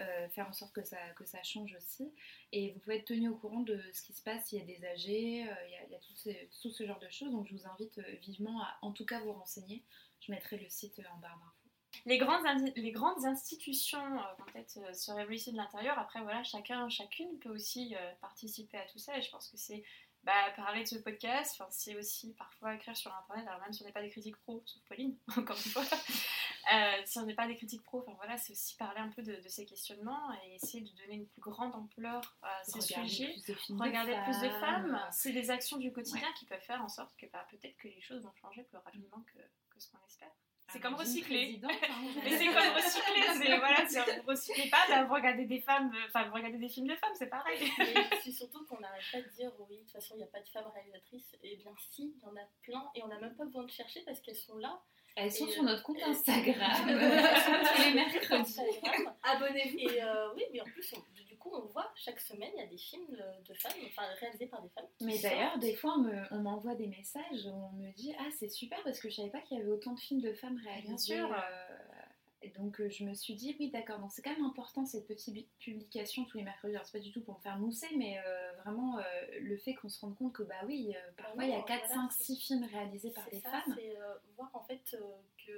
[0.00, 2.12] euh, faire en sorte que ça, que ça change aussi.
[2.52, 4.64] Et vous pouvez être tenu au courant de ce qui se passe, il y a
[4.64, 5.54] des AG, euh,
[5.86, 6.30] il y a, tout, ce,
[6.62, 7.30] tout ce genre de choses.
[7.30, 9.82] Donc je vous invite euh, vivement à en tout cas vous renseigner.
[10.20, 11.64] Je mettrai le site euh, en barre d'infos.
[12.06, 12.44] Les grandes,
[12.76, 15.98] les grandes institutions euh, vont peut-être euh, se révoluer de l'intérieur.
[15.98, 19.16] Après, voilà, chacun, chacune peut aussi euh, participer à tout ça.
[19.16, 19.82] Et je pense que c'est
[20.24, 23.46] bah, parler de ce podcast, c'est aussi parfois écrire sur Internet.
[23.46, 25.84] Alors, même si on n'est pas des critiques pro, sauf Pauline, encore une fois,
[26.72, 29.22] euh, si on n'est pas des critiques pro, enfin, voilà, c'est aussi parler un peu
[29.22, 33.08] de, de ces questionnements et essayer de donner une plus grande ampleur à ces Regarder
[33.08, 33.34] sujets.
[33.54, 37.14] plus Regarder plus de femmes, c'est des actions du quotidien qui peuvent faire en sorte
[37.16, 40.32] que bah, peut-être que les choses vont changer plus rapidement que, que ce qu'on espère.
[40.72, 41.60] C'est comme Amandine recycler.
[41.62, 41.68] hein.
[42.24, 46.06] Mais c'est comme recycler, c'est voilà, vous recyclez pas, là, vous regardez des femmes, euh,
[46.08, 47.70] enfin vous regardez des films de femmes, c'est pareil.
[47.78, 50.28] Mais c'est surtout qu'on n'arrête pas de dire oui, de toute façon, il n'y a
[50.28, 51.36] pas de femmes réalisatrices.
[51.42, 53.70] Eh bien, si, il y en a plein et on n'a même pas besoin de
[53.70, 54.80] chercher parce qu'elles sont là.
[55.16, 56.72] Elles sont Et, sur euh, notre compte et- Instagram
[57.76, 58.58] tous les mercredis.
[59.22, 59.78] Abonnez-vous.
[59.78, 62.62] Et euh, oui, mais en plus, on- du coup, on voit chaque semaine, il y
[62.62, 63.06] a des films
[63.46, 64.86] de, femmes, enfin réalisés par des femmes.
[65.00, 68.28] Mais d'ailleurs, des fois, on me- on m'envoie des messages où on me dit Ah,
[68.38, 70.58] c'est super parce que je savais pas qu'il y avait autant de films de femmes
[70.64, 71.16] réalisés.
[71.16, 71.32] sûr.
[71.32, 71.76] euh,
[72.42, 75.06] et donc, euh, je me suis dit Oui, d'accord, donc c'est quand même important cette
[75.06, 76.74] petite publication tous les mercredis.
[76.74, 79.02] Alors, c'est pas du tout pour me faire mousser, mais euh, vraiment euh,
[79.40, 81.64] le fait qu'on se rende compte que, bah oui, euh, parfois il y a non,
[81.64, 83.74] 4, voilà, 5, c'est- 6 films réalisés par des ça, femmes.
[83.78, 85.56] C'est euh, voir en fait euh,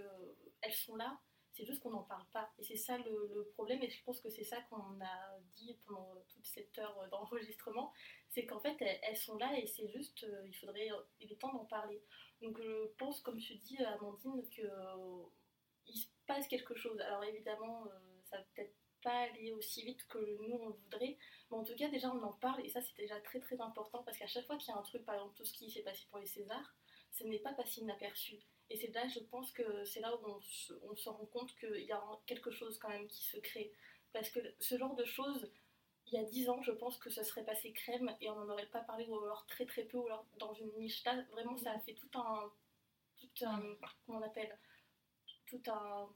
[0.61, 1.19] qu'elles sont là,
[1.57, 2.53] c'est juste qu'on n'en parle pas.
[2.59, 6.23] Et c'est ça le, problème, et je pense que c'est ça qu'on a dit pendant
[6.29, 7.93] toute cette heure d'enregistrement,
[8.29, 11.53] c'est qu'en fait elles, sont là et c'est juste, euh, il faudrait, il est temps
[11.53, 12.03] d'en parler.
[12.43, 17.01] Donc je pense, comme tu dis Amandine, qu'il se passe quelque chose.
[17.01, 17.91] Alors évidemment, euh,
[18.25, 21.17] ça va peut-être pas aller aussi vite que nous on voudrait,
[21.51, 24.03] mais en tout cas déjà on en parle et ça c'est déjà très très important
[24.03, 25.83] parce qu'à chaque fois qu'il y a un truc, par exemple tout ce qui s'est
[25.83, 26.75] passé pour les Césars,
[27.13, 28.37] ça n'est pas passé inaperçu.
[28.71, 31.55] Et c'est là, je pense que c'est là où on se, on se rend compte
[31.57, 33.73] qu'il y a quelque chose quand même qui se crée.
[34.13, 35.51] Parce que ce genre de choses,
[36.07, 38.53] il y a 10 ans, je pense que ça serait passé crème et on n'en
[38.53, 41.23] aurait pas parlé, ou alors très très peu, ou alors dans une niche là.
[41.33, 42.53] Vraiment, ça a fait tout un.
[43.19, 43.61] Tout un
[44.05, 44.59] comment on appelle
[45.47, 46.09] Tout un.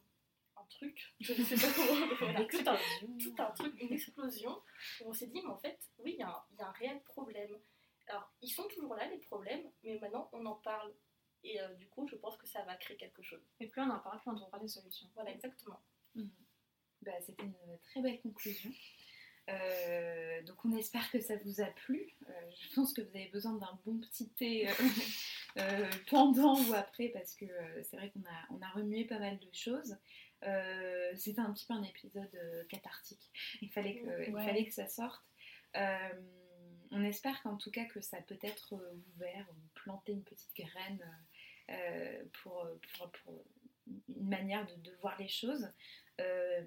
[0.56, 2.14] Un truc, je ne sais pas comment.
[2.18, 2.77] voilà, tout, un,
[3.18, 4.60] tout un truc, une explosion.
[5.01, 7.59] où on s'est dit, mais en fait, oui, il y, y a un réel problème.
[8.09, 10.93] Alors, ils sont toujours là, les problèmes, mais maintenant, on en parle.
[11.45, 13.41] Et euh, du coup, je pense que ça va créer quelque chose.
[13.61, 15.09] Et plus on en parle, plus on trouvera des solutions.
[15.15, 15.81] Voilà, exactement.
[17.03, 18.71] Bah, C'était une très belle conclusion.
[19.49, 22.15] Euh, donc on espère que ça vous a plu.
[22.29, 27.09] Euh, je pense que vous avez besoin d'un bon petit thé euh, pendant ou après
[27.09, 27.47] parce que
[27.83, 29.97] c'est vrai qu'on a, on a remué pas mal de choses.
[31.17, 33.31] C'était un petit peu un épisode cathartique.
[33.61, 35.23] Il fallait que, il fallait que ça sorte.
[36.93, 40.55] On espère qu'en tout cas que ça peut être euh, ouvert, ou planter une petite
[40.57, 41.01] graine
[42.42, 42.68] pour,
[42.98, 43.12] pour-
[44.09, 45.66] une manière de, de voir les choses.
[46.20, 46.64] Euh,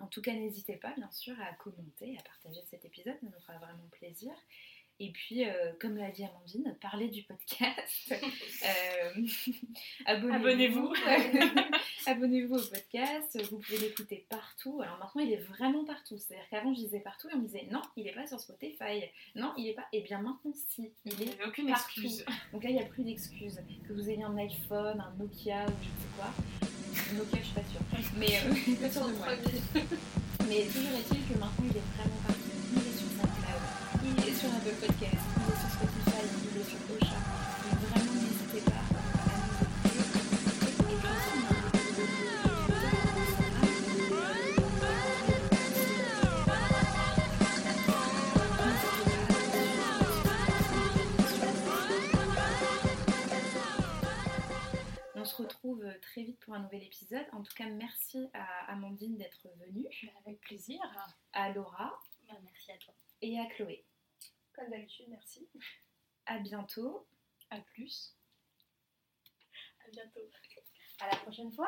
[0.00, 3.40] en tout cas, n'hésitez pas, bien sûr, à commenter, à partager cet épisode, ça nous
[3.40, 4.32] fera vraiment plaisir.
[5.02, 8.14] Et puis, euh, comme l'a dit Amandine, parlez du podcast.
[8.62, 9.26] Euh,
[10.06, 10.92] Abonnez-vous.
[12.06, 13.38] Abonnez-vous au podcast.
[13.50, 14.82] Vous pouvez l'écouter partout.
[14.82, 16.18] Alors maintenant, il est vraiment partout.
[16.18, 19.04] C'est-à-dire qu'avant, je disais partout et on me disait non, il n'est pas sur Spotify.
[19.34, 19.86] Non, il n'est pas.
[19.94, 20.90] Et bien maintenant, si.
[21.06, 22.00] Il Il est n'y avait aucune partout.
[22.02, 22.24] excuse.
[22.52, 23.58] donc là, il n'y a plus d'excuses.
[23.88, 26.30] Que vous ayez un iPhone, un Nokia ou je ne sais quoi.
[27.14, 27.80] Nokia, je suis pas sûre.
[28.18, 29.28] Mais euh, pas sûre de moi.
[30.48, 32.39] Mais toujours est-il que maintenant, il est vraiment partout.
[34.40, 37.18] Sur Apple Podcast, il est sur Spotify, il est sur Ocha.
[37.70, 39.36] Donc vraiment, n'hésitez pas à
[39.84, 40.92] nous écouter.
[40.92, 42.40] Et puis aussi,
[55.16, 57.26] on se retrouve très vite pour un nouvel épisode.
[57.32, 59.86] En tout cas, merci à Amandine d'être venue,
[60.24, 60.80] Avec plaisir.
[61.32, 61.98] à Laura
[62.28, 62.94] Bah, merci à toi.
[63.22, 63.84] et à Chloé.
[64.60, 65.48] Comme d'habitude, merci.
[66.26, 67.08] À bientôt.
[67.48, 68.14] À plus.
[69.86, 70.20] À bientôt.
[71.00, 71.58] À la prochaine fois.